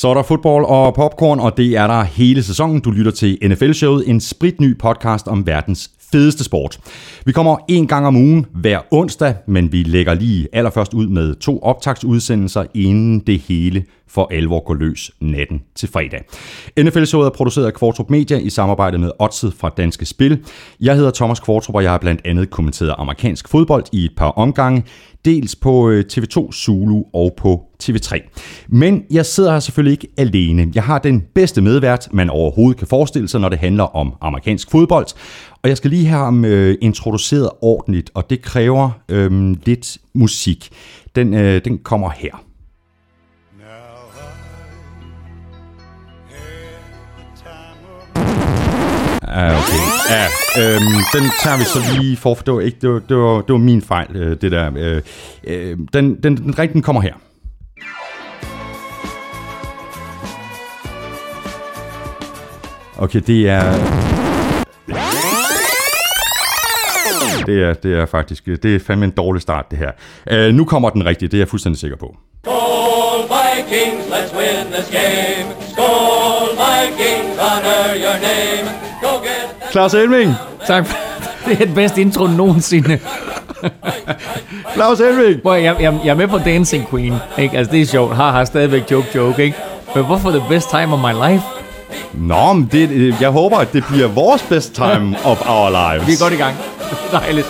[0.00, 2.80] Så er der fodbold og popcorn, og det er der hele sæsonen.
[2.80, 6.78] Du lytter til NFL-showet, en spritny podcast om verdens fedeste sport.
[7.24, 11.34] Vi kommer en gang om ugen hver onsdag, men vi lægger lige allerførst ud med
[11.34, 16.20] to optagsudsendelser, inden det hele for alvor går løs natten til fredag.
[16.80, 20.44] NFL-showet er produceret af Kvartrup Media i samarbejde med Odset fra Danske Spil.
[20.80, 24.30] Jeg hedder Thomas Kvartrup, og jeg har blandt andet kommenteret amerikansk fodbold i et par
[24.30, 24.84] omgange
[25.24, 28.28] dels på øh, TV2 Zulu og på TV3.
[28.68, 30.72] Men jeg sidder her selvfølgelig ikke alene.
[30.74, 34.70] Jeg har den bedste medvært, man overhovedet kan forestille sig, når det handler om amerikansk
[34.70, 35.06] fodbold.
[35.62, 40.68] Og jeg skal lige have ham øh, introduceret ordentligt, og det kræver øh, lidt musik.
[41.16, 42.44] Den, øh, den kommer her.
[49.32, 49.82] Ah, okay.
[50.10, 50.26] Ja,
[50.62, 53.40] øhm, den tager vi så lige for, for det var, ikke, det var, det var,
[53.40, 54.72] det var min fejl, øh, det der.
[54.76, 55.02] Øh,
[55.44, 57.14] øh, den, den, den rigtige kommer her.
[63.00, 63.62] Okay, det er...
[67.46, 69.90] Det er, det er faktisk, det er fandme en dårlig start, det her.
[70.30, 72.16] Øh, nu kommer den rigtige, det er jeg fuldstændig sikker på.
[72.44, 75.54] Skål Vikings, let's win this game.
[75.72, 78.70] Skål Vikings, honor your name.
[79.02, 80.34] Go get Claus Elming!
[80.66, 80.86] Tak.
[81.46, 82.98] Det er den bedste intro nogensinde.
[84.74, 85.40] Claus Elming!
[85.42, 87.14] Hvor jeg, jeg, jeg er med på Dancing Queen.
[87.38, 87.58] Ikke?
[87.58, 88.16] Altså, det er sjovt.
[88.16, 89.56] Har har stadigvæk joke, joke, ikke?
[89.94, 91.59] Men hvorfor the best time of my life?
[92.14, 96.06] Nå, men det, øh, jeg håber, at det bliver vores best time of our lives.
[96.08, 96.56] Vi er godt i gang.
[97.12, 97.46] Dejligt.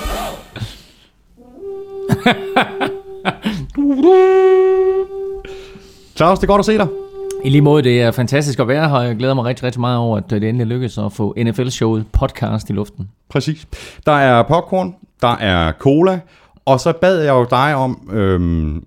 [6.17, 6.87] Claus, det er godt at se dig.
[7.45, 9.01] I lige måde, det er fantastisk at være her.
[9.01, 12.71] Jeg glæder mig rigtig, rigtig meget over, at det endelig lykkedes at få NFL-showet podcast
[12.71, 13.09] i luften.
[13.29, 13.67] Præcis.
[14.07, 16.21] Der er popcorn, der er cola,
[16.65, 18.83] og så bad jeg jo dig om, øhm,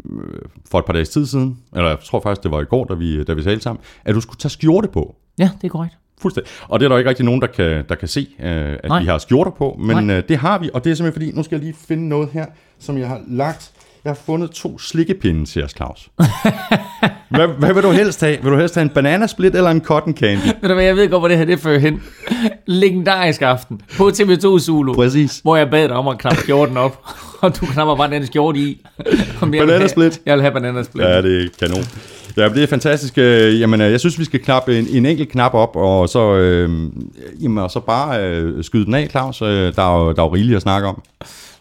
[0.71, 2.93] for et par dages tid siden, eller jeg tror faktisk, det var i går, da
[2.93, 5.15] vi, da vi talte sammen, at du skulle tage skjorte på.
[5.39, 5.97] Ja, det er korrekt.
[6.21, 6.51] Fuldstændig.
[6.67, 8.45] Og det er der ikke rigtig nogen, der kan, der kan se, øh,
[8.83, 8.99] at Nej.
[8.99, 10.17] vi har skjorter på, men Nej.
[10.17, 12.29] øh, det har vi, og det er simpelthen fordi, nu skal jeg lige finde noget
[12.33, 12.45] her,
[12.79, 13.71] som jeg har lagt.
[14.05, 16.09] Jeg har fundet to slikkepinde til os, Claus.
[17.29, 18.37] hvad, hvad vil du helst have?
[18.43, 20.41] Vil du helst have en bananasplit eller en cotton candy?
[20.61, 22.01] Ved du hvad, jeg ved godt, hvor det her det fører hen.
[22.67, 24.93] Legendarisk aften på TV2 Zulu.
[24.93, 25.39] Præcis.
[25.43, 27.05] Hvor jeg bad dig om at knappe skjorten op.
[27.41, 28.81] Og du knapper bare den skjorte i.
[29.39, 30.21] Bananasplit.
[30.25, 31.03] Jeg vil have bananasplit.
[31.05, 31.83] Ja, det er kanon.
[32.37, 33.17] Ja, det er fantastisk.
[33.17, 36.35] Øh, Jamen, øh, jeg synes, vi skal knappe en, en enkelt knap op, og så,
[36.35, 36.69] øh,
[37.41, 39.41] jamen, og så bare øh, skyde den af, Claus.
[39.41, 41.01] Øh, Der er, jo, der er jo rigeligt at snakke om.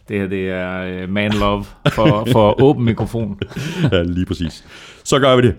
[0.08, 3.38] Det her, det er øh, man love for, for åben mikrofon.
[3.92, 4.64] Ja, lige præcis.
[5.04, 5.54] Så gør vi det.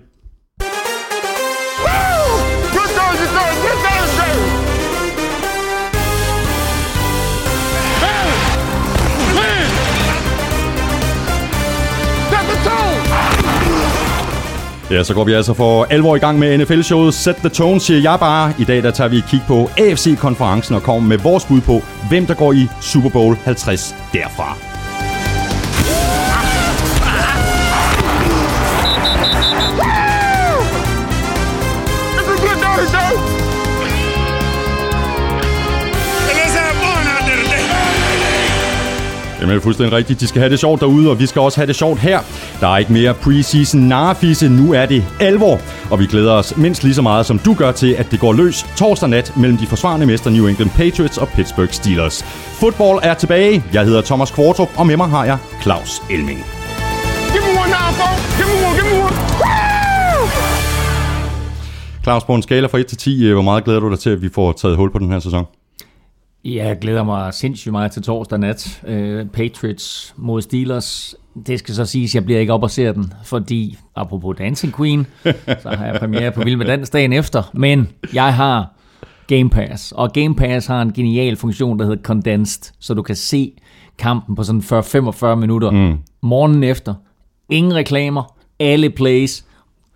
[14.94, 18.00] Ja, så går vi altså for alvor i gang med NFL-showet Set the Tone, siger
[18.00, 18.54] jeg bare.
[18.60, 21.82] I dag der tager vi et kig på AFC-konferencen og kommer med vores bud på,
[22.10, 24.73] hvem der går i Super Bowl 50 derfra.
[39.44, 40.20] Jamen, det er fuldstændig rigtigt.
[40.20, 42.20] De skal have det sjovt derude, og vi skal også have det sjovt her.
[42.60, 44.50] Der er ikke mere preseason narfisse.
[44.50, 45.60] Nu er det alvor.
[45.92, 48.34] Og vi glæder os mindst lige så meget, som du gør til, at det går
[48.34, 52.24] løs torsdag nat mellem de forsvarende mester New England Patriots og Pittsburgh Steelers.
[52.60, 53.64] Fodbold er tilbage.
[53.74, 56.46] Jeg hedder Thomas Kvartrup, og med mig har jeg Claus Elming.
[57.32, 58.38] Give me one now, folks.
[58.38, 59.16] Give me one, give me one.
[59.42, 60.28] Woo!
[62.04, 64.10] Claus, på en skala fra 1 til 10, øh, hvor meget glæder du dig til,
[64.10, 65.46] at vi får taget hul på den her sæson?
[66.46, 68.84] Jeg glæder mig sindssygt meget til torsdag nat.
[68.84, 71.16] Uh, Patriots mod Steelers.
[71.48, 74.76] Det skal så siges, at jeg bliver ikke op og ser den, fordi, apropos Dancing
[74.76, 75.08] Queen,
[75.62, 77.52] så har jeg premiere på Vild med Dans dagen efter.
[77.54, 78.74] Men jeg har
[79.28, 83.16] Game Pass, og Game Pass har en genial funktion, der hedder Condensed, så du kan
[83.16, 83.52] se
[83.98, 85.98] kampen på sådan 40-45 minutter mm.
[86.22, 86.94] morgenen efter.
[87.50, 89.46] Ingen reklamer, alle plays.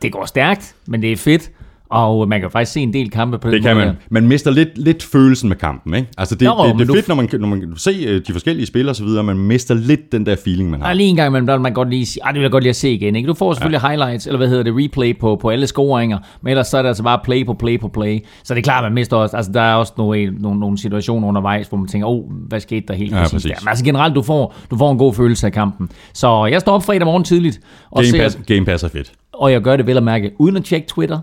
[0.01, 1.51] Det går stærkt, men det er fedt.
[1.89, 3.85] Og man kan faktisk se en del kampe på den Det kan måde.
[3.85, 3.95] man.
[4.09, 6.07] Man mister lidt, lidt følelsen med kampen, ikke?
[6.17, 8.21] Altså det, Jo, det, det, er du- fedt, når man, når man kan se øh,
[8.27, 10.89] de forskellige spillere og så videre, man mister lidt den der feeling, man har.
[10.89, 12.63] Og lige en gang imellem, der man godt lige sige, "Ej, det vil jeg godt
[12.63, 13.15] lige at se igen.
[13.15, 13.27] Ikke?
[13.27, 13.87] Du får selvfølgelig ja.
[13.87, 16.87] highlights, eller hvad hedder det, replay på, på alle scoringer, men ellers så er det
[16.89, 18.19] altså bare play på play på play.
[18.43, 21.27] Så det er klart, man mister også, altså der er også nogle, nogle, nogle situationer
[21.27, 23.51] undervejs, hvor man tænker, åh, oh, hvad skete der helt Ja, præcis præcis.
[23.51, 23.57] der?
[23.61, 25.89] Men altså generelt, du får, du får en god følelse af kampen.
[26.13, 27.59] Så jeg står op fredag morgen tidligt,
[27.91, 29.11] og, Game ser, Pass, Game Pass er fedt.
[29.33, 31.19] og jeg gør det vel at mærke, uden at tjekke Twitter,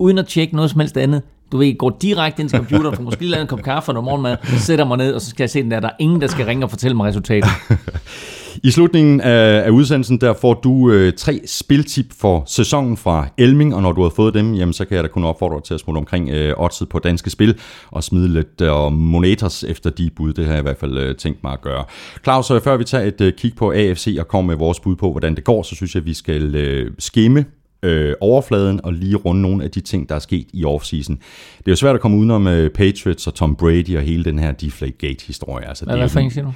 [0.00, 1.22] uden at tjekke noget som helst andet.
[1.52, 4.04] du ved, går direkte ind til computeren, får måske lavet en kop kaffe og noget
[4.04, 6.26] morgenmad, sætter mig ned, og så skal jeg se den der, der er ingen, der
[6.26, 7.50] skal ringe og fortælle mig resultatet.
[8.64, 13.74] I slutningen af, af udsendelsen, der får du øh, tre spiltip for sæsonen fra Elming,
[13.74, 15.74] og når du har fået dem, jamen, så kan jeg da kun opfordre dig til
[15.74, 17.58] at smutte omkring øh, oddset på danske spil,
[17.90, 20.32] og smide lidt øh, monetas efter de bud.
[20.32, 21.84] Det har jeg i hvert fald øh, tænkt mig at gøre.
[22.24, 24.96] Claus, øh, før vi tager et øh, kig på AFC og kommer med vores bud
[24.96, 27.44] på, hvordan det går, så synes jeg, at vi skal øh, skimme
[27.82, 31.16] øh, overfladen og lige runde nogle af de ting, der er sket i offseason.
[31.58, 34.38] Det er jo svært at komme udenom øh, Patriots og Tom Brady og hele den
[34.38, 35.68] her Deflategate-historie.
[35.68, 36.52] Altså, Hvad, det, er hvad fanden siger du?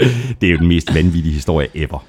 [0.40, 2.04] det er jo den mest vanvittige historie ever.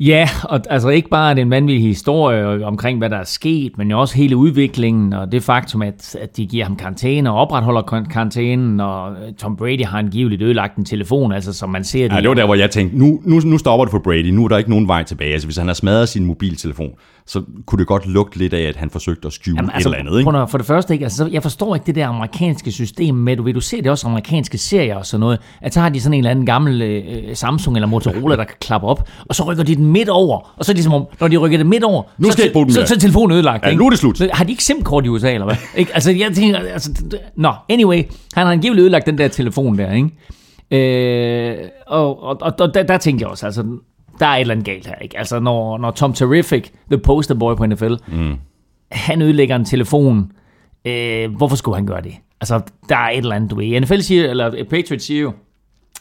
[0.00, 4.00] Ja, og altså ikke bare den vanvittige historie omkring, hvad der er sket, men jo
[4.00, 8.06] også hele udviklingen, og det faktum, at, at de giver ham karantæne og opretholder kar-
[8.10, 12.14] karantænen, og øh, Tom Brady har angiveligt ødelagt en telefon, altså som man ser det.
[12.16, 14.30] Ja, det var der, hvor jeg tænkte, nu, nu, nu stopper det for Brady.
[14.30, 15.32] Nu er der ikke nogen vej tilbage.
[15.32, 16.90] Altså, hvis han har smadret sin mobiltelefon,
[17.28, 19.94] så kunne det godt lugte lidt af, at han forsøgte at skjule Jamen, altså, et
[19.94, 20.18] eller andet.
[20.20, 20.30] Ikke?
[20.30, 23.36] prøv For det første, ikke, altså, så- jeg forstår ikke det der amerikanske system med,
[23.36, 26.00] du ved, du ser det også amerikanske serier og sådan noget, at så har de
[26.00, 29.44] sådan en eller anden gammel øh, Samsung eller Motorola, der kan klappe op, og så
[29.44, 31.66] rykker de den midt over, og så er det ligesom om, når de rykker det
[31.66, 32.86] midt over, Nu så, skal så, mere.
[32.86, 33.64] så, er telefonen ødelagt.
[33.64, 33.78] Ja, ikke?
[33.80, 34.18] nu er det slut.
[34.18, 35.56] Så Har de ikke SIM-kort i USA, eller hvad?
[35.80, 35.94] ikke?
[35.94, 36.90] Altså, jeg tænker, altså,
[37.36, 38.02] nå, anyway,
[38.34, 40.10] han har angiveligt ødelagt den der telefon der, ikke?
[40.70, 41.56] Øh,
[41.86, 43.64] og, og, og, og der, der tænkte jeg også, altså,
[44.20, 45.18] der er et eller andet galt her, ikke?
[45.18, 48.34] Altså, når, når Tom Terrific, the poster boy på NFL, mm.
[48.90, 50.32] han ødelægger en telefon,
[50.84, 52.14] øh, hvorfor skulle han gøre det?
[52.40, 53.80] Altså, der er et eller andet, du ved.
[53.80, 55.32] NFL siger, eller Patriots siger jo,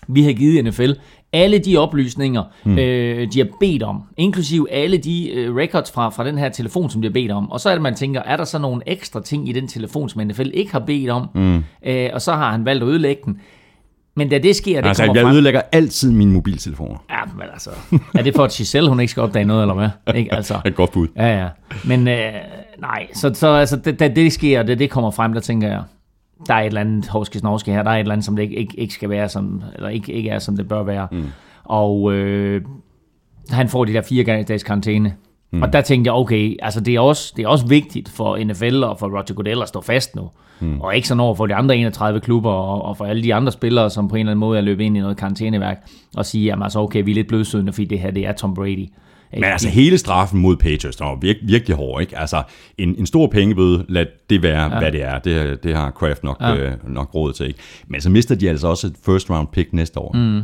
[0.07, 0.91] vi har givet NFL
[1.33, 2.77] alle de oplysninger, mm.
[2.77, 6.89] øh, de har bedt om, inklusive alle de øh, records fra, fra den her telefon,
[6.89, 7.51] som de har bedt om.
[7.51, 10.09] Og så er det, man tænker, er der så nogle ekstra ting i den telefon,
[10.09, 11.27] som NFL ikke har bedt om?
[11.33, 11.63] Mm.
[11.85, 13.39] Øh, og så har han valgt at ødelægge den.
[14.17, 15.33] Men da det sker, det Altså, kommer jeg frem...
[15.33, 16.97] ødelægger altid mine mobiltelefoner.
[17.09, 17.69] Ja, men altså,
[18.15, 20.15] er det for, at Giselle, hun ikke skal opdage noget, eller hvad?
[20.15, 20.33] Ikke?
[20.33, 21.07] Altså, Et godt bud.
[21.15, 21.47] Ja, ja.
[21.85, 22.33] Men øh,
[22.79, 25.67] nej, så, så altså, da, da det sker, og det, det kommer frem, der tænker
[25.67, 25.83] jeg,
[26.47, 28.55] der er et eller andet hovske her, der er et eller andet, som det ikke,
[28.55, 31.07] ikke, ikke skal være, som, eller ikke, ikke er, som det bør være.
[31.11, 31.25] Mm.
[31.63, 32.61] Og øh,
[33.49, 35.13] han får de der fire dages karantæne.
[35.55, 35.61] Mm.
[35.61, 38.83] Og der tænkte jeg, okay, altså det er, også, det er også vigtigt for NFL
[38.83, 40.29] og for Roger Goodell at stå fast nu.
[40.59, 40.81] Mm.
[40.81, 43.51] Og ikke sådan over for de andre 31 klubber og, og for alle de andre
[43.51, 45.77] spillere, som på en eller anden måde er løbet ind i noget karantæneværk,
[46.17, 48.53] og sige, jamen altså okay, vi er lidt blødsødende, fordi det her, det er Tom
[48.53, 48.87] Brady.
[49.33, 52.17] Men altså hele straffen mod Patriots, der var vir- virkelig hård, ikke?
[52.19, 52.43] Altså
[52.77, 54.79] en, en stor pengebøde, lad det være, ja.
[54.79, 55.19] hvad det er.
[55.19, 56.55] Det, det har Kraft nok, ja.
[56.55, 57.59] øh, nok råd til, ikke?
[57.87, 60.11] Men så mister de altså også et first round pick næste år.
[60.13, 60.41] Mm.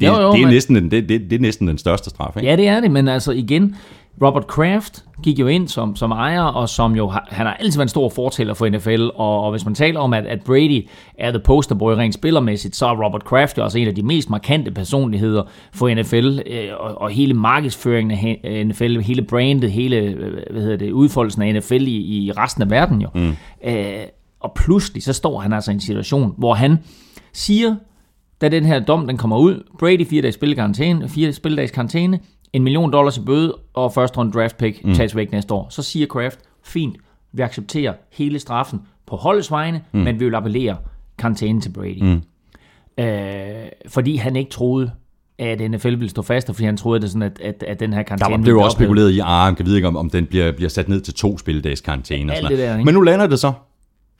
[0.00, 2.10] Det, Jo, jo, det, er men- næsten den, det, det, det er næsten den største
[2.10, 2.48] straf, ikke?
[2.48, 3.76] Ja, det er det, men altså igen,
[4.22, 7.78] Robert Kraft gik jo ind som, som ejer, og som jo har, han har altid
[7.78, 10.88] været en stor fortæller for NFL, og, og hvis man taler om, at, at Brady
[11.18, 14.02] er the poster boy rent spillermæssigt, så er Robert Kraft jo også en af de
[14.02, 15.42] mest markante personligheder
[15.72, 20.76] for NFL, øh, og, og hele markedsføringen af NFL, hele brandet, hele øh, hvad hedder
[20.76, 23.08] det, udfoldelsen af NFL i, i resten af verden jo.
[23.14, 23.36] Mm.
[23.64, 23.92] Øh,
[24.40, 26.78] og pludselig så står han altså i en situation, hvor han
[27.32, 27.74] siger,
[28.40, 32.20] da den her dom den kommer ud, Brady fire dages spillekarantæne, fire spilledags karantæne,
[32.52, 34.94] en million dollars i bøde, og første runde draft pick mm.
[34.94, 35.66] tages væk næste år.
[35.70, 36.96] Så siger Kraft, fint,
[37.32, 40.00] vi accepterer hele straffen på holdets vegne, mm.
[40.00, 40.76] men vi vil appellere
[41.18, 42.02] karantæne til Brady.
[42.02, 42.22] Mm.
[43.04, 44.90] Øh, fordi han ikke troede,
[45.38, 47.80] at NFL ville stå fast, og fordi han troede, at, det sådan, at, at, at
[47.80, 49.88] den her Der karantæne var, ville blev også spekuleret i, ah, man kan vide ikke,
[49.88, 52.32] om, om den bliver, bliver sat ned til to spilledags karantæne.
[52.32, 52.84] Og sådan der?
[52.84, 53.52] Men nu lander det så.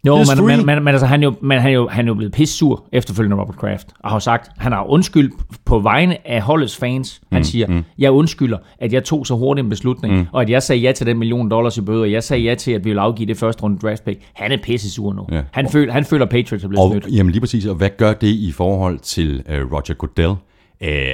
[0.06, 2.08] Jo, men, men, men, men altså, han, er jo, men han, er jo, han er
[2.08, 5.32] jo blevet pissur efterfølgende Robert Kraft, og har sagt, han har undskyld
[5.64, 7.20] på vegne af holdets fans.
[7.32, 7.84] Han mm, siger, mm.
[7.98, 10.26] jeg undskylder, at jeg tog så hurtigt en beslutning, mm.
[10.32, 12.54] og at jeg sagde ja til den million dollars i bøde, og jeg sagde ja
[12.54, 14.20] til, at vi vil afgive det første runde draft pick.
[14.34, 15.26] Han er pissesur nu.
[15.32, 15.42] Ja.
[15.52, 17.16] Han, føler, han føler, Patriots er blevet Og snydt.
[17.16, 20.30] jamen lige præcis, og hvad gør det i forhold til uh, Roger Goodell?
[20.30, 20.38] Uh,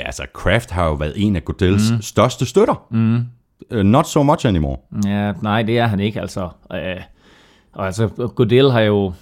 [0.06, 2.02] altså, Kraft har jo været en af Goodells mm.
[2.02, 2.86] største støtter.
[2.90, 3.20] Mm.
[3.74, 4.76] Uh, not so much anymore.
[5.06, 6.48] Ja, nej, det er han ikke, altså.
[6.72, 6.78] Øh,
[7.72, 9.12] og altså, Goodell har jo...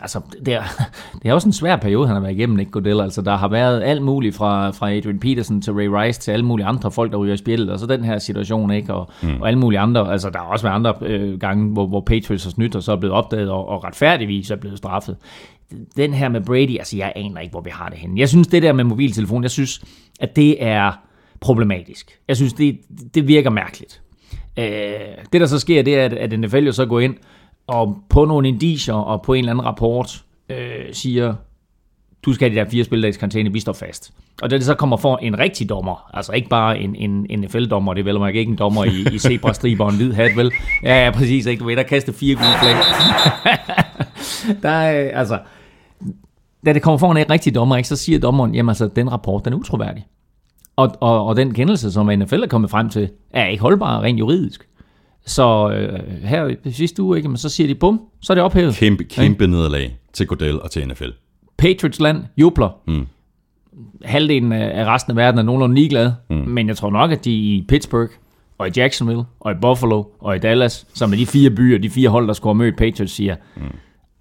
[0.00, 0.62] Altså, det er,
[1.22, 3.00] det er også en svær periode, han har været igennem, ikke Goodell?
[3.00, 6.44] Altså, der har været alt muligt fra, fra Adrian Peterson til Ray Rice til alle
[6.44, 8.94] mulige andre folk, der ryger i spillet, og så den her situation, ikke?
[8.94, 9.40] Og, mm.
[9.40, 12.44] og alle mulige andre, altså der har også været andre øh, gange, hvor, hvor Patriots
[12.44, 15.16] har snydt, og så er blevet opdaget, og, og retfærdigvis er blevet straffet.
[15.96, 18.20] Den her med Brady, altså jeg aner ikke, hvor vi har det henne.
[18.20, 19.84] Jeg synes, det der med mobiltelefon, jeg synes,
[20.20, 20.92] at det er
[21.40, 22.18] problematisk.
[22.28, 22.78] Jeg synes, det,
[23.14, 24.00] det virker mærkeligt.
[24.58, 24.64] Øh,
[25.32, 27.14] det der så sker, det er, at, at NFL jo så går ind
[27.66, 31.34] og på nogle indicier og på en eller anden rapport øh, siger,
[32.22, 34.12] du skal have de der fire spilledags karantæne, vi står fast.
[34.42, 37.40] Og da det så kommer for en rigtig dommer, altså ikke bare en, en, en
[37.40, 40.36] NFL-dommer, det er vel man ikke en dommer i, i zebra-striber og en hvid hat,
[40.36, 40.52] vel?
[40.82, 41.60] Ja, ja, præcis, ikke?
[41.60, 42.74] Du ved, der kaster fire gule flag.
[44.62, 45.38] der er, altså,
[46.66, 49.44] da det kommer for en rigtig dommer, ikke, så siger dommeren, jamen altså, den rapport,
[49.44, 50.06] den er utroværdig.
[50.76, 54.18] Og, og, og den kendelse, som NFL er kommet frem til, er ikke holdbar rent
[54.18, 54.68] juridisk.
[55.26, 58.44] Så øh, her i sidste uge, ikke, men så siger de, bum, så er det
[58.44, 58.74] ophævet.
[58.74, 61.10] Kæmpe, kæmpe nederlag til Godell og til NFL.
[61.56, 62.80] Patriots land jubler.
[62.86, 63.06] Mm.
[64.04, 66.36] Halvdelen af resten af verden er nogenlunde ligeglade, mm.
[66.36, 68.10] men jeg tror nok, at de i Pittsburgh,
[68.58, 71.90] og i Jacksonville, og i Buffalo, og i Dallas, som er de fire byer, de
[71.90, 73.62] fire hold, der skulle have mødt Patriots, siger, mm.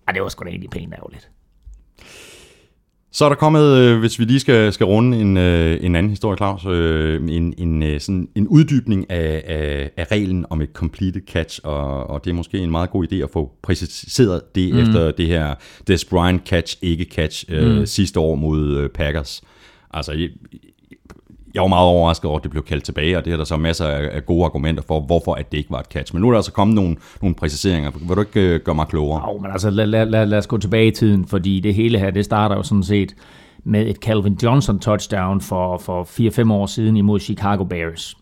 [0.08, 1.30] at det var sgu da egentlig pænt ærgerligt.
[3.14, 6.10] Så er der kommet, øh, hvis vi lige skal, skal runde en, øh, en anden
[6.10, 10.70] historie, Claus, øh, en, en, øh, sådan en uddybning af, af, af reglen om et
[10.74, 14.74] completed catch, og, og det er måske en meget god idé at få præciseret det
[14.74, 14.80] mm.
[14.80, 15.56] efter det her
[15.88, 17.86] Des Bryant catch, ikke catch, øh, mm.
[17.86, 19.42] sidste år mod øh, Packers.
[19.94, 20.28] Altså,
[21.54, 23.58] jeg, var meget overrasket over, at det blev kaldt tilbage, og det er der så
[23.58, 26.16] masser af, gode argumenter for, hvorfor at det ikke var et catch.
[26.16, 27.92] Men nu er der altså kommet nogle, nogle præciseringer.
[28.08, 29.32] Vil du ikke øh, gøre mig klogere?
[29.32, 32.00] Jo, men altså lad, lad, lad, lad os gå tilbage i tiden, fordi det hele
[32.00, 33.16] her, det starter jo sådan set
[33.64, 38.18] med et Calvin Johnson touchdown for, for 4-5 år siden imod Chicago Bears.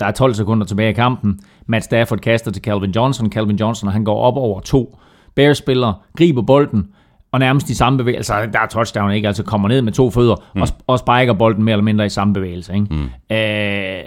[0.00, 1.40] Der er 12 sekunder tilbage i kampen.
[1.66, 3.32] Matt Stafford kaster til Calvin Johnson.
[3.32, 4.98] Calvin Johnson, han går op over to
[5.34, 6.88] Bears-spillere, griber bolden,
[7.34, 9.28] og nærmest i samme bevægelse, altså der er touchdown, ikke?
[9.28, 10.62] Altså kommer ned med to fødder, mm.
[10.62, 12.86] og, og spiker bolden mere eller mindre i samme bevægelse, ikke?
[12.90, 13.36] Mm.
[13.36, 14.04] Øh,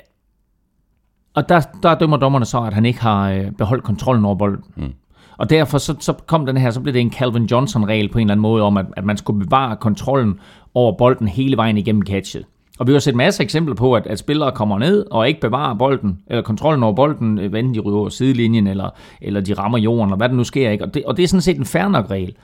[1.35, 4.63] og der, der dømmer dommerne så, at han ikke har øh, beholdt kontrollen over bolden.
[4.75, 4.93] Mm.
[5.37, 8.21] Og derfor så, så kom den her, så blev det en Calvin Johnson-regel på en
[8.27, 10.39] eller anden måde om, at, at man skulle bevare kontrollen
[10.73, 12.45] over bolden hele vejen igennem catchet.
[12.79, 15.39] Og vi har set masser af eksempler på, at, at spillere kommer ned og ikke
[15.39, 18.89] bevarer bolden, eller kontrollen over bolden, øh, enten de ryger over sidelinjen, eller,
[19.21, 20.69] eller de rammer jorden, eller hvad der nu sker.
[20.69, 20.83] Ikke?
[20.83, 22.35] Og, det, og det er sådan set en fair nok regel.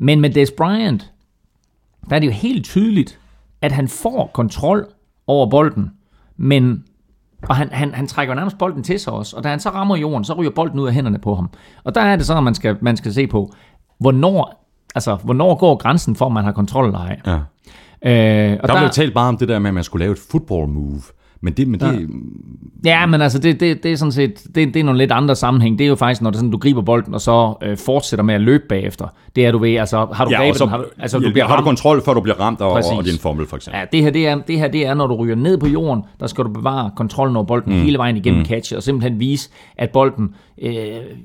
[0.00, 1.12] Men med Des Bryant,
[2.10, 3.18] der er det jo helt tydeligt,
[3.62, 4.86] at han får kontrol
[5.26, 5.90] over bolden,
[6.36, 6.84] men
[7.48, 9.96] og han, han, han trækker nærmest bolden til sig også, og da han så rammer
[9.96, 11.50] jorden, så ryger bolden ud af hænderne på ham.
[11.84, 13.52] Og der er det sådan, at man skal, man skal se på,
[14.00, 17.20] hvornår, altså, hvornår går grænsen for, at man har kontrol eller ej.
[17.26, 17.38] Ja.
[18.02, 20.12] Øh, og Der, der blev talt meget om det der med, at man skulle lave
[20.12, 21.02] et football move.
[21.40, 22.08] Men det, men det,
[22.84, 25.36] Ja, men altså, det, det, det er sådan set, det, det er nogle lidt andre
[25.36, 25.78] sammenhæng.
[25.78, 28.34] Det er jo faktisk, når det sådan, du griber bolden, og så øh, fortsætter med
[28.34, 29.06] at løbe bagefter.
[29.36, 31.26] Det er du ved, altså, har du ja, grebet så, den, har du, altså, du
[31.26, 31.66] ja, bliver har du ramt.
[31.66, 32.92] kontrol, før du bliver ramt, og, Præcis.
[32.92, 33.78] og din formel for eksempel.
[33.78, 36.04] Ja, det her, det er, det her det er, når du ryger ned på jorden,
[36.20, 37.80] der skal du bevare kontrollen over bolden mm.
[37.80, 38.46] hele vejen igennem mm.
[38.46, 40.74] catchet, og simpelthen vise, at bolden øh,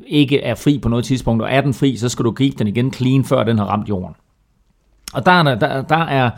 [0.08, 2.68] ikke er fri på noget tidspunkt, og er den fri, så skal du gribe den
[2.68, 4.16] igen clean, før den har ramt jorden.
[5.14, 6.30] Og der er, der, der, der er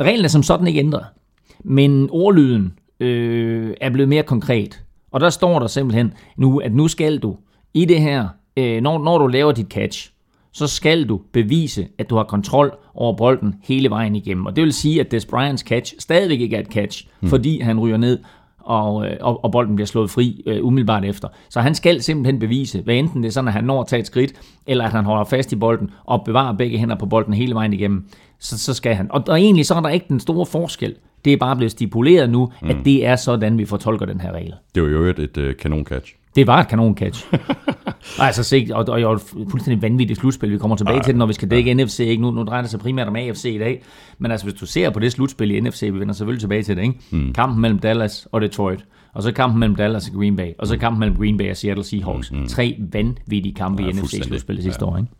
[0.00, 1.04] reglerne som sådan ikke ændret,
[1.64, 2.72] men ordlyden
[3.04, 4.82] øh, er blevet mere konkret.
[5.12, 7.36] Og der står der simpelthen nu, at nu skal du
[7.74, 10.10] i det her, øh, når, når du laver dit catch,
[10.52, 14.46] så skal du bevise, at du har kontrol over bolden hele vejen igennem.
[14.46, 17.28] Og det vil sige, at Des Bryants catch stadigvæk ikke er et catch, mm.
[17.28, 18.18] fordi han ryger ned,
[18.58, 21.28] og, øh, og, og bolden bliver slået fri øh, umiddelbart efter.
[21.48, 24.00] Så han skal simpelthen bevise, hvad enten det er sådan, at han når at tage
[24.00, 24.32] et skridt,
[24.66, 27.72] eller at han holder fast i bolden og bevarer begge hænder på bolden hele vejen
[27.72, 28.06] igennem,
[28.38, 29.12] så, så skal han.
[29.12, 30.94] Og, og egentlig så er der ikke den store forskel.
[31.24, 32.68] Det er bare blevet stipuleret nu, mm.
[32.70, 34.54] at det er sådan, vi fortolker den her regel.
[34.74, 36.14] Det var jo et, et uh, kanon-catch.
[36.36, 37.26] Det var et kanon-catch.
[38.26, 40.52] altså, se, og, og, og fuldstændig vanvittigt slutspil.
[40.52, 41.84] Vi kommer tilbage til det, når vi skal dække ja.
[41.84, 42.00] NFC.
[42.00, 42.22] Ikke?
[42.22, 43.82] Nu, nu drejer det sig primært om AFC i dag.
[44.18, 46.76] Men altså, hvis du ser på det slutspil i NFC, vi vender selvfølgelig tilbage til
[46.76, 46.82] det.
[46.82, 46.94] Ikke?
[47.10, 47.32] Mm.
[47.32, 48.84] Kampen mellem Dallas og Detroit.
[49.14, 50.48] Og så kampen mellem Dallas og Green Bay.
[50.58, 52.32] Og så kampen mellem Green Bay og Seattle Seahawks.
[52.32, 52.46] Mm.
[52.46, 53.92] Tre vanvittige kampe Ja, i.
[53.92, 54.90] NFC-slutspillet sidste Ja.
[54.90, 54.96] år.
[54.96, 55.10] Ikke?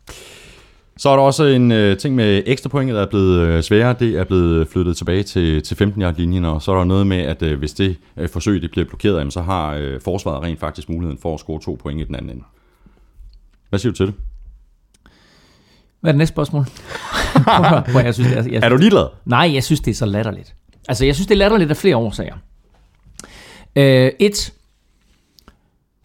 [0.97, 3.95] Så er der også en uh, ting med ekstra point, der er blevet uh, sværere.
[3.99, 7.41] Det er blevet flyttet tilbage til, til 15-yard-linjen, og så er der noget med, at
[7.41, 10.89] uh, hvis det uh, forsøg det bliver blokeret, jamen, så har uh, forsvaret rent faktisk
[10.89, 12.43] muligheden for at score to point i den anden ende.
[13.69, 14.13] Hvad siger du til det?
[16.01, 16.63] Hvad er det næste spørgsmål?
[17.91, 19.07] Hvor jeg synes, jeg, jeg, Er du ligeglad?
[19.25, 20.55] Nej, jeg synes, det er så latterligt.
[20.87, 22.35] Altså, jeg synes, det er latterligt af flere årsager.
[23.75, 24.53] Øh, et,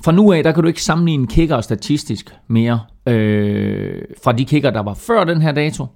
[0.04, 4.70] fra nu af, der kan du ikke sammenligne kicker statistisk mere øh, fra de kicker,
[4.70, 5.86] der var før den her dato,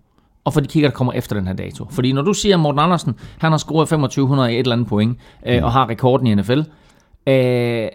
[0.45, 1.87] og fra de kicker, der kommer efter den her dato.
[1.91, 4.89] Fordi når du siger, at Morten Andersen, han har scoret 2500 i et eller andet
[4.89, 6.61] point, øh, og har rekorden i NFL,
[7.27, 7.89] øh,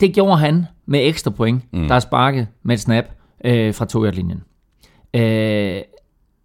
[0.00, 1.88] det gjorde han med ekstra point, mm.
[1.88, 3.04] der er sparket med et snap
[3.44, 4.42] øh, fra to linjen
[5.14, 5.80] øh,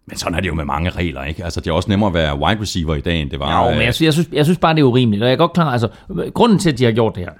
[0.06, 1.44] Men sådan er det jo med mange regler, ikke?
[1.44, 3.64] Altså, det er også nemmere at være wide receiver i dag, end det var...
[3.64, 5.22] Jo, men øh, jeg, synes- jeg, synes, jeg synes bare, det er urimeligt.
[5.22, 5.88] Og jeg er godt klar, altså,
[6.34, 7.32] grunden til, at de har gjort det her,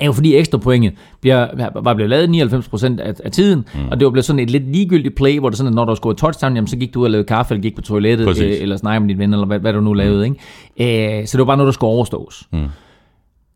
[0.00, 3.88] er jo fordi ekstra pointet bliver, var blevet lavet 99% af, af tiden, mm.
[3.90, 5.94] og det var blevet sådan et lidt ligegyldigt play, hvor det sådan, at når du
[5.94, 8.42] scorede touchdown, jamen, så gik du ud og lavede kaffe, eller gik på toilettet, Præcis.
[8.44, 10.24] øh, eller snakkede med din ven, eller hvad, hvad du nu lavede.
[10.24, 11.20] Ikke?
[11.20, 12.48] Øh, så det var bare noget, der skulle overstås.
[12.52, 12.66] Mm.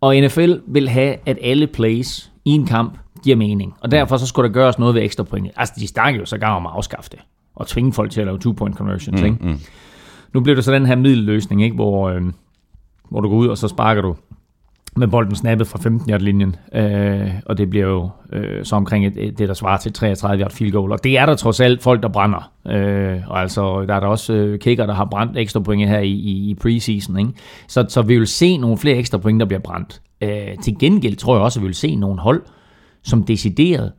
[0.00, 4.26] Og NFL vil have, at alle plays i en kamp giver mening, og derfor så
[4.26, 5.52] skulle der gøres noget ved ekstra pointet.
[5.56, 7.18] Altså, de snakker jo sågar om at afskaffe det,
[7.56, 9.20] og tvinge folk til at lave two-point conversions.
[9.20, 9.38] Mm, ikke?
[9.40, 9.58] mm.
[10.34, 11.74] Nu bliver det så den her middelløsning, ikke?
[11.74, 12.22] Hvor, øh,
[13.10, 14.16] hvor du går ud, og så sparker du
[14.96, 19.38] med bolden snappet fra 15-yard-linjen, øh, og det bliver jo øh, så omkring et, et,
[19.38, 22.08] det, der svarer til 33-yard field goal, og det er der trods alt folk, der
[22.08, 22.52] brænder.
[22.66, 25.99] Øh, og altså, der er der også øh, kicker, der har brændt ekstra point her
[25.99, 27.32] i, i, i preseason, ikke?
[27.68, 30.02] Så, så vi vil se nogle flere ekstra point, der bliver brændt.
[30.20, 32.42] Øh, til gengæld tror jeg også, at vi vil se nogle hold,
[33.02, 33.92] som decideret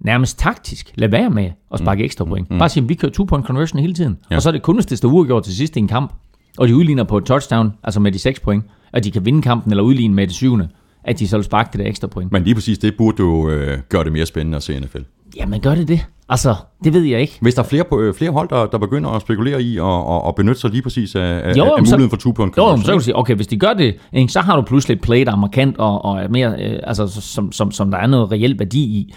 [0.00, 2.48] nærmest taktisk lade være med at sparke ekstra point.
[2.48, 4.18] Bare sige, at vi kører two-point conversion hele tiden.
[4.30, 4.36] Ja.
[4.36, 6.12] Og så er det kun, hvis det står uafgjort til sidst i en kamp,
[6.58, 9.42] og de udligner på et touchdown, altså med de 6 point, at de kan vinde
[9.42, 10.68] kampen eller udligne med det syvende,
[11.04, 12.32] at de så vil sparke det der ekstra point.
[12.32, 14.98] Men lige præcis det burde jo øh, gøre det mere spændende at se NFL.
[15.36, 16.06] Jamen gør det det?
[16.28, 17.38] Altså, det ved jeg ikke.
[17.40, 20.22] Hvis der er flere, øh, flere hold, der, der begynder at spekulere i og, og,
[20.22, 22.68] og benytte sig lige præcis af, af, Jo, af så- muligheden for two-point Jo, men
[22.68, 24.94] conversion, så kan du sige, okay, hvis de gør det, ikke, så har du pludselig
[24.94, 27.98] et play, der er markant og, og er mere, øh, altså, som, som, som der
[27.98, 29.14] er noget reelt værdi i.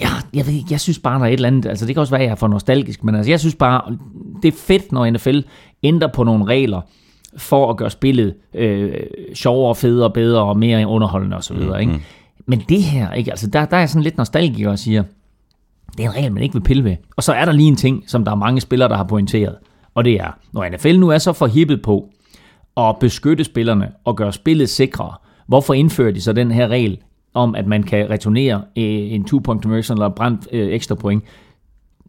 [0.00, 2.10] Ja, jeg, ved, jeg synes bare, der er et eller andet, altså det kan også
[2.10, 3.96] være, at jeg er for nostalgisk, men altså, jeg synes bare,
[4.42, 5.38] det er fedt, når NFL
[5.82, 6.80] ændrer på nogle regler,
[7.36, 8.94] for at gøre spillet øh,
[9.34, 11.56] sjovere, federe, bedre og mere underholdende osv.
[11.56, 12.00] Mm, ikke?
[12.46, 13.30] Men det her, ikke?
[13.30, 15.02] Altså, der, der er sådan lidt nostalgiker og siger,
[15.96, 16.96] det er en regel, man ikke vil pille ved.
[17.16, 19.56] Og så er der lige en ting, som der er mange spillere, der har pointeret.
[19.94, 22.08] Og det er, når NFL nu er så forhippet på
[22.76, 25.14] at beskytte spillerne og gøre spillet sikrere,
[25.46, 26.98] hvorfor indfører de så den her regel
[27.34, 31.24] om, at man kan returnere øh, en two-point conversion eller brændt øh, ekstra point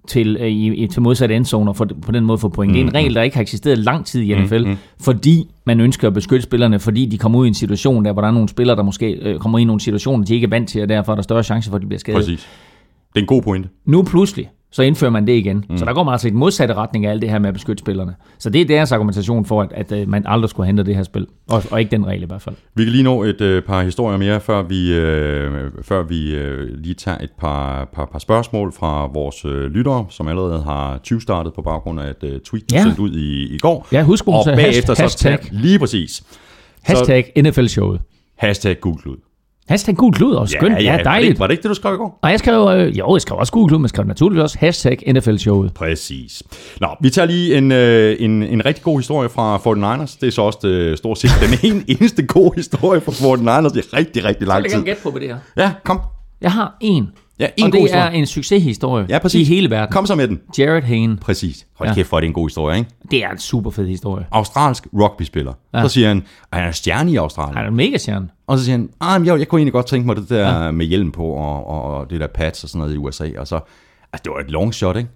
[0.07, 2.74] til, øh, i, til modsatte endzoner for på den måde få point.
[2.74, 4.63] Det er en regel, der ikke har eksisteret lang tid i NFL,
[5.01, 8.21] fordi man ønsker at beskytte spillerne, fordi de kommer ud i en situation, der hvor
[8.21, 10.69] der er nogle spillere, der måske øh, kommer i nogle situationer, de ikke er vant
[10.69, 12.17] til, og derfor er der større chance for, at de bliver skadet.
[12.17, 12.39] Præcis.
[13.13, 13.69] Det er en god pointe.
[13.85, 15.65] Nu pludselig, så indfører man det igen.
[15.70, 15.77] Mm.
[15.77, 17.53] Så der går man altså i den modsatte retning af alt det her med at
[17.53, 18.15] beskytte spillerne.
[18.39, 21.03] Så det er deres argumentation for, at, at øh, man aldrig skulle hente det her
[21.03, 21.27] spil.
[21.50, 22.55] Og, og ikke den regel i hvert fald.
[22.75, 26.77] Vi kan lige nå et øh, par historier mere, før vi, øh, før vi øh,
[26.77, 31.22] lige tager et par, par, par spørgsmål fra vores øh, lyttere, som allerede har 20
[31.22, 32.84] startet på baggrund af et øh, tweet, Ja.
[32.84, 33.88] sendte ud i, i går.
[33.91, 36.24] Ja, husk, Og bagefter så hashtag- tag- lige præcis.
[36.84, 38.01] Hashtag NFL-showet.
[38.38, 39.17] Hashtag klud.
[39.69, 40.74] Hashtag gul klud og skønt.
[40.75, 41.29] Ja, ja, Var det, dejligt.
[41.29, 42.19] ikke- var det ikke det, du skrev i går?
[42.22, 44.57] Og jeg skrev, øh, jo, jeg skrev også gul klud, men jeg skrev naturligvis også
[44.60, 45.74] hashtag NFL-showet.
[45.74, 46.43] Præcis.
[46.81, 50.17] Nå, vi tager lige en, øh, en, en rigtig god historie fra 49ers.
[50.22, 53.81] Det er så også det, stort set den ene eneste gode historie fra 49ers i
[53.98, 54.84] rigtig, rigtig lang tid.
[54.84, 55.38] gætte på, hvad det her.
[55.57, 56.00] Ja, kom.
[56.41, 57.10] Jeg har en.
[57.39, 58.17] Ja, en og god det er historie.
[58.19, 59.49] en succeshistorie Ja, præcis.
[59.49, 59.91] i hele verden.
[59.93, 60.41] Kom så med den.
[60.57, 61.17] Jared Hayne.
[61.17, 61.65] Præcis.
[61.74, 61.95] Hold Ja.
[61.95, 62.89] kæft for, at det er en god historie, ikke?
[63.11, 64.25] Det er en super fed historie.
[64.31, 65.53] Australsk rugbyspiller.
[65.74, 65.81] Ja.
[65.81, 67.55] Så siger han, at han er stjerne i Australien.
[67.57, 68.29] Han er en mega stjerne.
[68.48, 70.71] Og så siger han, ah, jeg, jeg kunne egentlig godt tænke mig det der ja.
[70.71, 73.24] med hjelm på, og, og, og det der pads og sådan noget i USA.
[73.37, 73.55] Og så,
[74.13, 75.09] altså det var et long shot, ikke?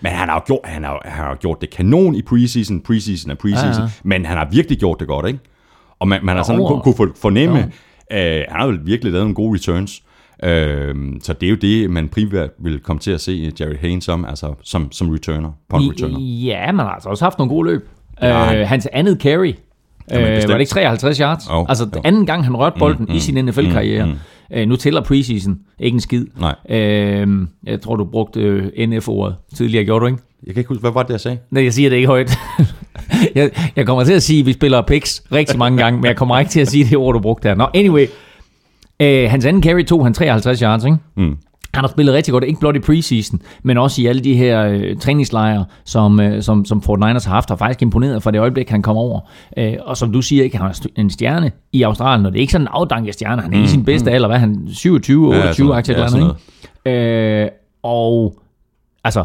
[0.00, 2.80] Men han har jo gjort, han har, han har gjort det kanon i preseason.
[2.80, 3.66] Preseason er preseason.
[3.66, 3.82] Ja, Ja, ja.
[3.82, 3.90] ja.
[4.04, 5.38] Men han har virkelig gjort det godt, ikke?
[6.00, 6.80] Og man, man har sådan Jo.
[6.80, 7.58] kunne, kunne fornemme,
[8.12, 10.02] øh, han har virkelig lavet nogle gode returns.
[10.44, 14.04] Øh, så det er jo det, man primært vil komme til at se Jared Haynes
[14.04, 16.20] som, altså som, som returner, punt returner.
[16.20, 17.88] Ja, man har altså også haft nogle gode løb.
[18.22, 19.54] Ja, Øh, hans andet carry,
[20.14, 21.48] øh, var det ikke 53 yards?
[21.50, 22.00] Jo, altså jo.
[22.04, 24.04] anden gang, han rørte bolden mm, i sin NFL-karriere.
[24.06, 24.18] Mm, mm.
[24.52, 26.26] Øh, nu tæller preseason ikke en skid.
[26.40, 26.54] Nej.
[26.70, 27.28] Øh,
[27.66, 30.18] jeg tror, du brugte øh, NF-ordet tidligere, gjorde du ikke?
[30.46, 31.38] Jeg kan ikke huske, hvad var det, jeg sagde?
[31.50, 32.38] Nej, jeg siger det ikke højt.
[33.34, 36.16] jeg, jeg kommer til at sige, at vi spiller picks rigtig mange gange, men jeg
[36.16, 37.54] kommer ikke til at sige det ord, du brugte der.
[37.54, 38.06] Nå, anyway.
[39.02, 40.96] Øh, hans anden carry tog han 53 yards, ikke?
[41.16, 41.36] Mm.
[41.74, 44.62] Han har spillet rigtig godt, ikke blot i preseason, men også i alle de her
[44.64, 48.38] øh, træningslejre, som, øh, som, som Fort Niners har haft, har faktisk imponeret fra det
[48.40, 49.20] øjeblik, han kom over.
[49.56, 52.40] Øh, og som du siger, ikke, han er en stjerne i Australien, og det er
[52.40, 55.34] ikke sådan en afdanket stjerne, han er mm, i sin bedste alder, hvad han, 27,
[55.34, 56.30] Ja, 28, sådan- aktier ja, sådan
[56.86, 57.42] ikke?
[57.44, 57.48] Øh,
[57.82, 58.34] og
[59.04, 59.24] altså,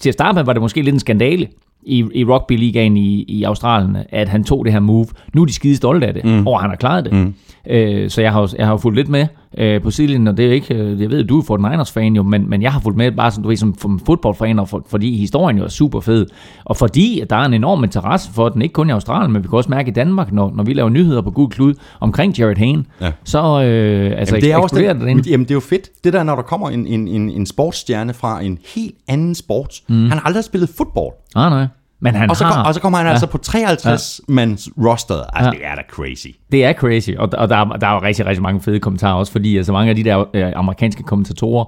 [0.00, 1.48] til at starte med var det måske lidt en skandale
[1.82, 5.06] i, i rugby-ligaen i, i Australien, at han tog det her move.
[5.34, 6.48] Nu er de skide stolte af det, mm.
[6.48, 7.12] at han har klaret det.
[7.12, 7.34] Mm.
[7.66, 9.26] Øh, så jeg har, jeg har fulgt lidt med
[9.58, 12.16] øh, på sidelinjen, og det er ikke, øh, jeg ved, du er Fort Niners fan
[12.16, 14.68] jo, men, men jeg har fulgt med bare som, du ved, som, som fodboldfan, og
[14.68, 16.26] for, fordi historien jo er super fed,
[16.64, 19.42] og fordi at der er en enorm interesse for den, ikke kun i Australien, men
[19.42, 22.38] vi kan også mærke i Danmark, når, når vi laver nyheder på Gud Klud omkring
[22.38, 23.12] Jared Hayne, Ja.
[23.24, 25.30] så øh, altså, Jamen, det er også eksploderer det det, derinde.
[25.30, 25.88] jamen, det er jo fedt.
[26.04, 29.80] Det der, når der kommer en, en, en, en sportsstjerne fra en helt anden sport.
[29.88, 29.94] Mm.
[29.94, 31.12] Han har aldrig spillet fodbold.
[31.34, 31.66] Nej, nej.
[32.02, 33.12] Men han Og så, har, kom, og så kommer han ja.
[33.12, 34.32] altså på 53 ja.
[34.32, 35.14] mands roster.
[35.32, 35.58] Altså, ja.
[35.58, 36.26] det er da crazy.
[36.52, 39.14] Det er crazy, og, og der, er, der er jo rigtig, rigtig mange fede kommentarer
[39.14, 41.64] også, fordi altså mange af de der øh, amerikanske kommentatorer,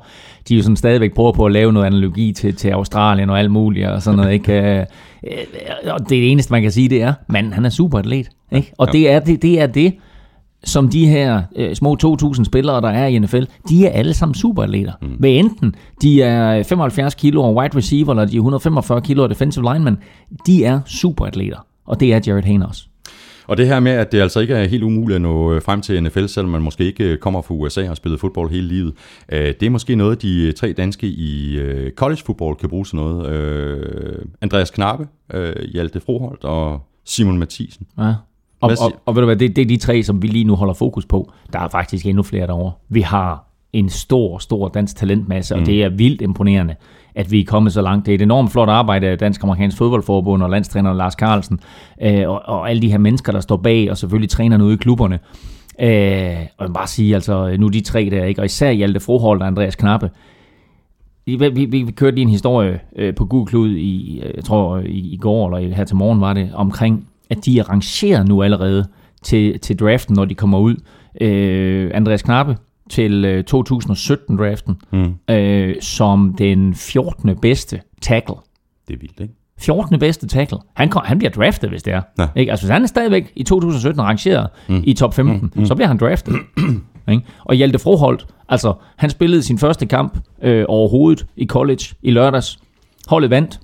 [0.49, 3.51] de jo sådan stadigvæk prøver på at lave noget analogi til, til Australien og alt
[3.51, 4.53] muligt, og sådan noget, ikke?
[5.23, 8.73] Øh, øh, og det, eneste, man kan sige, det er, manden, han er superatlet, ikke?
[8.79, 9.95] Og det er det, det er det,
[10.65, 14.35] som de her øh, små 2.000 spillere, der er i NFL, de er alle sammen
[14.35, 14.93] superatleter.
[15.03, 15.09] Mm.
[15.09, 19.31] Hvad enten de er 75 kilo og wide receiver, eller de er 145 kilo og
[19.31, 19.99] defensive lineman,
[20.47, 21.67] de er superatleter.
[21.87, 22.83] Og det er Jared Hayne også.
[23.47, 25.81] Og det her med, at det altså ikke er helt umuligt at nå øh, frem
[25.81, 28.69] til NFL, selvom man måske ikke øh, kommer fra USA og har spillet fodbold hele
[28.69, 28.93] livet.
[29.33, 31.59] øh, Det er måske noget, de tre danske i
[31.97, 34.27] college football kan bruge til noget.
[34.41, 35.07] Andreas Knappe,
[35.73, 37.87] Hjalte Froholt og Simon Mathisen.
[37.99, 38.13] Ja.
[38.63, 40.55] Og, og, og ved du hvad, det, det er de tre, som vi lige nu
[40.55, 41.33] holder fokus på.
[41.53, 42.73] Der er faktisk endnu flere derovre.
[42.89, 45.67] Vi har en stor, stor dansk talentmasse, og mm.
[45.67, 46.75] det er vildt imponerende,
[47.15, 48.07] at vi er kommet så langt.
[48.07, 51.61] Det er et enormt flot arbejde af Dansk Amerikansk Fodboldforbund og landstræner Lars Carlsen,
[52.03, 54.77] øh, og, og alle de her mennesker, der står bag, og selvfølgelig trænerne ude i
[54.77, 55.19] klubberne.
[55.81, 58.41] Øh, og jeg bare sige, altså nu de tre der, ikke?
[58.41, 60.11] og især Hjalte Froholt og Andreas Knappe,
[61.27, 64.79] vi, vi, vi, kørte lige en historie øh, på Google Klud i, øh, jeg tror
[64.79, 68.43] i, i går, eller her til morgen var det, omkring, at de er rangeret nu
[68.43, 68.87] allerede
[69.23, 70.77] til, til draften, når de kommer ud.
[71.21, 72.57] Øh, Andreas Knappe
[72.91, 75.35] til øh, 2017-draften, mm.
[75.35, 77.37] øh, som den 14.
[77.43, 78.35] bedste tackle.
[78.89, 79.35] Det er vildt, ikke?
[79.59, 79.99] 14.
[79.99, 80.59] bedste tackle.
[80.75, 82.03] Han, kom, han bliver draftet, hvis det er.
[82.19, 82.27] Ja.
[82.37, 82.51] Ikke?
[82.51, 84.83] Altså, hvis han er stadigvæk i 2017 rangeret mm.
[84.85, 85.67] i top 15, mm.
[85.67, 86.35] så bliver han draftet.
[87.11, 87.23] ikke?
[87.45, 92.59] Og Hjalte Froholt, altså, han spillede sin første kamp øh, overhovedet i college i lørdags.
[93.09, 93.61] Holdet vandt.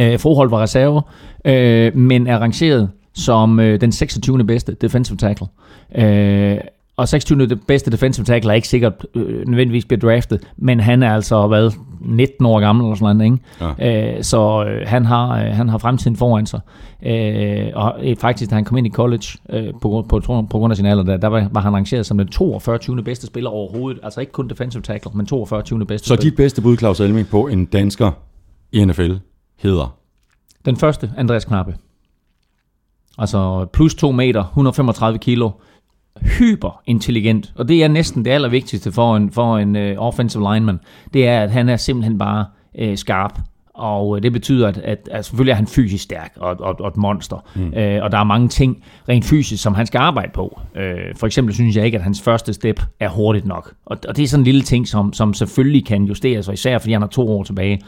[0.00, 1.02] Øh, Froholt var reserve,
[1.44, 4.44] øh, men er rangeret som øh, den 26.
[4.44, 5.46] bedste defensive tackle.
[5.94, 6.58] Øh,
[6.96, 7.46] og 26.
[7.46, 11.46] det bedste defensive tackle er ikke sikkert øh, nødvendigvis bliver draftet, men han er altså
[11.46, 11.70] hvad,
[12.00, 13.78] 19 år gammel eller sådan noget, ikke?
[13.80, 14.16] Ja.
[14.16, 16.60] Øh, så øh, han, har, øh, han har fremtiden foran sig.
[17.06, 20.58] Øh, og øh, faktisk, da han kom ind i college øh, på, på, på, på
[20.58, 22.78] grund af sin alder, der, der var, var han rangeret som den 42.
[22.78, 23.02] 20.
[23.02, 24.00] bedste spiller overhovedet.
[24.02, 25.62] Altså ikke kun defensive tackle, men 42.
[25.62, 25.86] 20.
[25.86, 26.30] bedste Så spiller.
[26.30, 28.10] dit bedste bud, Claus Elming, på en dansker
[28.72, 29.12] i NFL
[29.56, 29.96] hedder?
[30.64, 31.76] Den første, Andreas Knappe.
[33.18, 35.50] Altså plus 2 meter, 135 kilo.
[36.38, 40.80] Hyper intelligent, og det er næsten det allervigtigste for en, for en uh, offensive lineman.
[41.12, 42.46] Det er, at han er simpelthen bare
[42.82, 43.40] uh, skarp.
[43.76, 46.88] Og øh, det betyder, at, at, at selvfølgelig er han fysisk stærk og, og, og
[46.88, 47.44] et monster.
[47.54, 47.74] Mm.
[47.74, 50.60] Øh, og der er mange ting rent fysisk, som han skal arbejde på.
[50.76, 53.74] Øh, for eksempel synes jeg ikke, at hans første step er hurtigt nok.
[53.86, 56.78] Og, og det er sådan en lille ting, som, som selvfølgelig kan justeres, og især
[56.78, 57.80] fordi han har to år tilbage.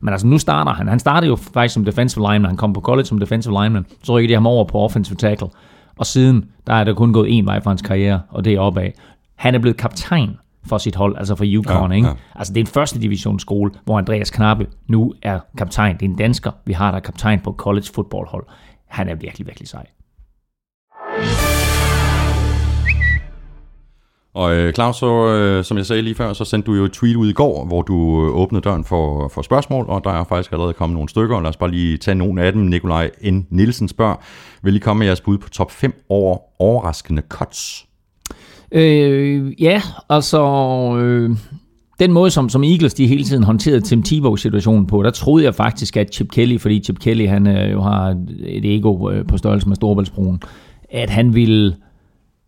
[0.00, 0.88] Men altså nu starter han.
[0.88, 2.50] Han startede jo faktisk som defensive lineman.
[2.50, 3.86] Han kom på college som defensive lineman.
[4.02, 5.48] Så rykkede de ham over på offensive tackle.
[5.98, 8.60] Og siden, der er der kun gået en vej for hans karriere, og det er
[8.60, 8.90] opad.
[9.36, 11.90] Han er blevet kaptajn for sit hold, altså for Yukon.
[11.90, 12.08] Ja, ikke?
[12.08, 12.14] ja.
[12.34, 15.96] Altså det er en første divisionsskole, hvor Andreas Knappe nu er kaptajn.
[15.96, 18.44] Det er en dansker, vi har der er kaptajn på college footballhold.
[18.88, 19.86] Han er virkelig, virkelig sej.
[24.34, 26.92] Og øh, Claus, så, øh, som jeg sagde lige før, så sendte du jo et
[26.92, 30.24] tweet ud i går, hvor du øh, åbnede døren for, for spørgsmål, og der er
[30.24, 32.62] faktisk allerede kommet nogle stykker, lad os bare lige tage nogle af dem.
[32.62, 33.46] Nikolaj N.
[33.50, 34.16] Nielsen spørger,
[34.62, 37.86] vil I komme med jeres bud på top 5 over overraskende cuts?
[38.72, 40.42] Øh, ja, altså...
[41.00, 41.36] Øh,
[41.98, 45.54] den måde, som, som Eagles de hele tiden håndterede Tim Tebow-situationen på, der troede jeg
[45.54, 49.36] faktisk, at Chip Kelly, fordi Chip Kelly han øh, jo har et ego øh, på
[49.36, 50.40] størrelse med Storbæltsbroen,
[50.90, 51.74] at han ville,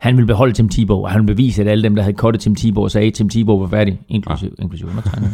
[0.07, 2.41] han ville beholde Tim Tebow, og han ville bevise, at alle dem, der havde kottet
[2.43, 4.63] Tim Tebow sagde, at Tim Tebow var færdig, inklusive, ja.
[4.63, 5.31] inklusive undertegnet,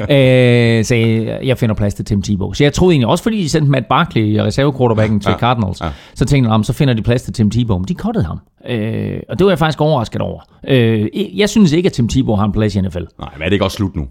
[0.78, 2.52] øh, sagde, jeg finder plads til Tim Tebow.
[2.52, 5.38] Så jeg troede egentlig, også fordi de sendte Matt Barkley, reservequarterbacken til Ja.
[5.38, 5.88] Cardinals, Ja.
[6.14, 8.38] så tænkte jeg, så finder de plads til Tim Tebow, men de kottede ham.
[8.68, 10.40] Øh, og det var jeg faktisk overrasket over.
[10.68, 12.98] Øh, jeg synes ikke, at Tim Tebow har en plads i NFL.
[13.18, 14.06] Nej, men er det ikke også slut nu?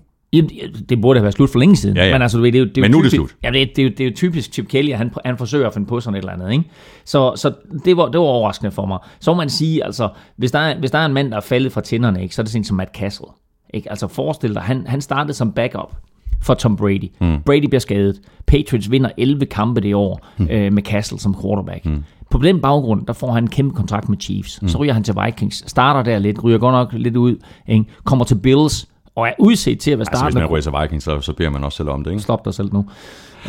[0.89, 1.97] Det burde have været slut for længe siden.
[1.97, 2.11] Ja, ja.
[2.11, 3.35] Men altså, du ved, det er det er Men nu er det typisk, slut.
[3.43, 5.67] Ja, det, er, det, er, det er jo typisk Chip Kelly, at han, han forsøger
[5.67, 6.51] at finde på sådan et eller andet.
[6.51, 6.63] Ikke?
[7.05, 7.53] Så, så
[7.85, 8.97] det, var, det var overraskende for mig.
[9.19, 11.41] Så må man sige, altså, hvis der, er, hvis der er en mand, der er
[11.41, 13.27] faldet fra tænderne, ikke, så er det sådan som Matt Castle.
[13.73, 13.89] Ikke?
[13.89, 15.95] Altså forestil dig, han, han startede som backup
[16.41, 17.11] for Tom Brady.
[17.21, 17.41] Mm.
[17.45, 18.21] Brady bliver skadet.
[18.47, 20.47] Patriots vinder 11 kampe det år mm.
[20.51, 21.85] øh, med Castle som quarterback.
[21.85, 22.03] Mm.
[22.29, 24.61] På den baggrund, der får han en kæmpe kontrakt med Chiefs.
[24.61, 24.67] Mm.
[24.67, 27.35] Så ryger han til Vikings, starter der lidt, ryger godt nok lidt ud,
[27.67, 27.85] ikke?
[28.03, 28.87] kommer til Bills,
[29.19, 31.33] og er udset til at være Altså, hvis startende man ryger til Vikings, så, så
[31.33, 32.23] beder man også selv om det, ikke?
[32.23, 32.85] Stop dig selv nu.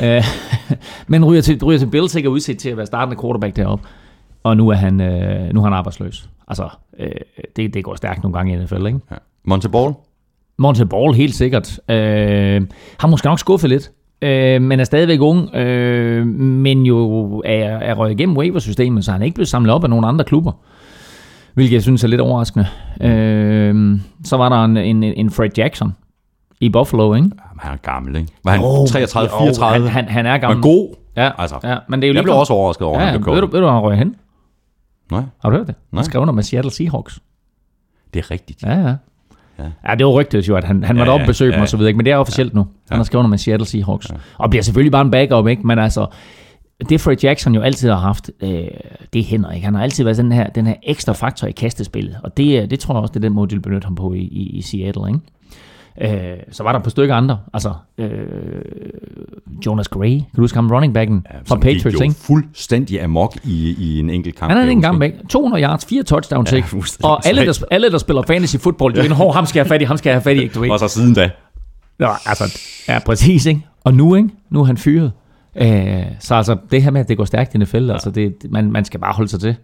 [0.03, 0.25] Øh,
[1.09, 3.89] men ryger til, ryger til Bills, ikke er udset til at være startende quarterback deroppe.
[4.43, 6.29] Og nu er han, øh, nu er han arbejdsløs.
[6.49, 7.11] Altså, øh,
[7.57, 9.01] det, det går stærkt nogle gange i NFL, ikke?
[9.11, 9.17] Ja.
[9.45, 9.95] Monte Ball?
[10.57, 11.81] Monte Ball, helt sikkert.
[11.89, 12.63] Øh,
[12.99, 13.91] har måske nok skuffet lidt.
[14.23, 19.21] Øh, men er stadigvæk ung, øh, men jo er, er røget igennem waiver-systemet, så han
[19.21, 20.53] er ikke blevet samlet op af nogle andre klubber.
[21.55, 22.67] Hvilket jeg synes er lidt overraskende.
[23.01, 25.93] Øh, så var der en, en, en Fred Jackson
[26.61, 27.25] i Buffalo, ikke?
[27.25, 28.33] Jamen, han er gammel, ikke?
[28.45, 29.89] Var han Jo, 33, jo, 34?
[29.89, 30.63] Han, han, han er var gammel.
[30.63, 30.95] god.
[31.17, 33.15] Ja, Altså, ja, men det er jo Jeg blev også overrasket over, at Ja, han
[33.21, 34.17] ja, blev ved, du, ved du, hvor han røg hen?
[35.13, 35.75] Nej, Har du hørt det?
[35.93, 35.99] Nej.
[35.99, 37.21] Han skrev under med Seattle Seahawks.
[38.15, 38.63] det er rigtigt.
[38.63, 38.95] Ja, ja.
[39.59, 39.65] Ja.
[39.89, 41.55] Ja, det var rygtet jo, at han, han Ja, måtte op ja, og besøge ja,
[41.57, 41.97] dem og så videre, ikke?
[41.97, 42.61] men det er officielt nu.
[42.61, 42.97] Han Ja.
[42.97, 44.07] har skrevet under med Seattle Seahawks.
[44.39, 45.67] Og bliver selvfølgelig bare en backup, ikke?
[45.67, 46.07] Men altså,
[46.89, 48.49] det Fred Jackson jo altid har haft, øh,
[49.13, 49.65] det er hænder, ikke?
[49.65, 52.17] Han har altid været sådan her, den her ekstra faktor i kastespillet.
[52.25, 53.95] Og det, er- det tror jeg også, det er den måde, de vil benytte ham
[53.95, 55.21] på i, i, i Seattle, ikke?
[56.03, 57.39] Øh, så var der et par stykker andre.
[57.55, 58.09] Altså, øh,
[59.67, 62.15] Jonas Gray, kan du huske ham, running backen ja, fra Som gik Patriots, jo ikke?
[62.15, 64.51] fuldstændig amok i, i en enkelt kamp.
[64.51, 65.01] Han er ikke jeg engang huske.
[65.23, 65.29] væk.
[65.29, 66.69] 200 yards, fire touchdowns, Ja, ikke?
[67.03, 69.69] Og alle der, alle, der spiller fantasy football, de er hår, ham skal jeg have
[69.69, 70.55] fat i, ham skal jeg have fat i, ikke?
[70.55, 70.71] Du ved.
[70.71, 71.31] Og så siden da.
[71.99, 73.67] Nå, altså, ja, præcis, ikke?
[73.85, 74.29] Og nu, ikke?
[74.51, 75.13] Nu er han fyret.
[75.57, 77.93] Øh, så altså, det her med, at det går stærkt i NFL, ja.
[77.93, 79.57] altså, det, man, man skal bare holde sig til.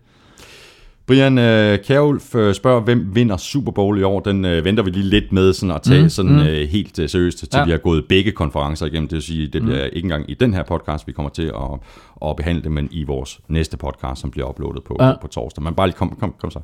[1.06, 4.20] Brian øh, Kjærulf øh, spørger, hvem vinder Super Bowl i år?
[4.20, 6.38] Den øh, venter vi lige lidt med sådan at tage mm, sådan mm.
[6.38, 7.64] Øh, helt øh, seriøst, til Ja.
[7.64, 9.08] vi har gået begge konferencer igennem.
[9.08, 9.90] Det vil sige, det bliver mm.
[9.92, 11.80] ikke engang i den her podcast, vi kommer til at,
[12.28, 15.12] at behandle det, men i vores næste podcast, som bliver uploadet på, ja.
[15.12, 15.64] på, på torsdag.
[15.64, 16.60] Men bare lige kom, kom, kom så.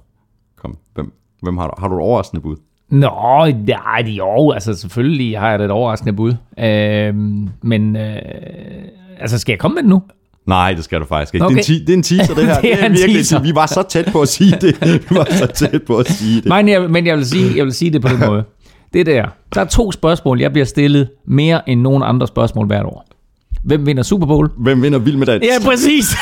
[0.57, 1.75] Kom, hvem, hvem har du?
[1.79, 2.57] Har du et overraskende bud?
[2.89, 6.35] Nå, nej, jo, altså selvfølgelig har jeg da et overraskende bud.
[6.59, 7.15] Øh,
[7.63, 8.23] men, øh,
[9.23, 10.03] altså skal jeg komme med det nu?
[10.47, 11.47] Nej, det skal du faktisk ikke.
[11.47, 11.57] Okay.
[11.57, 12.61] Det, er en det er en teaser, det her.
[12.61, 13.41] Det er en virkelig teaser.
[13.41, 14.81] Vi var så tæt på at sige det.
[15.11, 16.47] Vi var så tæt på at sige det.
[16.49, 18.45] Men jeg, men jeg vil, sige, jeg vil sige det på den måde.
[18.93, 19.27] Det der.
[19.55, 23.07] Der er to spørgsmål, jeg bliver stillet mere end nogen andre spørgsmål hvert år.
[23.65, 24.51] Hvem vinder Super Bowl?
[24.57, 25.45] Hvem vinder Vild med Dans?
[25.45, 26.05] Ja, præcis.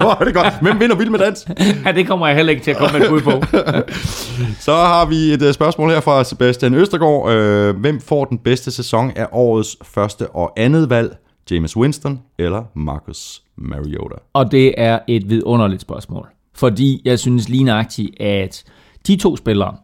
[0.00, 0.54] Hvor er det godt.
[0.62, 1.46] Hvem vinder Vild med Dans?
[1.84, 3.30] ja, det kommer jeg heller ikke til at komme med et bud på.
[4.66, 7.30] Så har vi et øh, spørgsmål her fra Sebastian Østergaard.
[7.30, 11.16] Øh, hvem får den bedste sæson af årets første og andet valg?
[11.50, 14.14] James Winston eller Marcus Mariota?
[14.32, 16.28] Og det er et vidunderligt spørgsmål.
[16.54, 18.64] Fordi jeg synes lige nøjagtigt, at
[19.06, 19.76] de to spillere,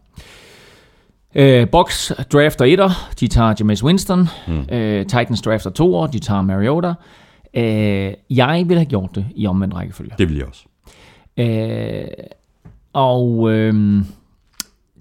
[1.35, 2.91] øh, Box drafter etter,
[3.21, 4.29] de tager Jameis Winston.
[4.49, 4.75] Mm.
[4.75, 6.93] Øh, Titans drafter toer, de tager Mariota.
[7.55, 10.11] Øh, jeg vil have gjort det i omvendt rækkefølge.
[10.19, 10.65] Det vil jeg også.
[11.37, 12.05] Øh,
[12.93, 14.03] og øh,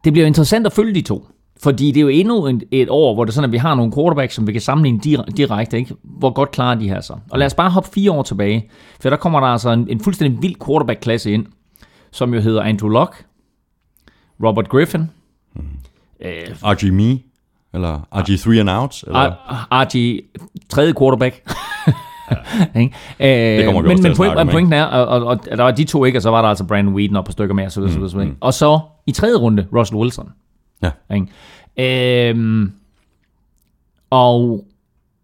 [0.04, 1.28] det bliver interessant at følge de to.
[1.64, 3.76] Fordi det er jo endnu et, et år, hvor det er sådan, at vi har
[3.76, 5.78] nogle quarterbacks, som vi kan sammenligne dir- direkte.
[5.78, 5.96] Ikke?
[6.04, 7.14] Hvor godt klarer de her så?
[7.32, 8.70] Og lad os bare hoppe fire år tilbage.
[9.02, 11.46] For der kommer der altså en, en fuldstændig vild quarterback-klasse ind,
[12.12, 13.26] som jo hedder Andrew Luck,
[14.46, 15.10] Robert Griffin,
[16.22, 17.20] øh, RG Me?
[17.74, 19.04] Eller RG3 and Out?
[19.08, 19.36] Eller?
[19.72, 20.24] RG,
[20.70, 21.42] tredje quarterback.
[22.76, 22.96] Ikke?
[23.20, 26.06] øh, vi men, men point, men pointen er, og, og, og, der var de to
[26.06, 28.10] ikke, og så var der altså Brandon Whedon op på stykker mere, så videre, mm,
[28.10, 28.38] så videre, mm.
[28.40, 30.30] Og så i tredje runde, Russell Wilson.
[30.84, 30.92] Ja.
[31.16, 32.30] Ikke?
[32.30, 32.72] Øhm,
[34.10, 34.66] og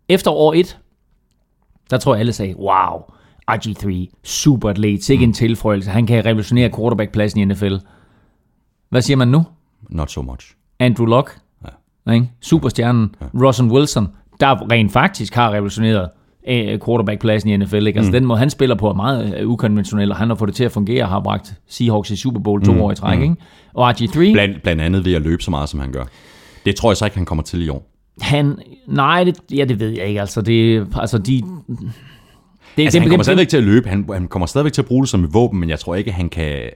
[0.09, 0.79] efter år et,
[1.89, 3.01] der tror jeg alle sagde, wow,
[3.51, 7.75] RG3, super atlet, sikke en tilføjelse, han kan revolutionere quarterbackpladsen i NFL.
[8.89, 9.45] Hvad siger man nu?
[9.89, 10.56] Not so much.
[10.79, 11.37] Andrew Luck,
[12.07, 12.11] Ja.
[12.11, 12.29] ikke?
[12.41, 13.47] superstjernen, ja.
[13.47, 14.07] Russell Wilson,
[14.39, 16.09] der rent faktisk har revolutioneret
[16.49, 17.87] øh, quarterbackpladsen i NFL.
[17.87, 17.99] Ikke?
[17.99, 20.55] Altså den måde, han spiller på er meget øh, ukonventionel, og han har fået det
[20.55, 23.19] til at fungere, og har bragt Seahawks i Super Bowl to år i træk.
[23.21, 23.35] Ikke?
[23.73, 26.03] Og RG3, Blandt, blandt andet ved at løbe så meget, som han gør.
[26.65, 27.89] Det tror jeg så ikke, han kommer til i år.
[28.21, 28.57] han...
[28.87, 30.19] Nej, det, ja, det ved jeg ikke.
[30.19, 31.41] Altså, det, altså de...
[31.41, 33.89] Det, Altså, det, han kommer det, stadigvæk til at løbe.
[33.89, 36.11] Han, han kommer stadigvæk til at bruge det som et våben, men jeg tror ikke,
[36.11, 36.69] han kan...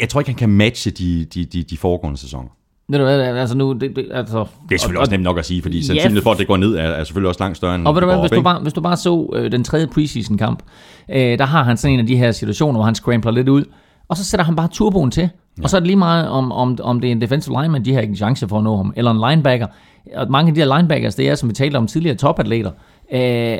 [0.00, 2.48] Jeg tror ikke, han kan matche de, de, de, de foregående sæsoner.
[2.90, 3.72] Ved du hvad, altså nu...
[3.72, 6.32] Det, det, altså, Det er selvfølgelig og, også nemt nok at sige, fordi sandsynligheden for,
[6.32, 8.18] at det går ned, er, er selvfølgelig også langt større, end Og ved du hvad,
[8.20, 10.62] hvis du, bare, hvis du bare så øh, den tredje preseason kamp,
[11.10, 13.64] øh, der har han sådan en af de her situationer, hvor han scrambler lidt ud,
[14.08, 15.22] og så sætter han bare turboen til.
[15.58, 15.62] Ja.
[15.62, 17.94] Og så er det lige meget, om, om, om det er en defensive lineman, de
[17.94, 19.66] har ikke en chance for at nå ham, eller en linebacker.
[20.14, 22.70] Og mange af de her linebackers, det er, som vi talte om tidligere, topatleter.
[23.12, 23.58] Øh,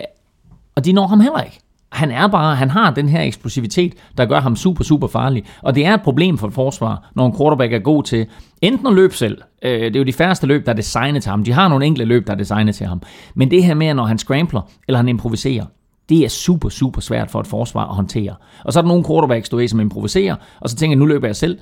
[0.76, 1.58] og de når ham heller ikke.
[1.92, 5.44] Han er bare, han har den her eksplosivitet, der gør ham super, super farlig.
[5.62, 8.26] Og det er et problem for et forsvar, når en quarterback er god til
[8.62, 9.38] enten at løbe selv.
[9.62, 11.44] Øh, det er jo de færreste løb, der er designet til ham.
[11.44, 13.02] De har nogle enkelte løb, der er designet til ham.
[13.34, 15.64] Men det her med, når han scrambler, eller han improviserer,
[16.08, 18.34] det er super, super svært for et forsvar at håndtere.
[18.64, 21.06] Og så er der nogle quarterbacks, du ved, som improviserer, og så tænker jeg, nu
[21.06, 21.58] løber jeg selv.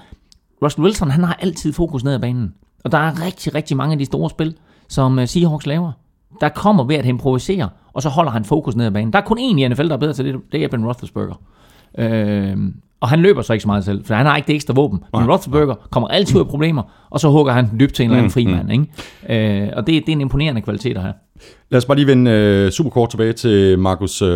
[0.62, 2.55] Russell Wilson, han har altid fokus ned ad banen.
[2.85, 4.55] Og der er rigtig, rigtig mange af de store spil,
[4.88, 5.93] som øh, Seahawks laver.
[6.41, 9.13] Der kommer ved at improvisere, og så holder han fokus ned ad banen.
[9.13, 11.41] Der er kun én i NFL, der er bedre til det, det er Ben Roethlisberger.
[11.99, 12.57] Øh,
[13.01, 14.99] og han løber så ikke så meget selv, for han har ikke det ekstra våben.
[15.13, 18.19] Men Roethlisberger kommer altid ud af problemer, og så hugger han dybt til en eller
[18.19, 18.73] anden fri mand.
[18.73, 19.63] Ikke?
[19.63, 21.15] Øh, og det, det er en imponerende kvalitet at have.
[21.70, 24.29] Lad os bare lige vende uh, super kort tilbage til Marcus uh,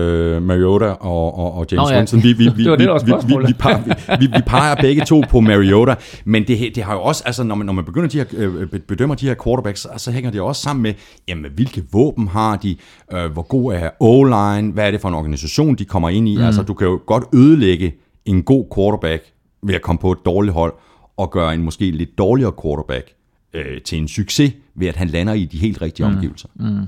[0.42, 1.96] Mariota og, og, og James Nå ja.
[1.96, 2.22] Winston.
[2.22, 5.22] Vi, vi, vi, Det det, vi, vi, vi, peger, vi, vi, vi peger begge to
[5.30, 8.18] på Mariota, men det, det har jo også, altså når man, når man begynder de
[8.18, 10.94] her, øh, bedømmer de her quarterbacks, så, så hænger det også sammen med,
[11.28, 12.76] jamen hvilke våben har de,
[13.12, 16.36] øh, hvor god er O-line, hvad er det for en organisation, de kommer ind i.
[16.36, 16.42] Mm.
[16.42, 19.24] Altså du kan jo godt ødelægge en god quarterback
[19.62, 20.72] ved at komme på et dårligt hold,
[21.16, 23.12] og gøre en måske lidt dårligere quarterback
[23.54, 26.14] øh, til en succes, ved at han lander i de helt rigtige mm.
[26.14, 26.48] omgivelser.
[26.54, 26.80] Mm.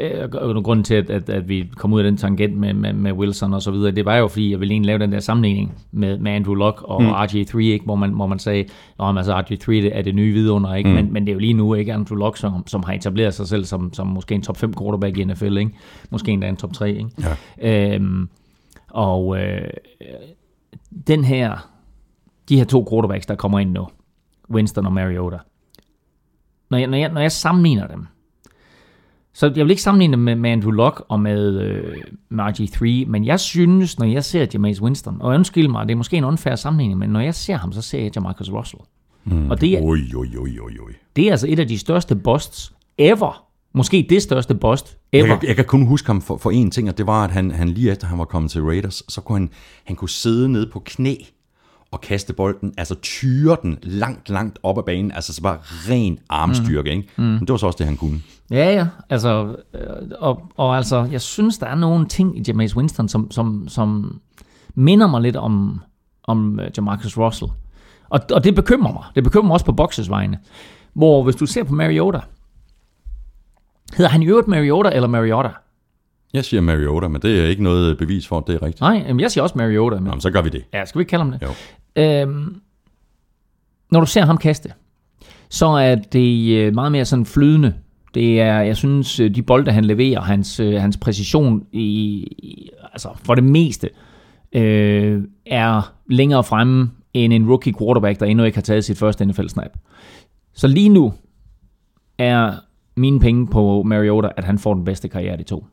[0.00, 2.92] Øh, og grunden til, at, at, at vi kom ud af den tangent med, med,
[2.92, 5.20] med Wilson og så videre, det var jo, fordi jeg ville egentlig lave den der
[5.20, 7.10] sammenligning med, med Andrew Luck og mm.
[7.10, 7.84] RG3, ikke?
[7.84, 8.60] Hvor, man, hvor man sagde,
[9.00, 10.90] at altså RG3 det er det nye vidunder, ikke?
[10.90, 10.96] Mm.
[10.96, 13.48] Men, men det er jo lige nu ikke Andrew Luck, som, som har etableret sig
[13.48, 15.70] selv som, som måske en top 5 quarterback i NFL, ikke?
[16.10, 16.90] måske endda en top 3.
[16.90, 17.10] Ikke?
[17.62, 17.94] Ja.
[17.94, 18.28] Øhm,
[18.88, 19.70] og øh,
[21.06, 21.68] den her,
[22.48, 23.86] de her to quarterbacks, der kommer ind nu,
[24.50, 25.36] Winston og Mariota,
[26.70, 28.06] når jeg, når jeg, når jeg sammenligner dem,
[29.32, 31.94] så jeg vil ikke sammenligne dem med, med Andrew Luck og med, øh,
[32.28, 35.96] med RG3, men jeg synes, når jeg ser Jameis Winston, og undskyld mig, det er
[35.96, 38.82] måske en unfair sammenligning, men når jeg ser ham, så ser jeg Jamarcus Russell.
[39.24, 39.50] Mm.
[39.50, 40.92] Og det er, oj, oj, oj, oj.
[41.16, 43.44] det er altså et af de største busts ever.
[43.74, 45.26] Måske det største bust ever.
[45.28, 47.30] Jeg, kan- jeg kan kun huske ham for, for én ting, og det var, at
[47.30, 49.50] han, han lige efter han var kommet til Raiders, så kunne han,
[49.84, 51.14] han kunne sidde nede på knæ
[51.92, 56.18] og kaste bolden, altså tyre den langt, langt op ad banen, altså så bare ren
[56.28, 57.08] armstyrke, ikke?
[57.16, 57.24] Mm.
[57.24, 58.20] Men det var så også det, han kunne.
[58.50, 58.86] Ja, ja.
[59.10, 59.80] Altså, øh,
[60.18, 64.20] og, og altså, jeg synes, der er nogle ting i Jameis Winston, som, som, som
[64.74, 65.80] minder mig lidt om,
[66.24, 67.50] om uh, Jamarcus Russell.
[68.08, 69.04] Og, og det bekymrer mig.
[69.14, 70.38] Det bekymrer mig også på Boxes vegne.
[70.92, 72.20] Hvor hvis du ser på Mariota,
[73.96, 75.48] hedder han i øvrigt Mariota eller Mariota?
[76.34, 78.80] Jeg siger Mariota, men det er ikke noget bevis for, at det er rigtigt.
[78.80, 79.96] Nej, jamen jeg siger også Mariota.
[79.96, 80.64] Men, Jamen, så gør vi det.
[80.72, 81.42] ja, skal vi ikke kalde ham det?
[81.42, 81.48] Jo.
[81.96, 82.60] Øhm,
[83.90, 84.72] når du ser ham kaste,
[85.48, 87.74] så er det øh, meget mere sådan flydende.
[88.14, 91.82] Det er, jeg synes, øh, de bolde, han leverer, hans, øh, hans præcision i,
[92.38, 93.90] i, altså for det meste,
[94.52, 99.24] øh, er længere fremme end en rookie quarterback, der endnu ikke har taget sit første
[99.24, 99.70] NFL-snap.
[100.54, 101.12] Så lige nu
[102.18, 102.52] er
[102.96, 105.66] mine penge på Mariota, at han får den bedste karriere af de to.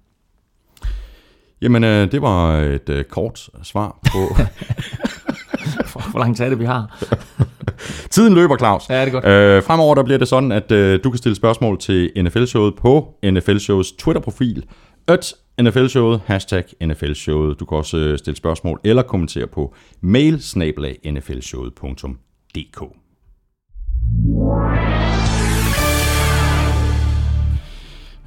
[1.62, 4.19] Jamen, øh, det var et øh, kort svar på...
[6.17, 7.06] Hvor lang tid det, vi har?
[8.15, 8.89] Tiden løber, Claus.
[8.89, 9.25] Ja, det er godt.
[9.25, 13.13] Øh, fremover der bliver det sådan, at øh, du kan stille spørgsmål til NFL-showet på
[13.25, 14.65] NFL-shows Twitter-profil.
[15.08, 17.60] At NFL-showet, hashtag NFL-showet.
[17.60, 20.41] Du kan også øh, stille spørgsmål eller kommentere på mail
[21.12, 22.82] nflshowet.dk.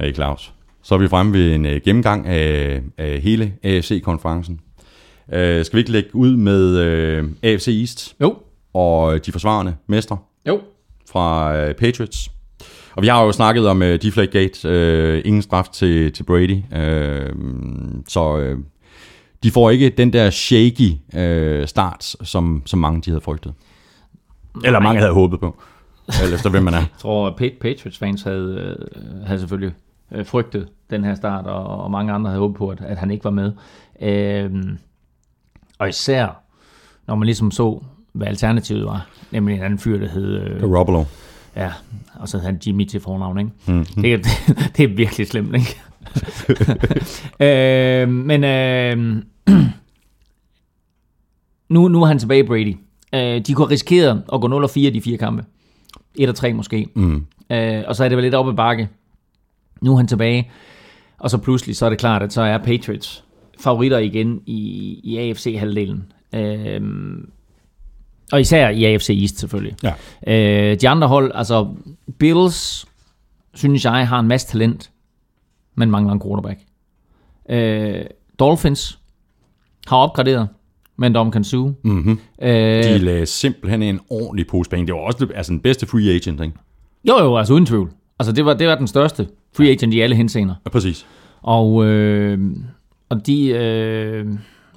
[0.00, 4.60] Hey Claus, så er vi fremme ved en øh, gennemgang af, af hele AFC-konferencen.
[5.32, 8.36] Øh, skal vi ikke lægge ud med øh, AFC East Jo,
[8.74, 10.60] og de forsvarende mestre jo.
[11.10, 12.30] fra øh, Patriots.
[12.96, 16.58] Og vi har jo snakket om øh, Deflategate, øh, ingen straf til, til Brady.
[16.76, 17.32] Øh,
[18.08, 18.58] så øh,
[19.42, 23.52] de får ikke den der shaky øh, start, som, som mange de havde frygtet.
[24.64, 25.62] Eller mange havde håbet på.
[26.22, 26.78] Eller efter hvem man er.
[26.94, 29.74] Jeg tror, at Pa- Patriots-fans havde, øh, havde selvfølgelig
[30.12, 33.10] øh, frygtet den her start, og, og mange andre havde håbet på, at, at han
[33.10, 33.52] ikke var med.
[34.02, 34.78] Øhm,
[35.80, 36.42] og især,
[37.06, 40.40] når man ligesom så, hvad alternativet var, nemlig en anden fyr, der hed...
[40.42, 41.04] Øh, Garoppolo.
[41.56, 41.72] ja,
[42.14, 43.50] og så havde han Jimmy til fornavn, ikke?
[43.66, 43.84] Mm.
[44.02, 44.26] Det, er- det,
[44.76, 45.80] det er virkelig slemt, ikke?
[48.02, 49.22] øh, men øh,
[51.74, 52.76] nu, nu er han tilbage, Brady.
[53.14, 55.44] Øh, de kunne risikere at gå 0-4 i de fire kampe.
[56.20, 56.86] 1-3 måske.
[56.94, 57.26] Mm.
[57.50, 58.88] Øh, og så er det vel lidt op ad bakke.
[59.82, 60.50] Nu er han tilbage.
[61.18, 63.24] Og så pludselig, så er det klart, at så er Patriots
[63.60, 64.60] favoritter igen i,
[65.04, 66.12] i AFC-halvdelen.
[66.34, 66.80] Øh,
[68.32, 69.76] og især i AFC East selvfølgelig.
[69.82, 69.92] Ja.
[70.26, 71.68] Øh, de andre hold, altså
[72.18, 72.86] Bills,
[73.54, 74.90] synes jeg, har en masse talent,
[75.74, 76.60] men mangler en quarterback.
[77.50, 78.04] Øh,
[78.38, 78.98] Dolphins
[79.86, 80.48] har opgraderet
[80.96, 81.72] med en Dom Kansu.
[81.84, 82.18] Mm-hmm.
[82.42, 84.86] Øh, De lagde simpelthen en ordentlig pose penge.
[84.86, 86.56] Det var også altså den bedste free agent, ikke?
[87.08, 87.90] jo, jo, altså uden tvivl.
[88.18, 90.54] Altså det var, det var den største free agent i alle henseender.
[90.64, 91.06] Ja, præcis.
[91.42, 92.38] Og, øh,
[93.10, 94.26] og de, øh,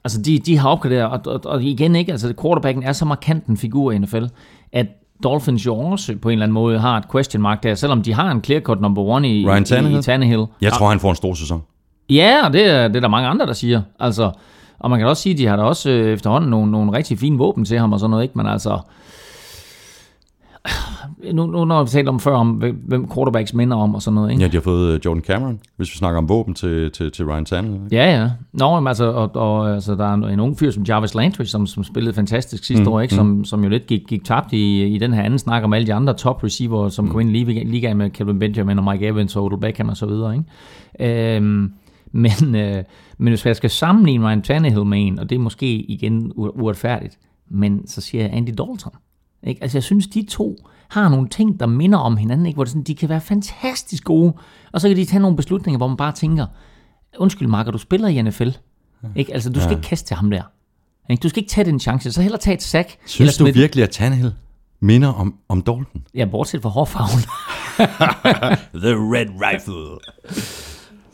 [0.04, 3.46] altså de, de har opgraderet, og, og, og igen ikke, altså quarterbacken er så markant
[3.46, 4.24] en figur i NFL,
[4.72, 4.88] at
[5.24, 8.13] Dolphins jo også på en eller anden måde har et question mark der, selvom de
[8.13, 10.00] har en clear-cut number one i, Ryan i, Tannehill.
[10.00, 10.46] i Tannehill.
[10.62, 11.62] Jeg tror, han får en stor sæson.
[12.10, 13.82] Ja, og det er, det er der mange andre, der siger.
[14.00, 14.32] Altså,
[14.80, 17.19] og man kan også sige, at de har da også øh, efterhånden nogle, nogle rigtig
[17.19, 18.38] fine våben til ham og sådan noget, ikke?
[18.38, 18.80] Men altså,
[21.34, 24.32] nu, nu når vi talte om før, om hvem quarterbacks minder om og sådan noget,
[24.32, 24.41] ikke?
[24.41, 27.26] Ja, de har fået øh, Jordan Cameron, hvis vi snakker om våben til, til, til
[27.26, 27.84] Ryan Tannehill.
[27.84, 27.95] ikke?
[27.95, 28.30] Ja, ja.
[28.54, 31.67] Nå, men altså, og, og, altså, der er en ung fyr som Jarvis Landry, som,
[31.67, 33.15] som spillede fantastisk sidste mm, år, ikke?
[33.15, 35.88] Som, som jo lidt gik, gik tabt i, i den her anden snak om alle
[35.88, 37.12] de andre top receiver, som mm.
[37.12, 39.97] kom ind i liga- ligaen med Kevin Benjamin og Mike Evans og Odell Beckham og
[39.97, 40.36] så videre.
[40.99, 41.36] Ikke?
[41.36, 41.73] Øhm,
[42.12, 42.84] men, øh,
[43.17, 47.19] men hvis jeg skal sammenligne Ryan Tannehill med en, og det er måske igen uretfærdigt,
[47.49, 48.93] men så siger jeg Andy Dalton.
[49.47, 49.63] Ikke?
[49.63, 50.56] Altså jeg synes, de to
[50.89, 52.56] har nogle ting, der minder om hinanden, ikke?
[52.56, 54.34] hvor det sådan, de kan være fantastisk gode,
[54.71, 56.45] og så kan de tage nogle beslutninger, hvor man bare tænker,
[57.17, 58.49] undskyld Marker, du spiller i NFL.
[59.15, 59.34] Ikke?
[59.34, 59.77] Altså, du skal ja.
[59.77, 60.43] ikke kaste til ham der.
[61.10, 61.21] Ikke?
[61.21, 62.97] Du skal ikke tage den chance, så hellere tage et sack.
[63.06, 64.34] Synes du virkelig, at Tannehill
[64.79, 66.03] minder om, om Dalton?
[66.13, 67.19] Ja, bortset fra hårfarven.
[68.84, 69.99] The Red Rifle.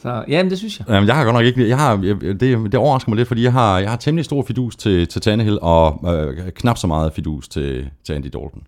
[0.01, 0.89] Så, ja, men det synes jeg.
[0.89, 1.69] Jamen, jeg har godt nok ikke...
[1.69, 4.43] Jeg har, jeg, det, det overrasker mig lidt, fordi jeg har, jeg har temmelig stor
[4.43, 8.63] fidus til, til Tannehill, og øh, knap så meget fidus til, til Andy Dalton.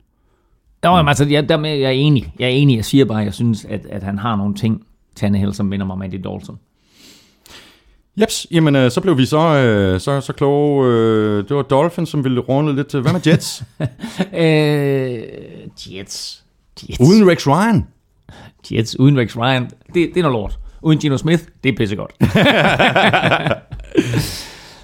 [0.86, 2.34] Jo, jamen, altså, jeg, der, jeg er enig.
[2.40, 2.76] Jeg er enig.
[2.76, 5.86] Jeg siger bare, at jeg synes, at, at han har nogle ting, Tannehill, som minder
[5.86, 6.60] mig om Andy Dalton.
[8.22, 10.88] Jeps, jamen øh, så blev vi så, øh, så, så kloge.
[10.88, 13.02] Øh, det var Dolphins, som ville runde lidt til.
[13.02, 13.64] Hvad med Jets?
[14.34, 15.20] øh,
[15.88, 16.44] Jets.
[16.90, 17.00] Jets.
[17.00, 17.88] Uden Rex Ryan?
[18.72, 19.64] Jets uden Rex Ryan.
[19.64, 20.60] Det, det er noget lort.
[20.82, 22.12] Uden Gino Smith, det er pissegodt.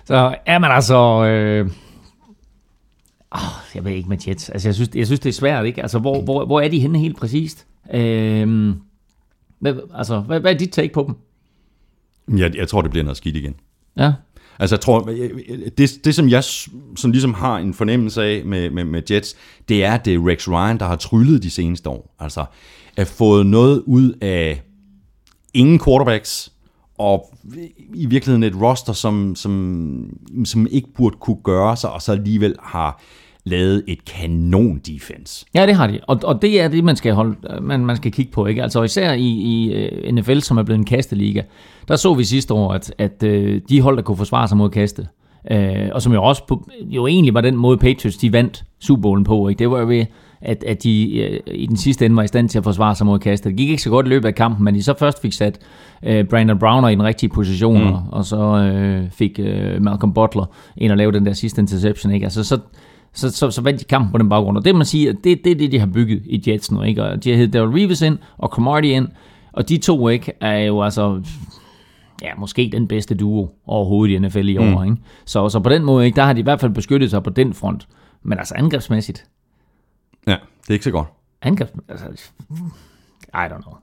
[0.08, 1.26] så er man altså...
[1.26, 1.70] Øh,
[3.36, 4.50] åh, jeg ved ikke med Jets.
[4.50, 5.82] Altså, jeg synes, jeg synes det er svært, ikke?
[5.82, 7.68] Altså, hvor, hvor, hvor er de henne helt præcist?
[7.94, 8.76] Øh,
[9.60, 11.16] hvad, altså, hvad, hvad er dit take på dem?
[12.40, 13.56] Jeg, jeg tror, det bliver noget skidt igen.
[13.98, 14.14] Ja.
[14.60, 15.10] Altså, jeg tror,
[15.78, 19.36] det, det som jeg sådan ligesom har en fornemmelse af med, med, med Jets,
[19.70, 22.16] det er, at det er Rex Ryan, der har tryllet de seneste år.
[22.20, 22.46] Altså,
[22.98, 24.62] at fået noget ud af
[25.54, 26.52] ingen quarterbacks,
[26.98, 27.38] og
[27.94, 32.56] i virkeligheden et roster, som, som, som ikke burde kunne gøre sig, og så alligevel
[32.64, 33.02] har
[33.44, 35.46] lavet et kanon defense.
[35.56, 36.00] Ja, det har de.
[36.08, 38.46] Og, og det er det, man skal, holde, man, man skal kigge på.
[38.46, 38.64] Ikke?
[38.64, 41.42] Altså især i, i øh, NFL, som er blevet en kasteliga,
[41.88, 44.70] der så vi sidste år, at, at øh, de hold, der kunne forsvare sig mod
[44.70, 45.08] kaste,
[45.52, 49.02] øh, og som jo også på, jo egentlig var den måde, Patriots de vandt Super
[49.02, 49.48] Bowlen på.
[49.48, 49.60] Ikke?
[49.60, 50.06] Det var jo ved,
[50.42, 53.06] at, at de øh, i den sidste ende var i stand til at forsvare sig
[53.06, 53.50] mod kastet.
[53.50, 55.60] Det gik ikke så godt i løbet af kampen, men de så først fik sat
[56.04, 57.96] øh, Brandon Browner i den rigtige position, mm.
[58.12, 60.46] og så øh, fik øh, Malcolm Butler
[60.78, 62.14] ind og lave den der sidste interception.
[62.14, 62.24] Ikke?
[62.24, 62.60] Altså, så,
[63.14, 64.58] så, så, så vandt de kampen på den baggrund.
[64.58, 66.82] Og det man siger, det, det er det, de har bygget i Jets nu.
[66.82, 67.04] Ikke?
[67.04, 69.08] Og de har heddet Daryl Reeves ind og Cromartie ind,
[69.54, 71.22] og de to ikke er jo altså
[72.24, 74.80] ja, måske den bedste duo overhovedet i NFL i år.
[74.80, 74.84] Mm.
[74.84, 74.98] Ikke?
[75.26, 77.30] Så, så på den måde, ikke, der har de i hvert fald beskyttet sig på
[77.30, 77.88] den front.
[78.24, 79.26] Men altså angrebsmæssigt,
[80.28, 81.08] Ja, det er ikke så godt.
[81.42, 81.72] angrebs...
[81.90, 82.06] Altså,
[83.34, 83.74] I don't know.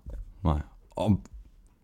[0.45, 0.61] Nej.
[0.91, 1.21] Og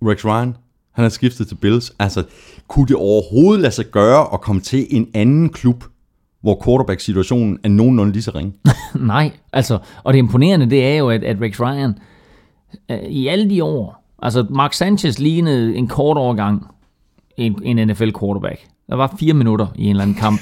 [0.02, 0.56] Rex Ryan,
[0.92, 1.92] han er skiftet til Bills.
[1.98, 2.24] Altså,
[2.68, 5.84] kunne det overhovedet lade sig gøre at komme til en anden klub,
[6.40, 8.52] hvor quarterback-situationen er nogenlunde lige så ringe?
[8.94, 11.98] Nej, altså, og det imponerende, det er jo, at, at Rex Ryan
[12.90, 16.66] øh, i alle de år, altså Mark Sanchez lignede en kort overgang
[17.36, 18.66] en, en NFL quarterback.
[18.90, 20.40] Der var fire minutter i en eller anden kamp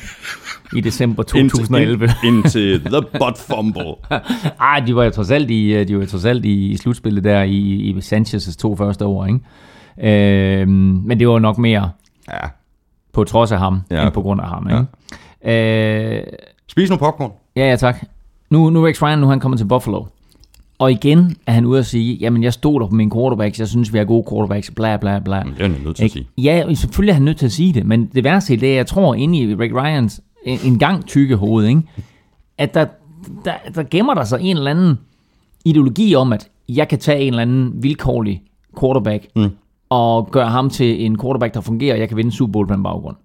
[0.76, 2.04] i december 2011.
[2.04, 3.94] Indtil, ind, indtil the butt fumble.
[4.60, 7.24] Ej, de var jo trods alt i, de var jo trods alt i, i slutspillet
[7.24, 9.40] der i, i Sanchez' to første år, ikke?
[10.60, 10.70] Øhm,
[11.04, 11.90] men det var nok mere
[12.32, 12.46] Ja.
[13.12, 13.96] på trods af ham, Ja.
[13.96, 14.04] ja.
[14.04, 16.16] end på grund af ham, ikke?
[16.16, 16.22] Øh,
[16.68, 17.32] Spis nu popcorn.
[17.56, 17.96] Ja, ja, tak.
[18.50, 20.04] Nu, nu er Rex Ryan, nu han kommet til Buffalo.
[20.78, 23.92] Og igen er han ude at sige, jamen jeg stoler på mine quarterbacks, jeg synes,
[23.92, 25.36] vi har gode quarterbacks, bla bla bla.
[25.36, 26.28] Det er jeg nødt til at sige.
[26.38, 28.86] Ja, selvfølgelig er han nødt til at sige det, men det værste det er, jeg
[28.86, 31.82] tror inde i Rick Ryans en, gang tykke hoved, ikke?
[32.58, 32.86] at der,
[33.44, 34.98] der, der gemmer der sig en eller anden
[35.64, 38.42] ideologi om, at jeg kan tage en eller anden vilkårlig
[38.80, 39.50] quarterback mm.
[39.88, 42.74] og gøre ham til en quarterback, der fungerer, og jeg kan vinde Super Bowl på
[42.74, 43.16] den baggrund.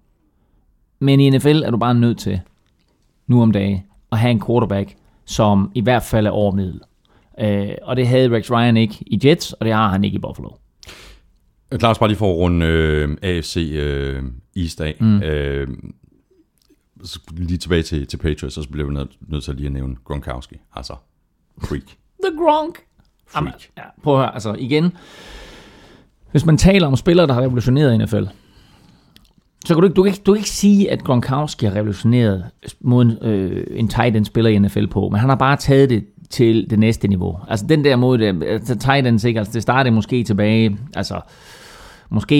[1.00, 2.40] Men i NFL er du bare nødt til,
[3.26, 3.82] nu om dagen,
[4.12, 4.94] at have en quarterback,
[5.24, 6.80] som i hvert fald er over middel.
[7.40, 10.18] Øh, og det havde Rex Ryan ikke i Jets, og det har han ikke i
[10.18, 10.48] Buffalo.
[11.78, 14.22] Claus, bare lige for at runde øh, AFC øh,
[14.56, 14.96] East af.
[15.00, 15.22] Mm.
[15.22, 15.68] Øh,
[17.04, 19.96] så lige tilbage til, til Patriots, så bliver vi nødt, nødt til lige at nævne
[20.04, 20.56] Gronkowski.
[20.76, 20.94] Altså,
[21.62, 21.82] freak.
[22.24, 22.78] The Gronk.
[23.26, 23.44] Freak.
[23.44, 24.92] Jamen, ja, prøv at høre, altså igen.
[26.30, 28.24] Hvis man taler om spillere, der har revolutioneret NFL,
[29.64, 32.44] så kan du ikke, du kan ikke, du kan ikke sige, at Gronkowski har revolutioneret
[32.80, 36.04] måden, øh, en tight end spiller i NFL på, men han har bare taget det
[36.30, 37.38] til det næste niveau.
[37.48, 39.38] Altså den der måde, der, altså, tight ends, ikke?
[39.38, 41.20] Altså, det startede måske tilbage, altså
[42.08, 42.36] måske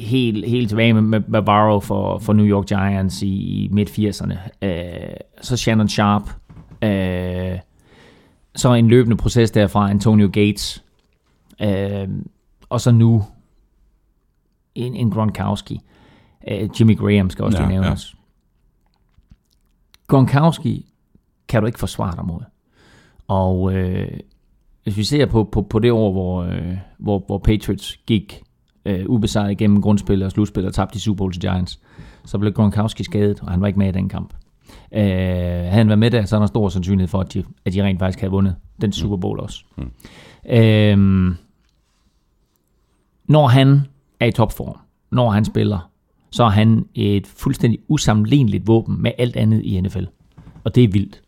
[0.00, 4.66] helt, helt tilbage med, med, Barrow for, for New York Giants i, i midt-80'erne.
[4.66, 6.22] Øh, så Shannon Sharp.
[6.82, 7.58] Øh,
[8.56, 10.84] så en løbende proces derfra, Antonio Gates.
[11.62, 12.08] Øh,
[12.68, 13.24] og så nu
[14.74, 15.80] en, en Gronkowski.
[16.50, 18.14] Øh, Jimmy Graham skal også Ja, lige nævnes.
[18.14, 18.18] Ja.
[20.06, 20.86] Gronkowski
[21.48, 22.40] kan du ikke forsvare dig mod.
[23.28, 24.08] Og øh,
[24.82, 28.42] hvis vi ser på, på, på det år, hvor, øh, hvor, hvor Patriots gik
[28.84, 31.80] øh, ubesejret igennem grundspil og slutspil og tabte i Super Bowl til Giants,
[32.24, 34.34] så blev Gronkowski skadet, og han var ikke med i den kamp.
[34.92, 37.72] Øh, havde han været med der, så er der stor sandsynlighed for, at de, at
[37.72, 39.64] de rent faktisk havde vundet den Super Bowl også.
[39.76, 39.90] Mm.
[40.50, 41.36] Øh,
[43.28, 43.80] når han
[44.20, 44.76] er i topform,
[45.10, 45.90] når han spiller,
[46.30, 50.04] så er han et fuldstændig usammenligneligt våben med alt andet i NFL.
[50.64, 51.22] Og det er vildt.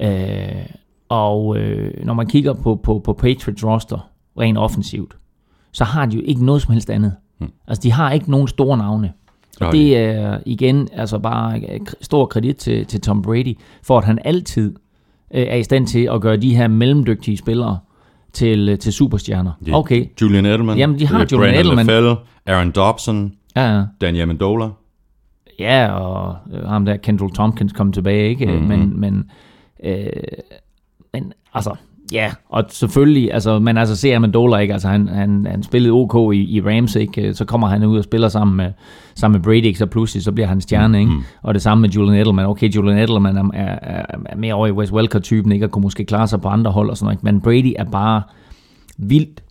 [0.00, 0.66] Øh,
[1.08, 5.16] og øh, når man kigger på, på, på Patriots roster, rent offensivt,
[5.72, 7.14] så har de jo ikke noget som helst andet.
[7.38, 7.50] Hmm.
[7.68, 9.12] Altså, de har ikke nogen store navne.
[9.60, 14.04] Og det er igen altså bare øh, stor kredit til, til Tom Brady, for at
[14.04, 14.74] han altid
[15.34, 17.78] øh, er i stand til at gøre de her mellemdygtige spillere
[18.32, 19.52] til, øh, til superstjerner.
[19.66, 20.78] Er Okay, Julian Edelman.
[20.78, 21.86] Jamen, de har er Julian Brandon Edelman.
[21.86, 23.84] LaFell, Aaron Dobson, ja, ja.
[24.00, 24.68] Danny Amendola.
[25.58, 28.46] Ja, og øh, ham der Kendall Tompkins kom tilbage, ikke?
[28.46, 28.68] Mm-hmm.
[28.68, 29.30] Men, men,
[29.84, 30.06] øh,
[31.20, 31.74] men altså,
[32.12, 34.72] ja, og selvfølgelig, altså, man altså ser Amendola, ikke?
[34.72, 37.34] Altså, han, han, han spillede OK i, i Rams, ikke?
[37.34, 38.72] Så kommer han ud og spiller sammen med,
[39.14, 39.74] sammen med Brady?
[39.74, 41.12] Så pludselig, så bliver han stjerne, ikke?
[41.42, 42.46] Og det samme med Julian Edelman.
[42.46, 45.66] Okay, Julian Edelman er, er, er, er mere over i Wes Welker-typen, ikke?
[45.66, 47.24] Og kunne måske klare sig på andre hold og sådan noget, ikke?
[47.24, 48.22] Men Brady er bare
[48.96, 49.42] vildt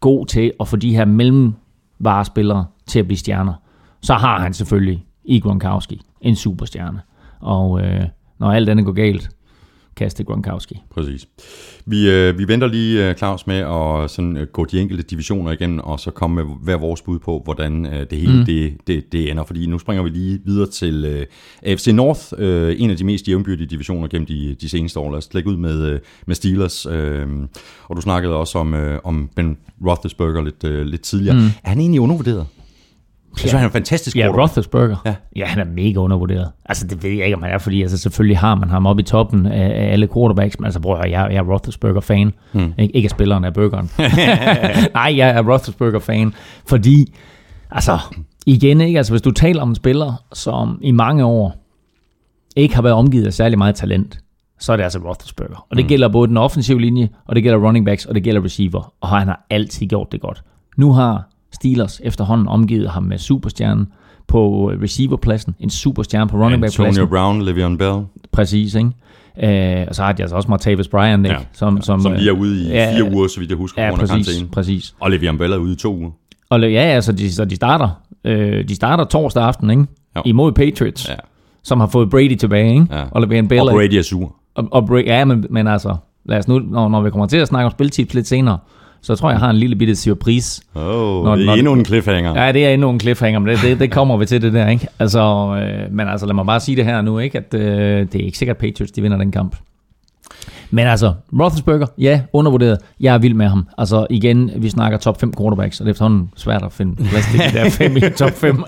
[0.00, 3.54] god til at få de her mellemvarespillere til at blive stjerner.
[4.02, 7.00] Så har han selvfølgelig i Gronkowski en superstjerne.
[7.40, 8.04] Og øh,
[8.38, 9.30] når alt andet går galt,
[9.96, 10.82] kaste Gronkowski.
[10.90, 11.28] Præcis.
[11.86, 15.52] Vi, øh, vi venter lige, øh, Claus, med at sådan, øh, gå de enkelte divisioner
[15.52, 18.44] igen, og så komme med hver vores bud på, hvordan øh, det hele mm.
[18.44, 19.44] det, det, det ender.
[19.44, 21.26] Fordi nu springer vi lige videre til øh,
[21.62, 25.10] AFC North, øh, en af de mest jævnbyrdige divisioner gennem de, de seneste år.
[25.10, 26.86] Lad os lægge ud med, øh, med Steelers.
[26.86, 27.26] Øh,
[27.88, 31.36] og du snakkede også om, øh, om Ben Roethlisberger lidt, øh, lidt tidligere.
[31.36, 31.46] Mm.
[31.64, 32.46] Er han egentlig undervurderet?
[33.36, 34.26] Jeg synes, han er en fantastisk Ja.
[34.28, 34.96] Roethlisberger.
[35.04, 35.10] Ja.
[35.10, 35.14] Ja.
[35.36, 36.50] ja, han er mega undervurderet.
[36.64, 39.00] Altså, det ved jeg ikke, om han er, fordi altså, selvfølgelig har man ham oppe
[39.00, 42.32] i toppen af, af alle quarterbacks, men altså, bror, jeg, jeg er Roethlisberger-fan.
[42.52, 42.72] Hmm.
[42.80, 43.90] Ik- ikke af spilleren af burgeren.
[44.94, 46.34] Nej, jeg er Roethlisberger-fan,
[46.66, 47.14] fordi,
[47.70, 47.98] altså,
[48.46, 48.98] igen, ikke?
[48.98, 51.54] Altså, hvis du taler om en spiller, som i mange år
[52.56, 54.18] ikke har været omgivet af særlig meget talent,
[54.58, 55.66] så er det altså Roethlisberger.
[55.70, 55.88] Og det mm.
[55.88, 58.92] gælder både den offensive linje, og det gælder running backs, og det gælder receiver.
[59.00, 60.42] Og han har altid gjort det godt.
[60.76, 63.86] Nu har Steelers efterhånden omgivet ham med superstjernen
[64.28, 67.06] på receiverpladsen, en superstjerne på running back Antonio.
[67.06, 68.90] Brown, Le'Veon Bell, Præcis, ikke?
[69.80, 71.36] Øh, og så har de altså også Martavis Bryant, ikke?
[71.38, 73.82] Ja, som, som, som lige er ude i ja, fire uger, så vidt jeg husker,
[73.82, 74.48] Ja, af præcis, karantæne.
[74.52, 74.94] præcis.
[75.00, 76.10] Og Le'Veon Bell er ude i to uger.
[76.50, 77.88] Og ja, altså, de, så de starter,
[78.24, 79.86] øh, de starter torsdag aften, ikke?
[80.16, 80.22] Jo.
[80.24, 81.14] Imod Patriots, Ja.
[81.62, 82.86] som har fået Brady tilbage, ikke?
[82.90, 83.04] Ja.
[83.10, 84.34] Og Le'Veon Bell Og er- Brady er sur.
[84.54, 87.36] Og, og break, ja, men, men altså, lad os nu, når, når vi kommer til
[87.36, 88.58] at snakke om spiltips lidt senere,
[89.06, 90.62] så tror jeg, har en lille bitte surprise.
[90.74, 92.44] Åh, Når- oh, det er endnu en cliffhanger.
[92.44, 94.68] Ja, det er endnu en cliffhanger, men det, det, det kommer vi til det der,
[94.68, 94.86] ikke?
[94.98, 95.20] Altså,
[95.62, 97.38] øh, men altså, lad mig bare sige det her nu, ikke?
[97.38, 99.56] At øh, det er ikke sikkert, at Patriots de vinder den kamp.
[100.70, 102.78] Men altså, Roethlisberger, ja, undervurderet.
[103.00, 103.68] Jeg er vild med ham.
[103.78, 107.26] Altså igen, vi snakker top 5 quarterbacks, og det er efterhånden svært at finde plads
[107.30, 108.64] til de der fem i top 5.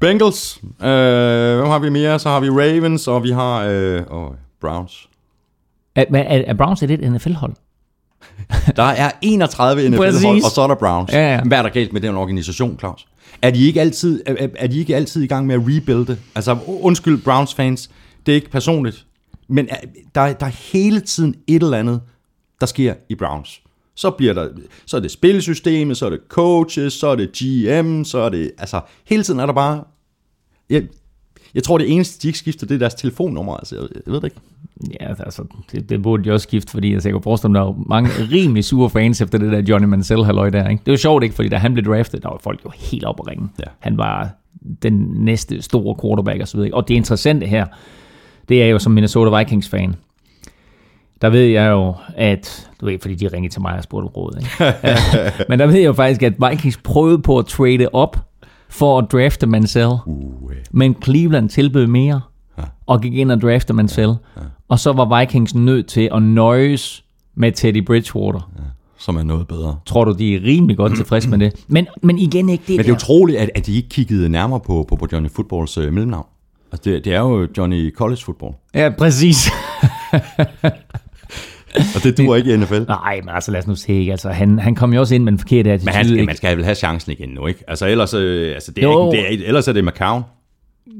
[0.00, 0.58] Bengals.
[0.82, 2.18] Øh, hvem har vi mere?
[2.18, 4.30] Så har vi Ravens, og vi har øh, oh,
[4.60, 5.08] Browns.
[5.96, 7.54] er, er, er Browns et NFL-hold?
[8.76, 11.12] Der er 31 NFL-hold, og så er der Browns.
[11.12, 11.42] Ja, ja.
[11.42, 13.06] Hvad er der galt med den organisation, Claus?
[13.42, 16.18] Er de ikke altid, er, er- de ikke altid i gang med at rebuilde?
[16.34, 17.90] Altså, undskyld Browns fans,
[18.26, 19.06] det er ikke personligt,
[19.48, 19.76] men er-
[20.14, 22.00] der, der er hele tiden et eller andet,
[22.60, 23.60] der sker i Browns.
[23.96, 24.48] Så bliver der,
[24.86, 28.50] så er det spilsystemet, så er det coaches, så er det GM, så er det,
[28.58, 29.84] altså, hele tiden er der bare,
[30.70, 30.82] jeg,
[31.54, 34.20] jeg tror det eneste, de ikke skifter, det er deres telefonnummer, altså, jeg, jeg ved
[34.20, 34.40] det ikke.
[35.00, 37.66] Ja, altså, det, det burde de også skifte, fordi altså, jeg kan forestille mig, der
[37.66, 40.68] er mange rimelig sure fans efter det der Johnny Mansell halløj der.
[40.68, 40.82] Ikke?
[40.86, 43.20] Det jo sjovt ikke, fordi da han blev draftet, der var folk jo helt op
[43.20, 43.48] at ringe.
[43.58, 43.64] Ja.
[43.78, 44.30] Han var
[44.82, 46.74] den næste store quarterback og så videre.
[46.74, 47.66] Og det interessante her,
[48.48, 49.94] det er jo som Minnesota Vikings-fan,
[51.22, 54.38] der ved jeg jo, at, du ved, fordi de ringede til mig og spurgte råd,
[54.38, 55.46] ikke?
[55.48, 58.16] men der ved jeg jo faktisk, at Vikings prøvede på at trade op
[58.74, 62.20] for at drafte Mansell, Uh, men Cleveland tilbød mere,
[62.86, 64.14] og gik ind og draftede Mansell.
[64.68, 67.04] Og så var Vikings nødt til at nøjes
[67.34, 68.50] med Teddy Bridgewater.
[68.98, 69.76] som er noget bedre.
[69.86, 71.64] Tror du, de er rimelig godt tilfredse med det?
[71.68, 74.60] Men, men igen ikke det Men det er utroligt, at, at de ikke kiggede nærmere
[74.60, 76.26] på, på, på Johnny Footballs øh, mellemnavn.
[76.72, 78.54] Altså, det, det er jo Johnny College Football.
[78.74, 79.36] Ja, præcis.
[81.96, 82.80] Og det duer ikke i NFL.
[82.88, 83.92] Nej, men altså lad os nu se.
[83.92, 84.10] ikke?
[84.12, 85.84] Altså, han, han kom jo også ind med en forkert attitude.
[85.84, 86.26] Men han skal, ikke?
[86.26, 87.64] man skal vel have chancen igen nu, ikke?
[87.68, 89.12] Altså, ellers, øh, altså, det er Jo.
[89.12, 90.22] ikke, det er, ellers er det McCown.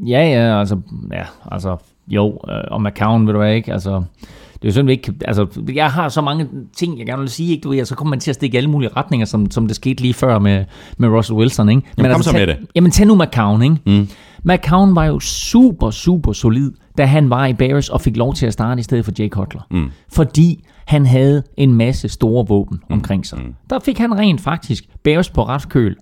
[0.07, 0.79] Ja, ja, altså,
[1.13, 1.23] ja,
[1.53, 1.77] altså,
[2.09, 3.73] jo, øh, og McCown, ved du hvad, ikke?
[3.73, 7.07] Altså, det er jo sådan, vi ikke, kan- altså, jeg har så mange ting, jeg
[7.07, 7.63] gerne vil sige, ikke?
[7.65, 9.67] Du ved, og så kommer man til at stikke i alle mulige retninger, som, som
[9.67, 10.65] det skete lige før med,
[10.99, 11.83] med Russell Wilson, ikke?
[11.97, 12.57] Men kom så tag, med det.
[12.75, 13.77] Jamen, tag nu McCown, ikke?
[13.87, 14.09] Mm.
[14.45, 18.47] McCown var jo super, super solid, da han var i Bears og fik lov til
[18.47, 19.63] at starte i stedet for Jay Cutler.
[19.71, 19.91] Mm.
[20.13, 23.39] Fordi han havde en masse store våben omkring sig.
[23.39, 23.55] Mm.
[23.71, 25.97] Der fik han rent faktisk Bears på ret køl.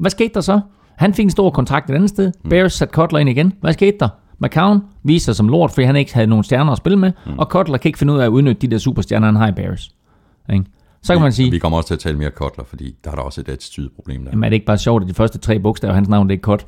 [0.00, 0.60] Hvad skete der så?
[0.96, 2.32] Han fik en stor kontrakt et andet sted.
[2.44, 2.50] Mm.
[2.50, 3.52] Bears satte Cutler ind igen.
[3.60, 4.08] Hvad skete der?
[4.38, 7.38] McCown viste sig som lort, fordi han ikke havde nogen stjerner at spille med, mm.
[7.38, 9.52] og Cutler kan ikke finde ud af at udnytte de der superstjerner, han har i
[9.52, 9.90] Bears.
[10.52, 10.64] Ikke?
[11.02, 13.14] Så kan man sige, Vi kommer også til at tale mere Kotler, fordi der er
[13.14, 14.30] der også et attitude-problem der.
[14.30, 16.40] jamen er det ikke bare sjovt, at de første tre bogstaver hans navn, det er
[16.40, 16.66] Cut?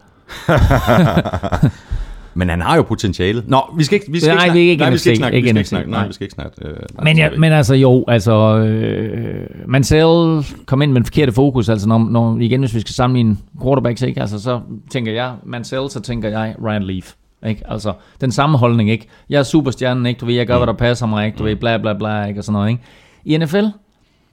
[2.37, 3.49] Men han har jo potentialet.
[3.49, 4.70] Nå, vi skal ikke, vi skal Nej, ikke vi snakke.
[4.70, 5.37] ikke nej, vi skal ikke snakke.
[5.37, 5.91] ikke vi skal NFC, ikke snakke.
[5.91, 6.68] Nej, vi skal ikke snakke.
[6.68, 11.68] Øh, Men, ja, men altså jo, altså øh, Mansell kom ind med en forkerte fokus,
[11.68, 14.20] altså når, når igen, hvis vi skal sammenligne quarterbacks, ikke?
[14.20, 14.61] Altså, så
[14.91, 17.12] tænker jeg Mansell, så tænker jeg Ryan Leaf.
[17.47, 17.62] Ikke?
[17.68, 19.07] Altså, den samme holdning, ikke?
[19.30, 20.18] Jeg er superstjernen, ikke?
[20.18, 21.39] Du ved, jeg gør, hvad der passer mig, ikke?
[21.39, 22.41] Du ved, bla bla bla, ikke?
[22.41, 22.82] Og sådan noget, ikke?
[23.24, 23.64] I NFL,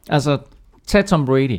[0.10, 0.38] altså,
[0.88, 1.58] tag Tom Brady.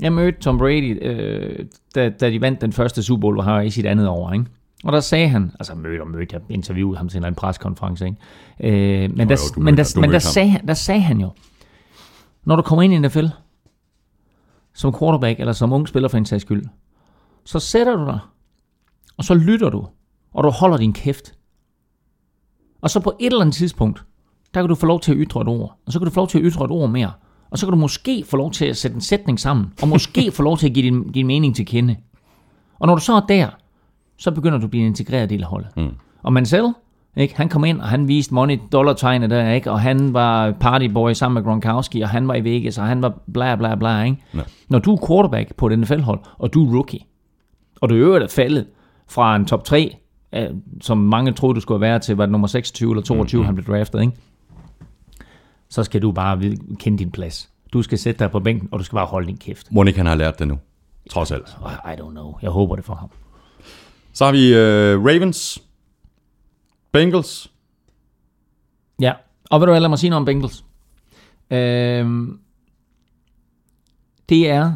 [0.00, 1.58] Jeg mødte Tom Brady, øh,
[1.94, 4.32] da, da de vandt den første Super Bowl, hvor han var i sit andet år,
[4.32, 4.44] ikke?
[4.84, 9.04] Og der sagde han, altså mødte og mødte, jeg interviewede ham til en preskonference, ikke?
[9.04, 11.30] Øh, men, der, jo, men, der, men der, sagde, han- der sagde han jo,
[12.44, 13.26] når du kommer ind i NFL,
[14.74, 16.64] som quarterback, eller som ung spiller for en sags skyld,
[17.44, 18.18] så sætter du dig,
[19.16, 19.86] og så lytter du,
[20.34, 21.34] og du holder din kæft.
[22.80, 24.04] Og så på et eller andet tidspunkt,
[24.54, 26.20] der kan du få lov til at ytre et ord, og så kan du få
[26.20, 27.12] lov til at ytre et ord mere,
[27.50, 30.30] og så kan du måske få lov til at sætte en sætning sammen, og måske
[30.36, 31.96] få lov til at give din, din mening til kende.
[32.78, 33.48] Og når du så er der,
[34.20, 35.76] så begynder du at blive en integreret del af holdet.
[35.76, 35.88] Mm.
[36.22, 36.72] Og Mansell,
[37.16, 39.70] ikke, han kom ind, og han viste money dollar tegnet der, ikke?
[39.70, 43.18] og han var partyboy sammen med Gronkowski, og han var i Vegas, og han var
[43.32, 44.02] bla bla bla.
[44.02, 44.16] Ikke?
[44.34, 44.40] Ja.
[44.68, 47.00] Når du er quarterback på et NFL-hold, og du er rookie,
[47.80, 48.66] og du i øvrigt er faldet
[49.08, 49.96] fra en top 3,
[50.34, 50.48] øh,
[50.80, 53.46] som mange troede, du skulle være til, var det nummer 26 eller 22, mm-hmm.
[53.46, 54.12] han blev draftet, ikke?
[55.68, 57.50] så skal du bare kende din plads.
[57.72, 59.72] Du skal sætte dig på bænken, og du skal bare holde din kæft.
[59.72, 60.58] Monika han har lært det nu.
[61.10, 61.56] trods alt.
[61.84, 62.34] I don't know.
[62.42, 63.10] Jeg håber det for ham.
[64.20, 65.62] Så har vi øh, Ravens,
[66.92, 67.52] Bengals.
[69.00, 69.12] Ja,
[69.50, 70.64] og ved du hvad, lad mig sige noget om Bengals.
[71.50, 72.38] Øhm,
[74.28, 74.72] det er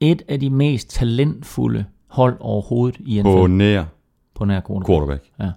[0.00, 3.84] et af de mest talentfulde hold overhovedet i NFL på nær
[4.34, 4.86] på nær quarterback.
[4.86, 5.54] quarterback.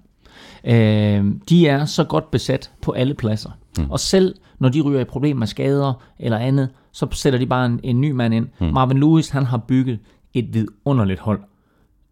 [0.63, 1.17] Ja.
[1.17, 3.51] Øhm, de er så godt besat på alle pladser.
[3.77, 3.91] Mm.
[3.91, 7.65] Og selv når de ryger i problemer med skader eller andet, så sætter de bare
[7.65, 8.47] en, en ny mand ind.
[8.59, 8.67] Mm.
[8.67, 9.99] Marvin Lewis, han har bygget
[10.33, 11.39] et vidunderligt hold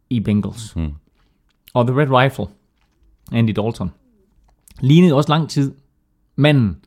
[0.10, 0.76] i Bengals.
[0.76, 0.94] Mm.
[1.74, 2.46] Og The Red Rifle,
[3.32, 3.92] Andy Dalton,
[4.80, 5.74] lignede også lang tid
[6.36, 6.78] manden,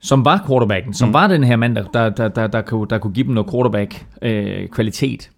[0.00, 1.12] som var quarterbacken, som mm.
[1.12, 3.50] var den her mand, der, der, der, der, der, kunne, der kunne give dem noget
[3.50, 5.30] quarterback-kvalitet.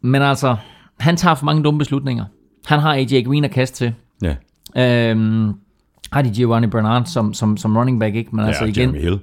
[0.00, 0.56] Men altså,
[1.00, 2.24] han tager for mange dumme beslutninger.
[2.66, 3.94] Han har AJ Green at kaste til.
[4.22, 4.36] Ja,
[4.76, 5.52] Øhm,
[6.12, 8.36] har de Giovanni Bernard som, som, som running back, ikke?
[8.36, 8.82] Men altså ja igen...
[8.94, 9.20] Jeremy Hill.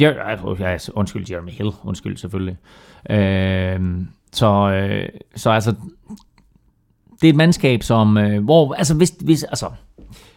[0.00, 1.70] Jer- ja, undskyld, Jeremy Hill.
[1.84, 2.56] Undskyld, selvfølgelig.
[3.10, 5.74] Øhm, så, øh, så altså,
[7.20, 9.66] det er et mandskab, som, øh, hvor, altså hvis, hvis, altså,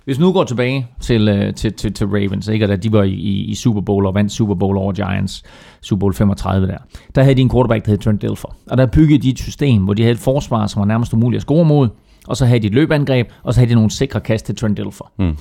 [0.05, 3.03] hvis nu går tilbage til, øh, til, til, til Ravens, ikke, og da de var
[3.03, 5.43] i, i, Super Bowl og vandt Super Bowl over Giants,
[5.81, 6.77] Super Bowl 35 der,
[7.15, 8.55] der havde de en quarterback, der hed Trent Dilfer.
[8.69, 11.37] Og der byggede de et system, hvor de havde et forsvar, som var nærmest umuligt
[11.37, 11.89] at score mod,
[12.27, 14.77] og så havde de et løbeangreb, og så havde de nogle sikre kast til Trent
[14.77, 15.11] Dilfer.
[15.17, 15.37] Mm.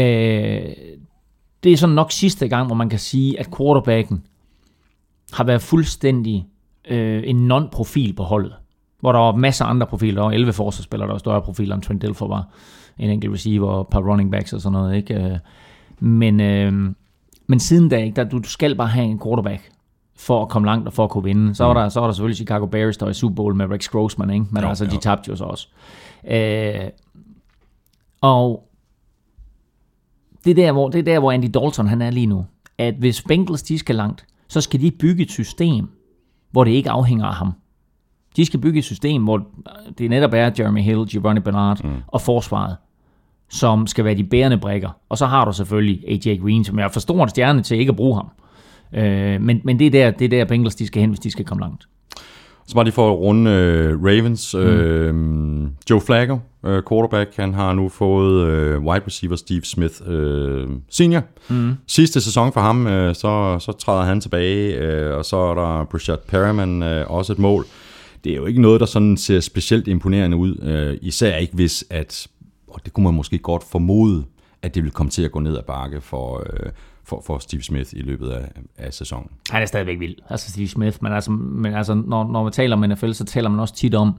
[0.00, 0.62] Øh,
[1.64, 4.22] det er sådan nok sidste gang, hvor man kan sige, at quarterbacken
[5.32, 6.46] har været fuldstændig
[6.88, 8.52] øh, en non-profil på holdet.
[9.02, 10.14] Hvor der var masser af andre profiler.
[10.14, 12.48] Der var 11 forsvarsspillere, der var større profiler, end Trent Dilfer var.
[12.98, 14.96] En enkelt receiver, og et par running backs og sådan noget.
[14.96, 15.14] Ikke?
[15.14, 15.38] Øh,
[16.00, 16.72] Men, øh,
[17.46, 19.70] men siden da, ikke, der, du, du skal bare have en quarterback
[20.16, 21.54] for at komme langt og for at kunne vinde.
[21.54, 23.70] Så var der, så var der selvfølgelig Chicago Bears, der var i Super Bowl med
[23.70, 24.46] Rex Grossman, ikke?
[24.50, 25.00] men Jo, altså, de jo.
[25.00, 25.68] tabte jo så også.
[26.30, 26.88] Øh,
[28.20, 28.68] og
[30.44, 32.46] det er, der, hvor, det er der, hvor Andy Dalton han er lige nu.
[32.78, 35.88] At hvis Bengals de skal langt, så skal de bygge et system,
[36.50, 37.52] hvor det ikke afhænger af ham.
[38.36, 39.46] De skal bygge et system, hvor
[39.98, 41.90] det netop er Jeremy Hill, Giovanni Bernard mm.
[42.06, 42.76] og forsvaret,
[43.50, 44.90] som skal være de bærende brækker.
[45.08, 47.96] Og så har du selvfølgelig AJ Green, som jeg forstår en stjerne til ikke at
[47.96, 48.28] bruge ham.
[48.94, 51.30] Øh, men, men det er der, det er der Bengals de skal hen, hvis de
[51.30, 51.86] skal komme langt.
[52.66, 54.54] Så bare lige for at runde øh, Ravens.
[54.54, 55.14] Øh,
[55.90, 61.22] Joe Flacco, øh, quarterback, han har nu fået øh, wide receiver Steve Smith øh, senior.
[61.48, 61.74] Mm.
[61.86, 65.84] Sidste sæson for ham, øh, så, så træder han tilbage, øh, og så er der
[65.84, 67.64] Brashad Perriman øh, også et mål.
[68.24, 71.84] Det er jo ikke noget, der sådan ser specielt imponerende ud, øh, især ikke hvis,
[71.90, 72.28] at,
[72.68, 74.24] og det kunne man måske godt formode,
[74.62, 76.70] at det vil komme til at gå ned ad bakke for, øh,
[77.04, 78.48] for, for Steve Smith i løbet af,
[78.78, 79.30] af sæsonen.
[79.50, 82.76] Han er stadigvæk vild, altså Steve Smith, men altså, men altså når, når man taler
[82.76, 84.14] om NFL, så taler man også tit om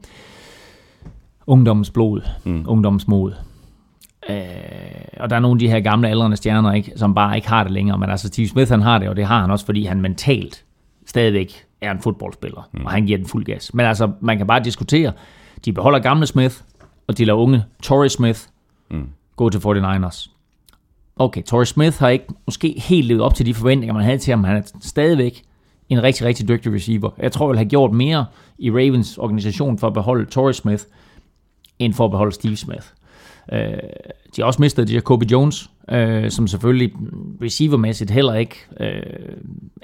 [1.47, 2.65] ungdommens blod, mm.
[2.67, 3.33] ungdommens mod.
[4.29, 4.37] Øh,
[5.19, 7.63] og der er nogle af de her gamle aldrende stjerner, ikke, som bare ikke har
[7.63, 9.83] det længere, men altså Steve Smith han har det, og det har han også, fordi
[9.83, 10.63] han mentalt
[11.05, 12.85] stadigvæk er en fodboldspiller, mm.
[12.85, 13.73] og han giver den fuld gas.
[13.73, 15.11] Men altså, man kan bare diskutere,
[15.65, 16.55] de beholder gamle Smith,
[17.07, 18.39] og de lader unge Torrey Smith
[18.91, 19.09] mm.
[19.35, 20.29] gå til 49ers.
[21.15, 24.31] Okay, Torrey Smith har ikke måske helt levet op til de forventninger, man havde til
[24.31, 24.43] ham.
[24.43, 25.43] Han er stadigvæk
[25.89, 27.09] en rigtig, rigtig dygtig receiver.
[27.17, 28.25] Jeg tror, jeg vil have gjort mere
[28.57, 30.83] i Ravens organisation for at beholde Torrey Smith,
[31.79, 32.87] end for at beholde Steve Smith.
[33.51, 33.59] Øh,
[34.35, 36.93] de har også mistet Jacoby Jones, øh, som selvfølgelig
[37.41, 39.03] receivermæssigt heller ikke øh,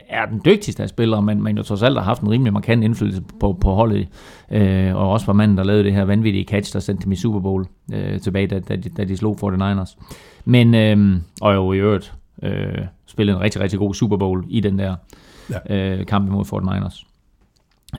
[0.09, 2.83] er den dygtigste af spillere, men, men jo trods alt har haft en rimelig markant
[2.83, 4.07] indflydelse på, på holdet,
[4.51, 7.15] øh, og også var manden, der lavede det her vanvittige catch, der sendte dem i
[7.15, 9.97] Super Bowl øh, tilbage, da, da, de, da de slog 49ers.
[10.45, 14.59] Men, øh, og jo i øvrigt øh, spillede en rigtig, rigtig god Super Bowl i
[14.59, 14.95] den der
[15.49, 15.75] ja.
[15.75, 17.05] øh, kamp imod 49ers.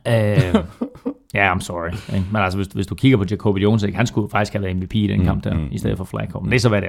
[0.08, 0.54] Øh,
[1.34, 1.90] Ja, I'm sorry.
[2.14, 2.26] Ikke?
[2.32, 3.96] Men altså, hvis, hvis du kigger på Jacoby Jones, ikke?
[3.96, 6.40] han skulle faktisk have været MVP i den kamp der, mm, i stedet for Flacco.
[6.40, 6.88] Men det er så, hvad det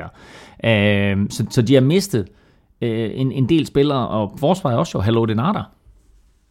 [0.64, 1.12] er.
[1.14, 2.28] Øh, så, så de har mistet
[2.82, 5.60] øh, en, en del spillere, og forsvaret også jo, Hello Denata,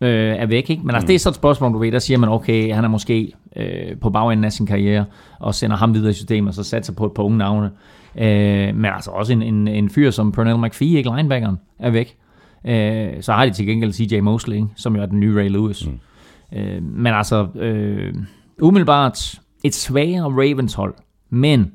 [0.00, 0.70] øh, er væk.
[0.70, 0.82] Ikke?
[0.84, 2.88] Men altså, det er så et spørgsmål, du ved, der siger man, okay, han er
[2.88, 5.04] måske øh, på bagenden af sin karriere,
[5.38, 7.70] og sender ham videre i systemet, og så satser på et par unge navne.
[8.16, 12.16] Øh, men altså også en, en, en fyr som Pernell McPhee, ikke linebackeren, er væk.
[12.64, 14.68] Øh, så har de til gengæld CJ Mosley, ikke?
[14.76, 15.86] som jo er den nye Ray Lewis.
[15.86, 15.98] Mm.
[16.52, 18.14] Øh, men altså, øh,
[18.60, 20.94] umiddelbart et svagere Ravens hold,
[21.30, 21.72] men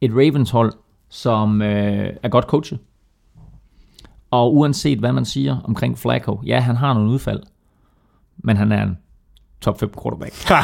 [0.00, 0.72] et Ravens hold,
[1.08, 2.78] som øh, er godt coachet.
[4.30, 7.42] Og uanset hvad man siger omkring Flacco, ja, han har nogle udfald,
[8.36, 8.98] men han er en
[9.62, 10.32] top 5 quarterback.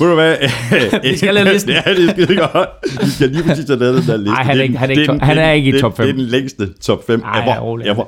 [0.00, 0.36] Ved du hvad?
[1.10, 1.70] Vi skal lade listen.
[1.70, 2.68] ja, det er skide godt.
[3.04, 4.32] Vi skal lige præcis have lavet den der liste.
[4.36, 5.68] Ej, han er Det ikke- han er den- ikke det top- han er den- ikke
[5.68, 6.06] i det- top fem.
[6.06, 7.80] Det er den længste top 5 Ej, ever.
[7.84, 8.04] ja, ever.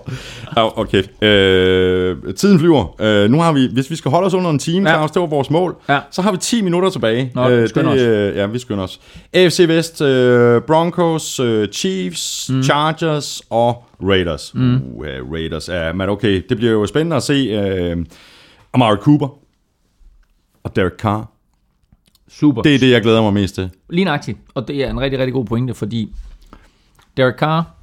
[0.78, 1.02] Okay.
[1.22, 2.94] Øh, tiden flyver.
[3.00, 4.96] Øh, nu har vi, hvis vi skal holde os under en time, Ja.
[4.96, 5.98] Claus, det var vores mål, Ja.
[6.10, 7.30] så har vi 10 minutter tilbage.
[7.34, 8.00] Nå, vi skynder os.
[8.00, 9.00] øh, ja, vi skynder os.
[9.34, 12.62] AFC Vest, øh, Broncos, øh, Chiefs, mm.
[12.62, 14.54] Chargers og Raiders.
[14.54, 14.74] Mm.
[14.74, 18.06] Uh, Raiders, ja, men okay, det bliver jo spændende at se øh,
[18.72, 19.28] Amari Cooper
[20.62, 21.30] og Derek Carr.
[22.28, 22.62] Super.
[22.62, 23.70] Det er det, jeg glæder mig mest til.
[23.90, 24.38] Lige nøjagtigt.
[24.54, 26.12] Og det er en rigtig, rigtig god pointe, fordi
[27.16, 27.74] Derek Carr,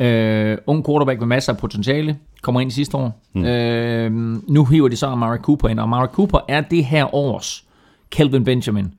[0.00, 3.22] øh, ung quarterback med masser af potentiale, kommer ind sidste år.
[3.32, 3.44] Mm.
[3.44, 4.12] Øh,
[4.48, 7.64] nu hiver de så Amari Cooper ind, og Amari Cooper er det her års
[8.10, 8.94] Kelvin Benjamin,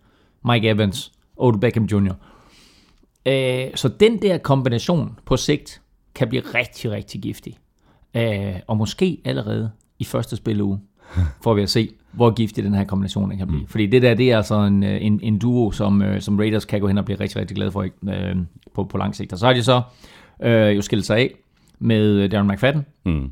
[0.46, 2.14] Mike Evans, Odell Beckham Jr.
[3.26, 5.82] Øh, så den der kombination på sigt
[6.16, 7.58] kan blive rigtig, rigtig giftig.
[8.16, 10.80] Øh, og måske allerede i første spilleuge
[11.44, 13.68] får vi at se, hvor giftig den her kombination kan blive.
[13.68, 16.66] Fordi det der, det er altså en, øh, en, en duo, som, øh, som Raiders
[16.66, 18.36] kan gå hen og blive rigtig, rigtig glade for øh,
[18.74, 19.34] på, på lang sigt.
[19.34, 19.82] Og så har de så
[20.44, 21.32] øh, jo skilt sig af
[21.80, 23.30] med Darren McFadden, Mm.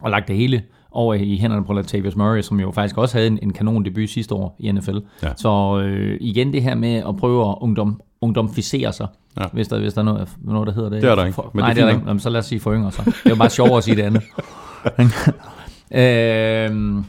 [0.00, 3.26] og lagt det hele over i hænderne på Latavius Murray, som jo faktisk også havde
[3.26, 4.96] en, en kanon debut sidste år i NFL.
[5.22, 5.28] Ja.
[5.36, 9.06] Så øh, igen det her med at prøve at ungdom, ungdomficere sig,
[9.40, 9.44] ja.
[9.52, 11.02] Hvis, der, hvis der er noget, noget, der hedder det.
[11.02, 12.08] Det er der ikke, For, men nej, det det, er er der ikke.
[12.08, 13.02] Jamen, så lad os sige for yngre så.
[13.04, 14.22] Det er jo bare sjovere at sige det andet.
[15.92, 17.04] øhm,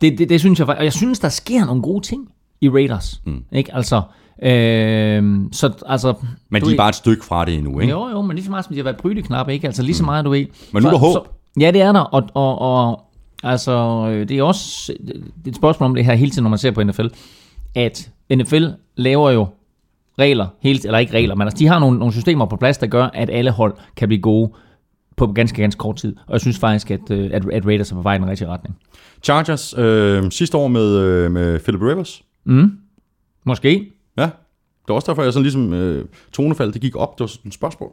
[0.00, 2.28] det, det, det synes jeg og jeg synes, der sker nogle gode ting
[2.60, 3.22] i Raiders.
[3.26, 3.44] Mm.
[3.52, 3.74] Ikke?
[3.74, 4.02] Altså,
[4.42, 6.14] øhm, så, altså,
[6.50, 7.90] Men de er ved- bare et stykke fra det endnu, ikke?
[7.90, 9.66] jo, jo, men lige så meget som de har været brydeknappe, ikke?
[9.66, 10.46] Altså lige så meget, du ved.
[10.72, 11.28] Men nu er der håb.
[11.60, 13.00] ja, det er der, og, og, og
[13.42, 13.72] altså,
[14.10, 16.58] øh, det er også det er et spørgsmål om det her hele tiden, når man
[16.58, 17.06] ser på NFL,
[17.74, 18.64] at NFL
[18.96, 19.46] laver jo
[20.18, 22.86] regler, helt, eller ikke regler, men altså, de har nogle, nogle systemer på plads, der
[22.86, 24.52] gør, at alle hold kan blive gode
[25.16, 26.16] på ganske, ganske kort tid.
[26.26, 28.48] Og jeg synes faktisk, at, øh, at, at Raiders er på vej i den rigtige
[28.48, 28.76] retning.
[29.22, 32.22] Chargers øh, sidste år med, øh, med Philip Rivers.
[32.44, 32.78] Mm.
[33.44, 33.92] Måske.
[34.18, 37.18] Ja, det var også derfor, jeg sådan ligesom øh, tonefald, det gik op.
[37.18, 37.90] Det var sådan et spørgsmål.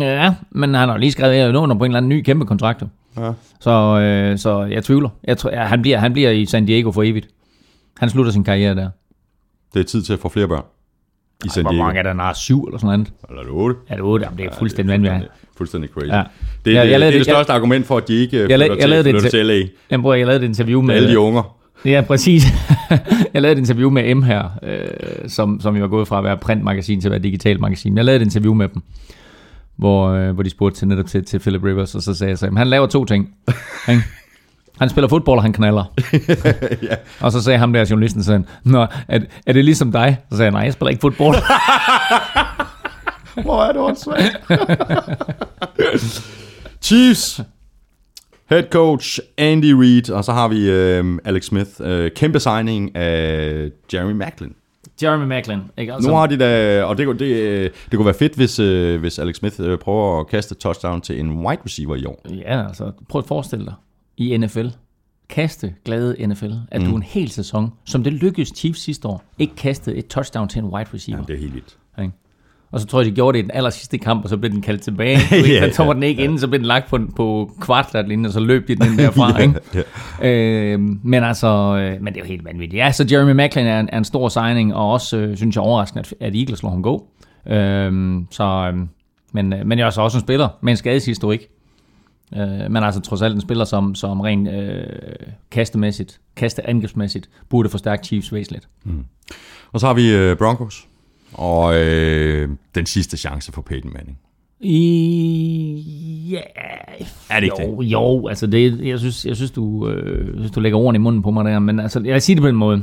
[0.00, 2.82] Ja, men han har lige skrevet under på en eller anden ny kæmpe kontrakt.
[3.16, 3.32] Ja.
[3.60, 5.08] Så, øh, så jeg tvivler.
[5.24, 7.28] Jeg tror, han, bliver, han bliver i San Diego for evigt.
[7.96, 8.90] Han slutter sin karriere der.
[9.74, 10.62] Det er tid til at få flere børn
[11.44, 12.12] i San Hvor mange er der?
[12.12, 13.12] Nej, syv eller sådan noget.
[13.28, 13.76] Eller er det otte?
[13.88, 14.24] Er det otte?
[14.24, 15.32] Jamen, det er fuldstændig vanvittigt.
[15.56, 16.06] Fuldstændig, crazy.
[16.06, 16.16] Ja.
[16.16, 16.22] Ja.
[16.64, 18.36] Det, er, Ja, ja, jeg det, det det- det største argument for, at de ikke
[18.36, 19.62] Jeg jeg til, lavede det flytter til- til LA.
[19.90, 20.94] Jamen, bror, jeg lavede et interview med...
[20.94, 21.56] Alle de unger.
[21.84, 22.44] Ja, præcis.
[23.34, 26.24] jeg lavede et interview med M her, øh, som, som jo var gået fra at
[26.24, 27.96] være printmagasin til at være digitalt magasin.
[27.96, 28.82] Jeg lavede et interview med dem,
[29.76, 32.38] hvor, øh, hvor de spurgte til netop til, til Philip Rivers, og så sagde jeg
[32.38, 33.34] så, "Jamen, han laver to ting.
[34.78, 35.84] Han, spiller fodbold, og han knaller.
[36.90, 36.94] ja.
[37.20, 40.18] Og så sagde ham der journalisten sådan, Nå, er, er det ligesom dig?
[40.30, 41.36] Så sagde jeg, nej, jeg spiller ikke fodbold.
[43.44, 44.36] Hvor er det åndssvagt.
[46.82, 47.40] Chiefs.
[48.50, 51.70] Head coach Andy Reid, og så har vi øh, Alex Smith.
[51.80, 54.52] Øh, kæmpe signing af Jeremy Macklin.
[55.02, 55.58] Jeremy Macklin.
[55.78, 55.92] Ikke?
[55.94, 58.58] Altså, Nu har de da, og det, kunne- det, øh, det kunne være fedt, hvis,
[58.58, 62.26] øh, hvis Alex Smith øh, prøver at kaste touchdown til en wide receiver i år.
[62.30, 63.74] Ja, altså prøv at forestille dig
[64.16, 64.66] i NFL.
[65.28, 66.88] Kaste glade NFL, at mm.
[66.88, 70.58] du en hel sæson, som det lykkedes Chiefs sidste år, ikke kastede et touchdown til
[70.58, 71.24] en wide receiver.
[71.24, 71.78] Det er helt vildt.
[71.98, 72.12] Ikke?
[72.74, 74.50] Og så tror jeg, de gjorde det i den aller sidste kamp, og så blev
[74.50, 75.18] den kaldt tilbage.
[75.52, 78.40] Ja, så tog den ikke inden, så blev den lagt på, på kvartlatlinjen, og så
[78.40, 79.38] løb de den derfra.
[79.38, 79.54] ikke?
[80.20, 80.72] ja.
[80.72, 82.78] Øh, men altså, øh, men det er jo helt vanvittigt.
[82.78, 85.62] Ja, så Jeremy Macklin er en, er en stor signing, og også, øh, synes jeg,
[85.62, 87.06] overraskende, at, at Eagles slår ham gå.
[87.46, 88.86] Øh, så, øh,
[89.32, 91.40] men, øh, men jeg er så også en spiller med en skadeshistorik.
[92.36, 94.86] Øh, men altså trods alt en spiller, som, som rent øh,
[95.50, 98.68] kastemæssigt, kasteangrebsmæssigt, burde forstærke Chiefs væsentligt.
[99.72, 100.88] Og så har vi øh, Broncos.
[101.32, 104.18] Og øh, den sidste chance for Peyton Manning.
[104.60, 106.40] I, ja,
[107.30, 110.50] Er det ikke jo, jo, altså det, jeg synes, jeg synes, du, øh, jeg synes,
[110.50, 112.48] du lægger ordene i munden på mig der, men altså, jeg vil sige det på
[112.48, 112.82] den måde.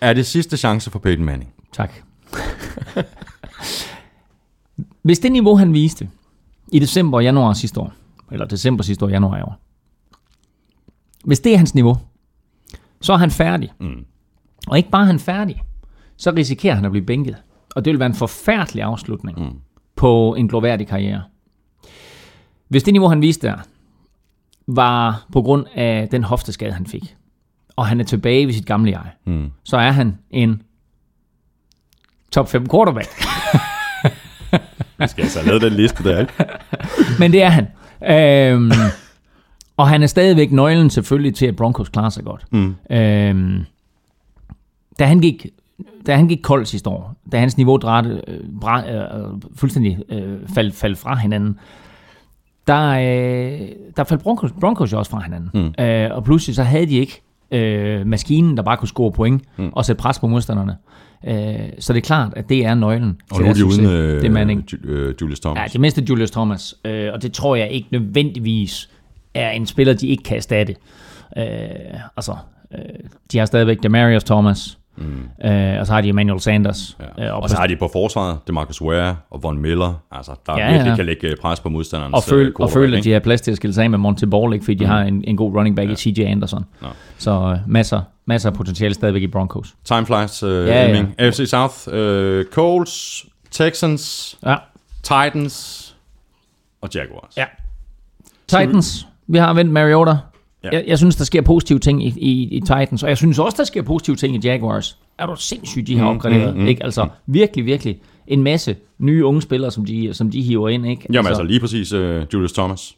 [0.00, 1.50] Er det sidste chance for Peyton Manning?
[1.72, 1.92] Tak.
[5.02, 6.08] Hvis det niveau, han viste
[6.72, 7.92] i december og januar sidste år,
[8.34, 9.60] eller december sidste år, januar i år,
[11.24, 11.96] hvis det er hans niveau,
[13.00, 13.72] så er han færdig.
[13.80, 14.04] Mm.
[14.66, 15.62] Og ikke bare er han færdig,
[16.16, 17.36] så risikerer han at blive bænket.
[17.76, 19.58] Og det vil være en forfærdelig afslutning mm.
[19.96, 21.22] på en gloværdig karriere.
[22.68, 23.56] Hvis det niveau, han viste der,
[24.66, 27.16] var på grund af den hofteskade, han fik,
[27.76, 29.50] og han er tilbage ved sit gamle jeg, Mm.
[29.64, 30.62] så er han en
[32.32, 33.08] top 5 quarterback.
[34.98, 36.32] Vi skal altså have lavet den liste der, ikke?
[37.20, 37.66] Men det er han.
[38.02, 38.70] Øhm,
[39.76, 42.44] og han er stadigvæk nøglen selvfølgelig til, at Broncos klarer sig godt.
[42.50, 42.74] Mm.
[42.90, 43.64] Øhm,
[44.98, 45.46] da han gik
[46.06, 50.38] da han gik kold sidste år, da hans niveau drætte, øh, bra, øh, fuldstændig øh,
[50.54, 51.58] faldt fald fra hinanden,
[52.66, 55.50] der, øh, der faldt Broncos, Broncos jo også fra hinanden.
[55.54, 55.84] Mm.
[55.84, 59.70] Øh, og pludselig så havde de ikke øh, maskinen, der bare kunne score point mm.
[59.72, 60.72] og sætte pres på modstanderne.
[60.72, 61.03] Øh,
[61.78, 64.24] så det er klart, at det er nøglen Og nu er de uden øh, det
[64.24, 64.64] er Manning.
[64.72, 65.60] Ju- øh, Julius Thomas.
[65.60, 68.90] Ja, de miste Julius Thomas, øh, og det tror jeg ikke nødvendigvis
[69.34, 70.74] er en spiller, de ikke kan erstatte.
[71.38, 71.44] Øh,
[72.16, 72.36] altså,
[72.74, 72.78] øh,
[73.32, 75.04] de har stadigvæk Demarius Thomas, mm.
[75.50, 76.96] øh, og så har de Emmanuel Sanders.
[77.18, 77.26] Ja.
[77.26, 80.32] Øh, og så har de på forsvaret, det er Marcus Ware og Von Miller, altså,
[80.46, 80.96] der Ja, virkelig ja.
[80.96, 83.40] kan lægge øh, pres på modstanderens og, føl, øh, og føle, at de har plads
[83.40, 85.54] til at skille sig af med Monte Ball, ikke, fordi de har en, en god
[85.56, 85.92] running back ja.
[86.10, 86.64] i TJ Anderson.
[86.82, 86.88] Nå.
[87.18, 89.74] Så øh, masser, masser af potentiale stadigvæk i Broncos.
[89.84, 91.04] Time flies, øh, Ja, ja.
[91.18, 94.56] AFC South, øh, Colts, Texans, Ja.
[95.02, 95.96] Titans
[96.80, 97.36] og Jaguars.
[97.36, 97.44] ja.
[98.48, 100.10] Titans, vi har vendt Mariota.
[100.64, 100.68] Ja.
[100.72, 103.56] Jeg, jeg synes, der sker positive ting i, i, i Titans, og jeg synes også,
[103.56, 104.98] der sker positive ting i Jaguars.
[105.18, 106.84] Er du sindssygt, de har opgraderet, mm, mm, ikke?
[106.84, 111.06] Altså, virkelig, virkelig en masse nye unge spillere, som de, som de hiver ind, ikke?
[111.12, 112.96] Jamen altså lige præcis øh, Julius Thomas.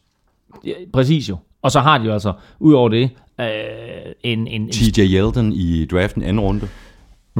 [0.64, 1.36] Ja, Præcis jo.
[1.62, 3.10] Og så har de jo altså, ud over det,
[3.40, 3.46] øh,
[4.22, 6.68] en, en, en TJ Yeldon i draften anden runde.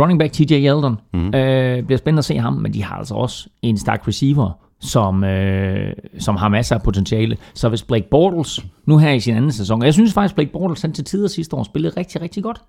[0.00, 0.96] running back TJ Yeldon.
[1.14, 1.34] Mm.
[1.34, 5.24] Øh, bliver spændende at se ham, men de har altså også en stærk receiver, som,
[5.24, 7.36] øh, som har masser af potentiale.
[7.54, 10.52] Så hvis Blake Bortles, nu her i sin anden sæson, og jeg synes faktisk, Blake
[10.52, 12.60] Bortles han til tider sidste år spillede rigtig, rigtig godt.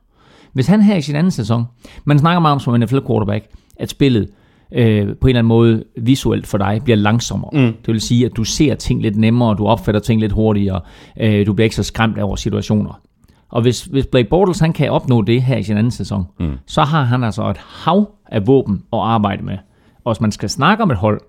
[0.53, 1.65] Hvis han her i sin anden sæson,
[2.05, 3.45] man snakker meget om som NFL quarterback,
[3.79, 4.29] at spillet
[4.71, 7.49] øh, på en eller anden måde visuelt for dig bliver langsommere.
[7.53, 7.73] Mm.
[7.73, 10.81] Det vil sige, at du ser ting lidt nemmere, du opfatter ting lidt hurtigere,
[11.19, 13.01] øh, du bliver ikke så skræmt over situationer.
[13.49, 16.57] Og hvis, hvis Blake Bortles han kan opnå det her i sin anden sæson, mm.
[16.65, 19.57] så har han altså et hav af våben at arbejde med.
[20.03, 21.21] Og hvis man skal snakke om et hold,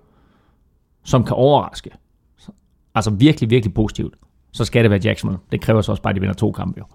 [1.03, 1.89] som kan overraske,
[2.37, 2.51] så-
[2.95, 4.13] altså virkelig, virkelig positivt,
[4.51, 5.39] så skal det være Jacksonville.
[5.51, 6.85] Det kræver så også bare, at de vinder to kampe jo.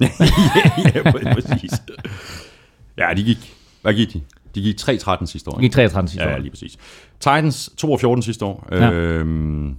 [0.94, 1.02] ja,
[1.34, 1.72] præcis.
[2.98, 4.20] Ja, de gik, hvad gik de?
[4.54, 5.54] De gik 3-13 sidste år.
[5.54, 6.32] De gik 33 sidste Ja, år.
[6.32, 6.76] ja, lige præcis.
[7.20, 8.66] Titans 2 og 14 sidste år.
[8.72, 8.84] Ja.
[8.84, 8.90] Ja.
[8.92, 9.76] Øhm,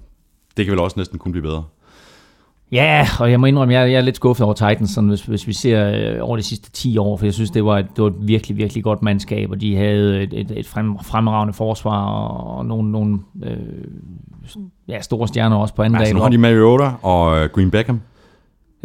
[0.58, 1.64] det kan vel også næsten kun blive bedre.
[2.72, 5.48] Ja, og jeg må indrømme, jeg, jeg er lidt skuffet over Titans, sådan, hvis, hvis
[5.48, 8.04] vi ser øh, over de sidste 10 år, for jeg synes, det var, et, det
[8.04, 12.06] var et virkelig, virkelig godt mandskab, og de havde et, et, et frem, fremragende forsvar,
[12.06, 13.58] og, og nogle, nogle øh,
[14.88, 16.16] ja, store stjerner også på anden Altså, dag.
[16.18, 18.02] nu har de Mariota og øh, Green Beckham.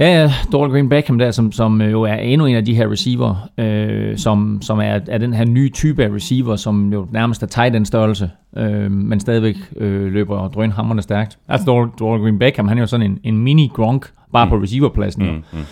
[0.00, 2.90] Ja, ja, Doral Green Beckham der, som, som jo er endnu en af de her
[2.90, 7.42] receiver, øh, som, som er, er den her nye type af receiver, som jo nærmest
[7.42, 11.38] er tight end størrelse, øh, men stadigvæk øh, løber drønhammerne stærkt.
[11.48, 14.50] Altså Doral, Doral Green Beckham, han er jo sådan en, en mini-gronk, bare mm.
[14.50, 15.26] på receiverpladsen.
[15.26, 15.64] Mm, mm.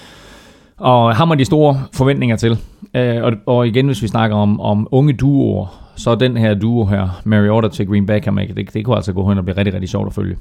[0.76, 2.58] Og ham har de store forventninger til.
[2.94, 6.84] Øh, og, og igen, hvis vi snakker om, om unge duoer, så den her duo
[6.84, 8.36] her, Mariota til Green Beckham?
[8.36, 10.36] Det, det kunne altså gå hen og blive rigtig, rigtig sjovt at følge.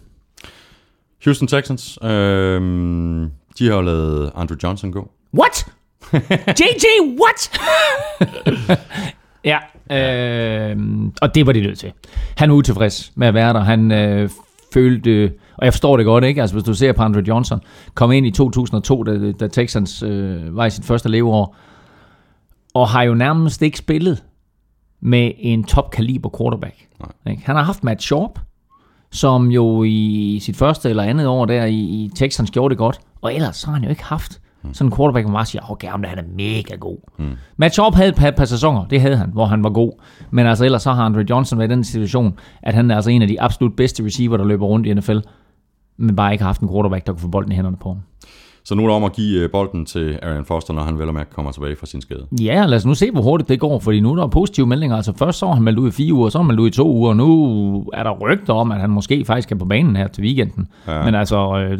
[1.26, 2.00] Houston Texans.
[2.04, 5.12] Øhm, de har jo lavet Andrew Johnson gå.
[5.40, 5.68] What?
[6.60, 6.86] JJ,
[7.22, 7.60] what?
[9.44, 9.58] ja,
[9.92, 10.78] øh,
[11.22, 11.94] og det var de nødt til.
[12.38, 13.60] Han er utilfreds med at være der.
[13.60, 14.30] Han øh,
[14.74, 16.42] følte, og jeg forstår det godt, ikke?
[16.42, 17.62] Altså, hvis du ser på Andrew Johnson,
[17.94, 21.56] kom ind i 2002, da, da Texans øh, var i sit første leveår,
[22.74, 24.24] og har jo nærmest ikke spillet
[25.02, 26.76] med en top-kaliber quarterback.
[27.30, 27.42] Ikke?
[27.46, 28.40] Han har haft Matt Sharp,
[29.12, 33.00] som jo i sit første eller andet år der i, i Texans gjorde det godt,
[33.22, 34.42] og ellers så har han jo ikke haft
[34.74, 36.98] sådan en quarterback, hvor man bare siger, åh, gerne, han er mega god.
[37.18, 37.36] Mm.
[37.58, 39.92] Matt Sharp havde et par, par sæsoner, det havde han, hvor han var god.
[40.32, 43.12] Men altså ellers så har Andre Johnson været i den situation, at han er altså
[43.12, 45.18] en af de absolut bedste receiver, der løber rundt i NFL,
[45.98, 47.98] men bare ikke har haft en quarterback, der kunne få bolden i hænderne på ham.
[48.68, 51.08] Så nu er det om at give øh, bolden til Aaron Foster, når han vel
[51.08, 52.26] og mærke kommer tilbage fra sin skade.
[52.42, 54.96] Ja, lad os nu se, hvor hurtigt det går, fordi nu er der positive meldinger.
[54.96, 56.68] Altså først så var han meldt ud i fire uger, så var han meldt ud
[56.68, 59.66] i to uger, og nu er der rygter om, at han måske faktisk er på
[59.66, 60.68] banen her til weekenden.
[60.88, 61.06] Ja.
[61.06, 61.80] Men altså, øh,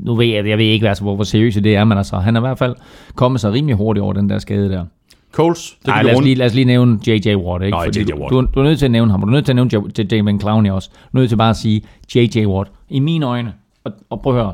[0.00, 2.36] nu ved jeg, jeg ved ikke, altså, hvor, hvor seriøst det er, men altså, han
[2.36, 2.74] er i hvert fald
[3.14, 4.84] kommet sig rimelig hurtigt over den der skade der.
[5.32, 7.34] Colts, det Ej, lad, os lige, lad os lige nævne J.J.
[7.36, 7.76] Watt, ikke?
[7.76, 8.10] Nej, J.J.
[8.10, 8.30] du- Watt.
[8.32, 9.70] Du, du, er nødt til at nævne ham, og du er nødt til at nævne
[9.76, 10.90] J- J- David Clowney også.
[11.12, 11.82] Du er nødt til bare at sige
[12.14, 12.46] J.J.
[12.46, 12.70] Watt.
[12.90, 13.52] I mine øjne,
[13.84, 14.52] og, og prøv at høre,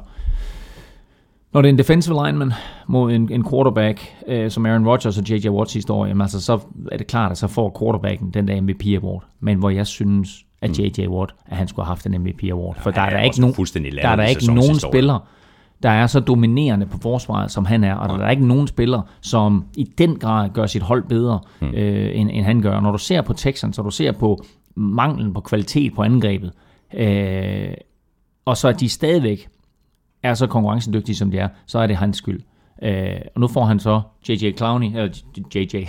[1.56, 2.52] når det er en defensive lineman
[2.86, 5.48] mod en, en quarterback, øh, som Aaron Rodgers og J.J.
[5.48, 6.60] Watt sidste år, jamen altså, så
[6.92, 9.24] er det klart, at så får quarterbacken den der MVP award.
[9.40, 11.06] Men hvor jeg synes, at J.J.
[11.08, 12.76] Watt, at han skulle have haft en MVP award.
[12.80, 13.54] For der er der er ikke nogen,
[14.02, 15.18] der er der ikke nogen spiller,
[15.82, 19.02] der er så dominerende på forsvaret, som han er, og der er ikke nogen spiller,
[19.20, 21.66] som i den grad gør sit hold bedre, mm.
[21.74, 22.80] øh, end, end han gør.
[22.80, 24.44] Når du ser på Texans, og du ser på
[24.74, 26.52] manglen på kvalitet på angrebet,
[26.94, 27.68] øh,
[28.44, 29.48] og så at de stadigvæk
[30.22, 32.40] er så konkurrencedygtige, som de er, så er det hans skyld.
[32.82, 34.56] Øh, og nu får han så J.J.
[34.56, 35.08] Clowney, eller
[35.54, 35.86] J.J.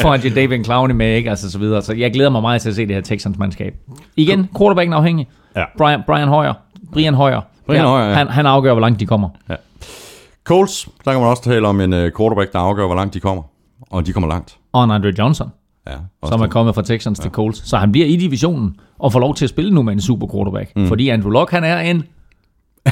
[0.00, 1.30] får han David Clowney med, ikke?
[1.30, 1.82] Altså så videre.
[1.82, 3.74] Så jeg glæder mig meget til at se det her Texans-mandskab.
[4.16, 5.28] Igen, quarterbacken afhængig.
[5.56, 5.64] Ja.
[5.78, 6.52] Brian, Brian Hoyer.
[6.92, 7.40] Brian Hoyer.
[7.66, 8.14] Brian Hoyer, ja.
[8.14, 9.28] Han, han afgør, hvor langt de kommer.
[10.44, 13.20] Colts, der kan man også tale om en uh, quarterback, der afgør, hvor langt de
[13.20, 13.42] kommer.
[13.90, 14.58] Og de kommer langt.
[14.72, 15.50] Og en Andre Johnson.
[15.86, 15.96] Ja,
[16.28, 17.22] som er kommet fra Texans ja.
[17.22, 17.68] til Colts.
[17.68, 20.26] Så han bliver i divisionen og får lov til at spille nu med en super
[20.26, 20.76] quarterback.
[20.76, 20.86] Mm.
[20.86, 22.04] Fordi Andrew Luck, han er en...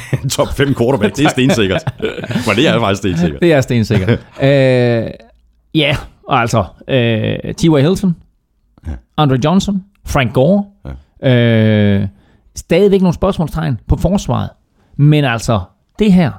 [0.37, 1.85] top 5 quarterback, det er stensikkert.
[2.47, 3.43] Men det er faktisk stensikkert.
[3.43, 4.11] Det er stensikkert.
[4.43, 5.11] øh,
[5.75, 5.97] ja,
[6.29, 7.81] altså, øh, T.Y.
[7.81, 8.17] Hilton,
[8.87, 8.93] ja.
[9.17, 10.65] Andre Johnson, Frank Gore,
[11.23, 12.01] ja.
[12.01, 12.09] øh,
[12.55, 14.51] stadigvæk nogle spørgsmålstegn på forsvaret.
[14.97, 15.61] Men altså,
[15.99, 16.33] det her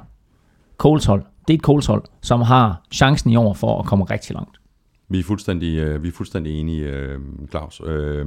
[0.78, 4.04] Coles hold, det er et Coles hold, som har chancen i år for at komme
[4.04, 4.60] rigtig langt.
[5.08, 7.18] Vi er fuldstændig, øh, vi er fuldstændig enige, øh,
[7.50, 7.80] Claus.
[7.86, 8.26] Øh,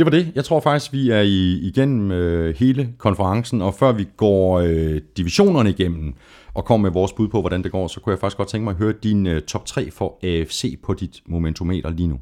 [0.00, 0.32] det var det.
[0.34, 5.00] Jeg tror faktisk, vi er i, igennem øh, hele konferencen, og før vi går øh,
[5.16, 6.14] divisionerne igennem
[6.54, 8.64] og kommer med vores bud på, hvordan det går, så kunne jeg faktisk godt tænke
[8.64, 12.20] mig at høre din øh, top 3 for AFC på dit momentometer lige nu.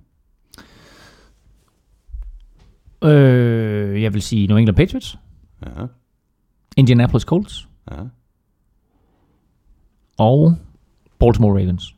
[3.09, 5.19] Øh, jeg vil sige New England Patriots.
[5.67, 5.87] Ja.
[6.77, 7.69] Indianapolis Colts.
[7.91, 7.97] Ja.
[10.19, 10.57] Og
[11.19, 11.95] Baltimore Ravens.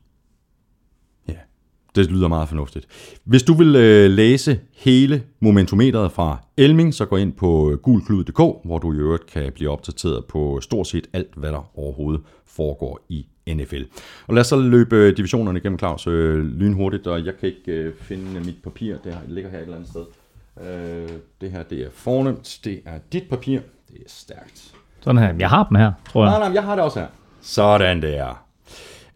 [1.95, 2.87] Det lyder meget fornuftigt.
[3.25, 8.79] Hvis du vil øh, læse hele momentometeret fra Elming, så gå ind på gulklud.dk, hvor
[8.79, 13.27] du i øvrigt kan blive opdateret på stort set alt, hvad der overhovedet foregår i
[13.49, 13.83] NFL.
[14.27, 17.95] Og lad os så løbe divisionerne igennem, Claus, øh, lynhurtigt, og jeg kan ikke øh,
[18.01, 20.05] finde mit papir, det ligger her et eller andet sted.
[20.61, 21.09] Øh,
[21.41, 24.75] det her, det er fornemt, det er dit papir, det er stærkt.
[25.01, 26.39] Sådan her, jeg har dem her, tror jeg.
[26.39, 27.07] Nej, nej, jeg har det også her.
[27.41, 28.45] Sådan der.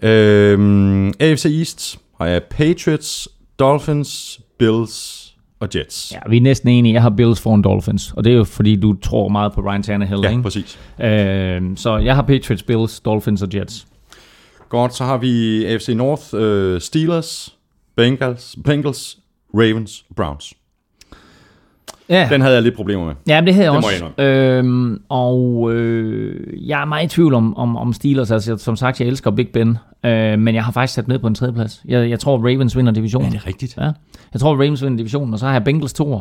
[0.03, 5.21] Øhm, AFC East har jeg Patriots, Dolphins, Bills
[5.61, 6.13] og Jets.
[6.13, 6.93] Ja, vi er næsten enige.
[6.95, 9.83] Jeg har Bills foran Dolphins, og det er jo fordi, du tror meget på Ryan
[9.83, 10.43] Tannehill, Ja, ikke?
[10.43, 10.79] præcis.
[11.03, 13.87] Øhm, så jeg har Patriots, Bills, Dolphins og Jets.
[14.69, 17.57] Godt, så har vi AFC North, øh, Steelers,
[17.97, 19.19] Bengals, Bengals,
[19.55, 20.55] Ravens, Browns.
[22.09, 23.15] Ja, Den havde jeg lidt problemer med.
[23.29, 24.11] ja det havde jeg Det også.
[24.19, 28.31] jeg øhm, og øh, jeg er meget i tvivl om, om, om Steelers.
[28.31, 31.27] Altså, som sagt, jeg elsker Big Ben, øh, men jeg har faktisk sat ned på
[31.27, 31.83] en tredjeplads.
[31.89, 33.33] Jeg, jeg tror, Ravens vinder divisionen.
[33.33, 33.77] det er rigtigt?
[33.77, 33.91] Ja,
[34.33, 36.21] jeg tror, Ravens vinder divisionen, og så har jeg Bengals 2'er,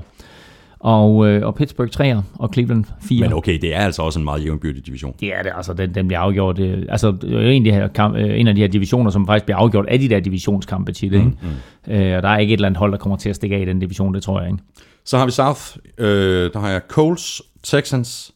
[0.80, 3.20] og, øh, og Pittsburgh 3'er, og Cleveland 4'er.
[3.20, 5.14] Men okay, det er altså også en meget jævnbyrdig division.
[5.20, 6.58] Det er det, altså den, den bliver afgjort.
[6.58, 9.12] Det, altså det er en af, de her kamp, øh, en af de her divisioner,
[9.12, 11.14] som faktisk bliver afgjort af de der divisionskampe tit.
[11.14, 11.26] Ikke?
[11.26, 13.56] Mm, Øh, og der er ikke et eller andet hold, der kommer til at stikke
[13.56, 14.64] af i den division, det tror jeg ikke.
[15.06, 15.62] Så har vi South,
[15.98, 18.32] øh, der har jeg Colts, Texans,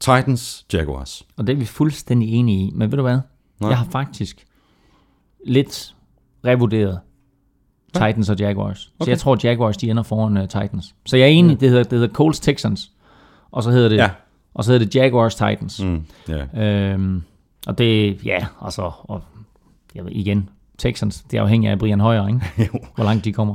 [0.00, 1.26] Titans, Jaguars.
[1.36, 2.70] Og det er vi fuldstændig enige i.
[2.74, 3.18] Men ved du hvad?
[3.60, 3.68] Nej.
[3.70, 4.46] Jeg har faktisk
[5.46, 5.94] lidt
[6.44, 7.00] revurderet
[7.94, 8.78] Titans og Jaguars.
[8.78, 9.10] Så Okay.
[9.10, 10.94] jeg tror, Jaguars de ender foran uh, Titans.
[11.06, 12.92] Så jeg er enig, det, hedder, det hedder Colts Texans.
[13.50, 14.10] Og så hedder det, Ja.
[14.54, 15.82] og så hedder det Jaguars Titans.
[15.82, 16.64] Mm, ja.
[16.64, 17.22] Øhm,
[17.66, 19.22] og det, ja, altså, og,
[19.94, 20.48] jeg ved, igen,
[20.78, 22.40] Texans, det er afhængigt af Brian Højer, ikke?
[22.74, 22.78] Jo.
[22.94, 23.54] hvor langt de kommer.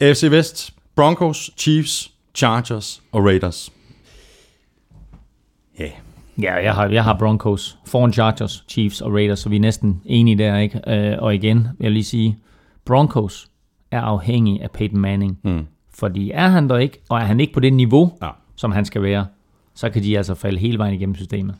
[0.00, 3.72] AFC Vest, Broncos, Chiefs, Chargers og Raiders.
[5.78, 5.90] Ja,
[6.42, 10.02] Ja, jeg har, jeg har Broncos foran Chargers, Chiefs og Raiders, så vi er næsten
[10.04, 10.80] enige der, ikke?
[10.86, 12.38] Øh, og igen, vil jeg lige sige,
[12.84, 13.48] Broncos
[13.90, 15.38] er afhængig af Peyton Manning.
[15.44, 15.66] Mm.
[15.94, 18.28] Fordi er han der ikke, og er han ikke på det niveau, Ja.
[18.56, 19.26] som han skal være,
[19.74, 21.54] så kan de altså falde hele vejen igennem systemet.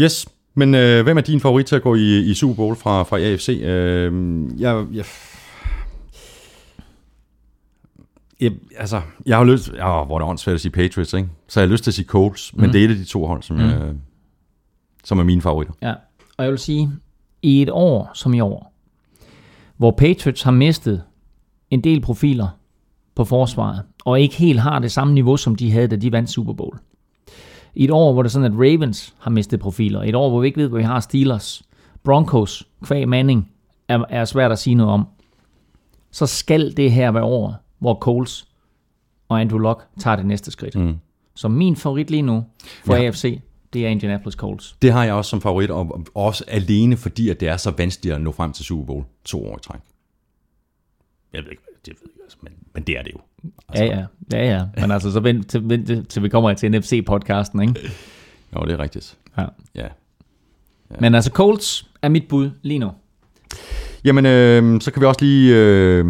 [0.00, 3.02] Yes, men øh, hvem er din favorit til at gå i, i Super Bowl fra,
[3.02, 3.48] fra AFC?
[3.48, 4.12] Øh,
[4.60, 5.04] jeg, jeg,
[8.40, 9.70] jeg, altså, jeg har lyst...
[9.70, 11.28] Åh, hvor er det åndssvagt at sige Patriots, ikke?
[11.48, 12.60] Så jeg har lyst til at sige Colts, mm.
[12.60, 13.62] men det er et af de to hold, som, mm.
[13.62, 13.94] jeg,
[15.04, 15.74] som er mine favoritter.
[15.82, 15.94] Ja,
[16.36, 16.90] og jeg vil sige,
[17.42, 18.72] i et år som i år,
[19.76, 21.02] hvor Patriots har mistet
[21.70, 22.48] en del profiler
[23.14, 26.30] på forsvaret, og ikke helt har det samme niveau, som de havde, da de vandt
[26.30, 26.78] Super Bowl.
[27.74, 30.02] I et år, hvor det er sådan, at Ravens har mistet profiler.
[30.02, 31.62] Et år, hvor vi ikke ved, hvor vi har Steelers,
[32.04, 33.50] Broncos, Kvæg Manning,
[33.88, 35.06] er, er svært at sige noget om.
[36.10, 38.48] Så skal det her være året, hvor Coles
[39.28, 40.74] og Andrew Luck tager det næste skridt.
[40.74, 40.94] Mm.
[41.34, 42.44] Så min favorit lige nu
[42.84, 43.00] for Ja.
[43.00, 43.06] ja.
[43.06, 43.40] AFC,
[43.72, 44.76] det er Indianapolis Colts.
[44.82, 47.70] Det har jeg også som favorit, og og også alene fordi, at det er så
[47.70, 49.80] vanskeligt at nå frem til Super Bowl to år i træk.
[51.32, 53.18] Jeg ved ikke, det ved jeg også, men, men det er det jo.
[53.74, 54.04] Ja, ja.
[54.32, 54.64] Ja, ja.
[54.80, 57.90] Men altså, så vent til, vent til, vi kommer til NFC-podcasten, ikke?
[58.56, 59.18] Jo, det er rigtigt.
[59.38, 59.46] Ja.
[59.74, 59.88] Ja.
[61.00, 62.90] Men altså, Colts er mit bud lige nu.
[64.04, 66.04] Jamen, øh, så kan vi også lige øh,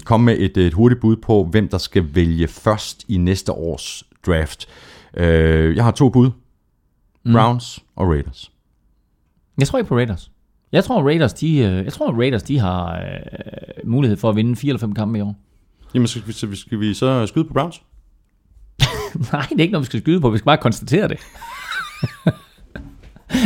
[0.00, 4.04] komme med et, et hurtigt bud på, hvem der skal vælge først i næste års
[4.26, 4.66] draft.
[5.16, 6.30] Øh, jeg har to bud.
[7.32, 8.52] Browns og Raiders.
[9.58, 10.30] Jeg tror ikke på Raiders.
[10.72, 13.02] Jeg tror, Raiders, de, øh, jeg tror, Raiders, de har øh,
[13.84, 15.36] mulighed for at vinde 4 eller 5 kampe i år.
[15.94, 17.82] Jamen, skal vi, så- skal vi så skyde på Browns?
[19.32, 20.30] Nej, det er ikke noget, vi skal skyde på.
[20.30, 21.18] Vi skal bare konstatere det.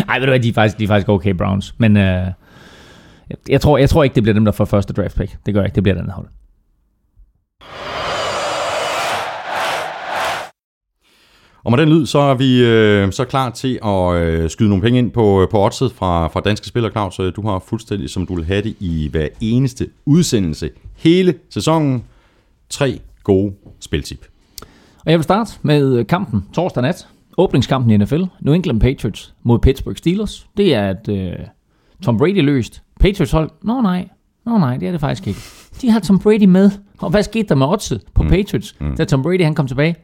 [0.06, 1.74] Nej, ved du hvad, de er faktisk, de er faktisk okay, Browns.
[1.78, 2.26] Men øh,
[3.30, 5.36] jeg, jeg, tror, jeg tror ikke, det bliver dem, der får første draft pick.
[5.46, 5.74] Det gør jeg ikke.
[5.74, 6.26] Det bliver et andet hold.
[11.64, 14.82] Og med den lyd, så er vi øh, så klar til at øh, skyde nogle
[14.82, 17.20] penge ind på, på oddset fra, fra Danske Spiller, Claus.
[17.20, 22.04] Øh, Du har fuldstændig, som du vil have det, i hver eneste udsendelse hele sæsonen.
[22.70, 24.26] Tre gode spiltip.
[25.04, 27.06] Og jeg vil starte med øh, kampen torsdag nat.
[27.38, 28.22] Åbningskampen i NFL.
[28.40, 30.46] New England Patriots mod Pittsburgh Steelers.
[30.56, 31.32] Det er et øh,
[32.02, 32.82] Tom Brady løst.
[33.06, 33.50] Patriots hold.
[33.62, 34.08] Nå nej.
[34.46, 35.40] Nå nej, det er det faktisk ikke.
[35.82, 36.70] De har Tom Brady med.
[36.98, 38.28] Og hvad skete der med oddset på mm.
[38.28, 38.76] Patriots?
[38.80, 38.96] Mm.
[38.96, 39.96] Da Tom Brady han kom tilbage,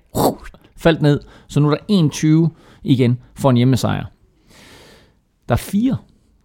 [0.76, 1.20] faldt ned.
[1.48, 2.50] Så nu er der 21
[2.82, 4.04] igen for en hjemmesejr.
[5.48, 5.96] Der er fire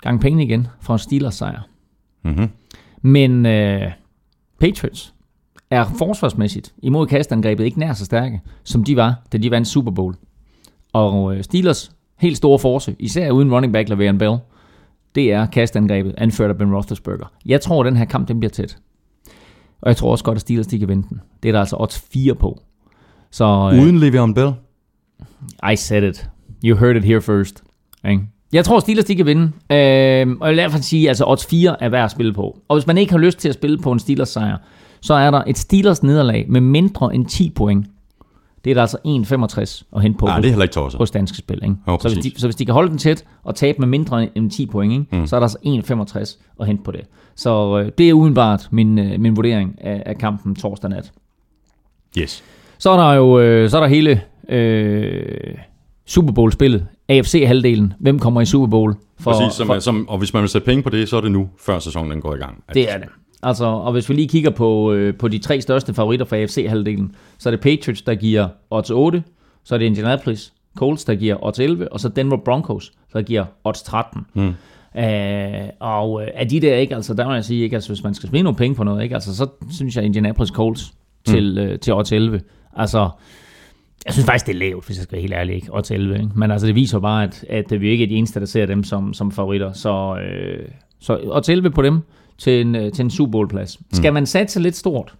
[0.01, 1.61] gange penge igen for en Steelers sejr.
[2.23, 2.49] Mm-hmm.
[3.01, 3.91] Men øh,
[4.59, 5.13] Patriots
[5.69, 9.91] er forsvarsmæssigt imod kastangrebet ikke nær så stærke, som de var, da de vandt Super
[9.91, 10.15] Bowl.
[10.93, 14.37] Og øh, Steelers helt store force, især uden running back Le'Veon Bell,
[15.17, 17.31] det er kastangrebet, anført af Ben Roethlisberger.
[17.45, 18.77] Jeg tror, at den her kamp den bliver tæt.
[19.81, 21.21] Og jeg tror også godt, at Steelers de kan vinde den.
[21.43, 22.61] Det er der altså odds 4 på.
[23.31, 24.51] Så øh, Uden Le'Veon Bell.
[25.73, 26.29] I said it.
[26.65, 27.63] You heard it here first.
[28.09, 28.23] Ikke?
[28.53, 29.51] Jeg tror, Steelers de kan vinde.
[29.71, 32.59] Øh, og hvert fald sige, at altså, odds 4 er værd at spille på.
[32.67, 34.57] Og hvis man ikke har lyst til at spille på en Steelers sejr,
[35.01, 37.87] så er der et Steelers nederlag med mindre end 10 point.
[38.65, 38.97] Det er der altså
[39.85, 40.97] 1,65 at hente på Nej, det er heller ikke tosset.
[40.97, 41.59] hos danske spil.
[41.63, 41.75] Ikke?
[41.87, 44.37] Jo, så, hvis de, så hvis de kan holde den tæt og tabe med mindre
[44.37, 45.05] end 10 point, ikke?
[45.11, 45.27] Mm.
[45.27, 47.01] så er der altså 1,65 at hente på det.
[47.35, 51.11] Så øh, det er udenbart min, øh, min vurdering af, af kampen torsdag nat.
[52.17, 52.43] Yes.
[52.77, 55.55] Så er der jo øh, så er der hele øh,
[56.05, 56.87] Super Bowl-spillet.
[57.09, 57.93] AFC-halvdelen.
[57.99, 58.95] Hvem kommer i Super Bowl?
[59.19, 61.21] For, Præcis, som, for, som, og hvis man vil sætte penge på det, så er
[61.21, 62.63] det nu, før sæsonen går i gang.
[62.73, 63.07] det er det.
[63.43, 67.15] Altså, og hvis vi lige kigger på, øh, på de tre største favoritter for AFC-halvdelen,
[67.37, 69.23] så er det Patriots, der giver odds 8,
[69.63, 73.45] så er det Indianapolis Colts, der giver odds 11, og så Denver Broncos, der giver
[73.63, 74.25] odds 13.
[74.33, 74.53] Mm.
[74.99, 78.03] Øh, og øh, af de der ikke, altså der må jeg sige, ikke, altså hvis
[78.03, 80.93] man skal smide nogle penge på noget, ikke, altså så synes jeg Indianapolis Colts
[81.25, 82.41] til, øh, til odds 11.
[82.75, 83.09] Altså,
[84.05, 85.67] jeg synes faktisk, det er lavt, hvis jeg skal være helt ærlig, ikke?
[85.71, 86.29] Odds 11, ikke?
[86.35, 88.83] Men altså, det viser bare, at, at vi ikke er de eneste, der ser dem
[88.83, 89.73] som, som favoritter.
[89.73, 90.65] Så, øh,
[90.99, 92.01] så odds 11 på dem
[92.37, 93.79] til en, øh, til en Super Bowl-plads.
[93.93, 95.15] Skal man satse lidt stort,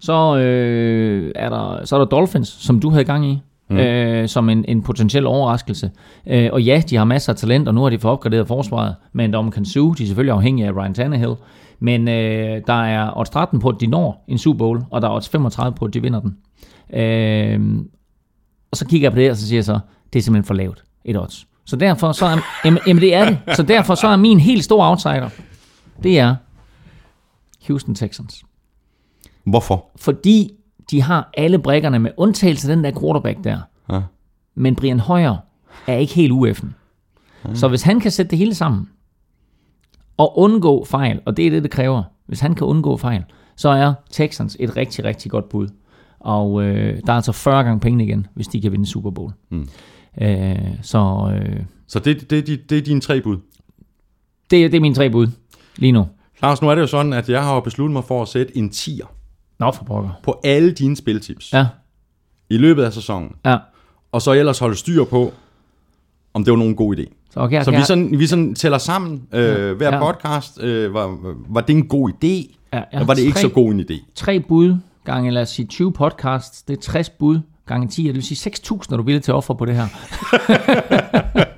[0.00, 3.38] så, øh, er der, så er der Dolphins, som du havde gang i,
[3.70, 3.76] mm.
[3.76, 5.90] øh, som en, en potentiel overraskelse.
[6.26, 8.94] Øh, og ja, de har masser af talent, og nu har de fået opgraderet forsvaret,
[9.12, 11.34] men Dom Kansu, de er selvfølgelig afhængige af Ryan Tannehill,
[11.80, 15.08] men øh, der er odds 13 på, at de når en Super Bowl, og der
[15.08, 16.36] er odds 35 på, at de vinder den.
[17.00, 17.84] Øh,
[18.70, 19.78] og så kigger jeg på det, og så siger jeg så,
[20.12, 21.46] det er simpelthen for lavt, et odds.
[21.64, 23.38] Så derfor så er, jamen, jamen det er det.
[23.56, 25.28] Så derfor så er min helt store outsider,
[26.02, 26.34] det er
[27.66, 28.44] Houston Texans.
[29.44, 29.86] Hvorfor?
[29.96, 30.52] Fordi
[30.90, 33.58] de har alle brækkerne med undtagelse af den der quarterback der.
[33.92, 34.00] Ja.
[34.54, 35.36] Men Brian Hoyer
[35.86, 36.74] er ikke helt ueffen.
[37.54, 38.88] Så hvis han kan sætte det hele sammen,
[40.16, 43.24] og undgå fejl, og det er det, det kræver, hvis han kan undgå fejl,
[43.56, 45.68] så er Texans et rigtig, rigtig godt bud.
[46.20, 49.32] Og øh, der er altså 40 gange penge igen, hvis de kan vinde Super Bowl.
[49.50, 49.68] Mm.
[50.20, 53.36] Øh, så øh, Så det, det, det, det er dine tre bud.
[54.50, 55.26] det, det er mine tre bud
[55.76, 56.06] lige nu.
[56.42, 58.68] Lars, nu er det jo sådan, at jeg har besluttet mig for at sætte en
[58.74, 59.06] 10'er
[59.58, 60.10] Nå for pokker.
[60.22, 61.66] på alle dine spiltips Ja,
[62.50, 63.32] i løbet af sæsonen.
[63.44, 63.56] ja.
[64.12, 65.32] Og så ellers holde styr på,
[66.34, 67.04] om det var nogen god idé.
[67.30, 70.00] Så, okay, Så okay, vi sådan, vi sådan tæller sammen øh, hver Ja.
[70.12, 70.60] podcast.
[70.62, 71.16] Øh, var,
[71.48, 72.26] var det en god idé?
[72.72, 74.12] Ja, jeg har var det ikke tre- så god en idé?
[74.14, 78.14] tre bud gange, lad os sige 20 podcasts, det er 60 bud gange 10, det
[78.14, 79.86] vil sige 6.000, når du vil til offer på det her.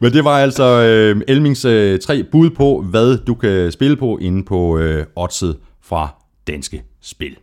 [0.00, 4.18] Men det var altså øh, Elmings øh, tre bud på, hvad du kan spille på
[4.20, 6.08] inde på øh, oddset fra
[6.46, 7.36] Danske Spil.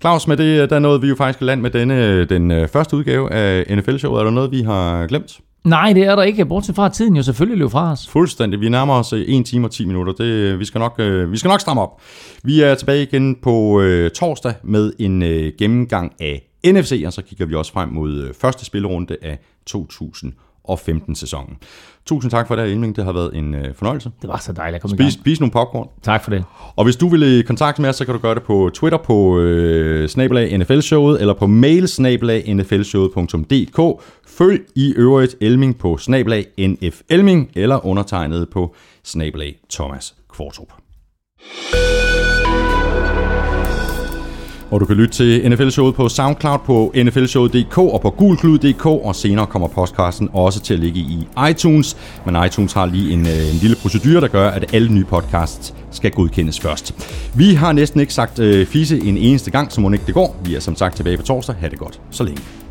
[0.00, 3.32] Claus, med det, der nåede vi jo faktisk land med denne, den øh, første udgave
[3.32, 4.20] af NFL-showet.
[4.20, 5.40] Er der noget, vi har glemt?
[5.64, 8.08] Nej, det er der ikke, bortset fra at tiden jo selvfølgelig løb fra os.
[8.08, 8.60] Fuldstændig.
[8.60, 10.12] Vi nærmer os øh, 1 time og 10 minutter.
[10.12, 12.00] Det, vi, skal nok, øh, vi skal nok stramme op.
[12.44, 17.22] Vi er tilbage igen på øh, torsdag med en øh, gennemgang af NFC, og så
[17.22, 19.38] kigger vi også frem mod øh, første spillerunde af
[19.70, 21.56] 2015-sæsonen.
[22.06, 22.96] Tusind tak for det, Elming.
[22.96, 24.10] Det har været en øh, fornøjelse.
[24.22, 25.12] Det var så dejligt at komme i gang.
[25.12, 25.88] Spis, spis nogle popcorn.
[26.02, 26.44] Tak for det.
[26.76, 28.98] Og hvis du vil i kontakt med os, så kan du gøre det på Twitter
[28.98, 34.02] på øh, snabelag NFL-showet, eller på mail snabelag nflshowet.dk.
[34.26, 38.74] Følg i øvrigt Elming på snabelag NF Elming, eller undertegnet på
[39.04, 40.72] snabelag Thomas Kvartrup.
[44.74, 49.46] Og du kan lytte til NFL-showet på SoundCloud på nflshowet.dk og på gulklud.dk, og senere
[49.46, 51.96] kommer podcasten også til at ligge i iTunes.
[52.26, 55.74] Men iTunes har lige en, øh, en lille procedure, der gør, at alle nye podcasts
[55.90, 56.94] skal godkendes først.
[57.34, 60.36] Vi har næsten ikke sagt øh, fise en eneste gang, så må ikke det går.
[60.44, 61.54] Vi er som sagt tilbage på torsdag.
[61.60, 62.00] Ha' det godt.
[62.10, 62.63] Så længe.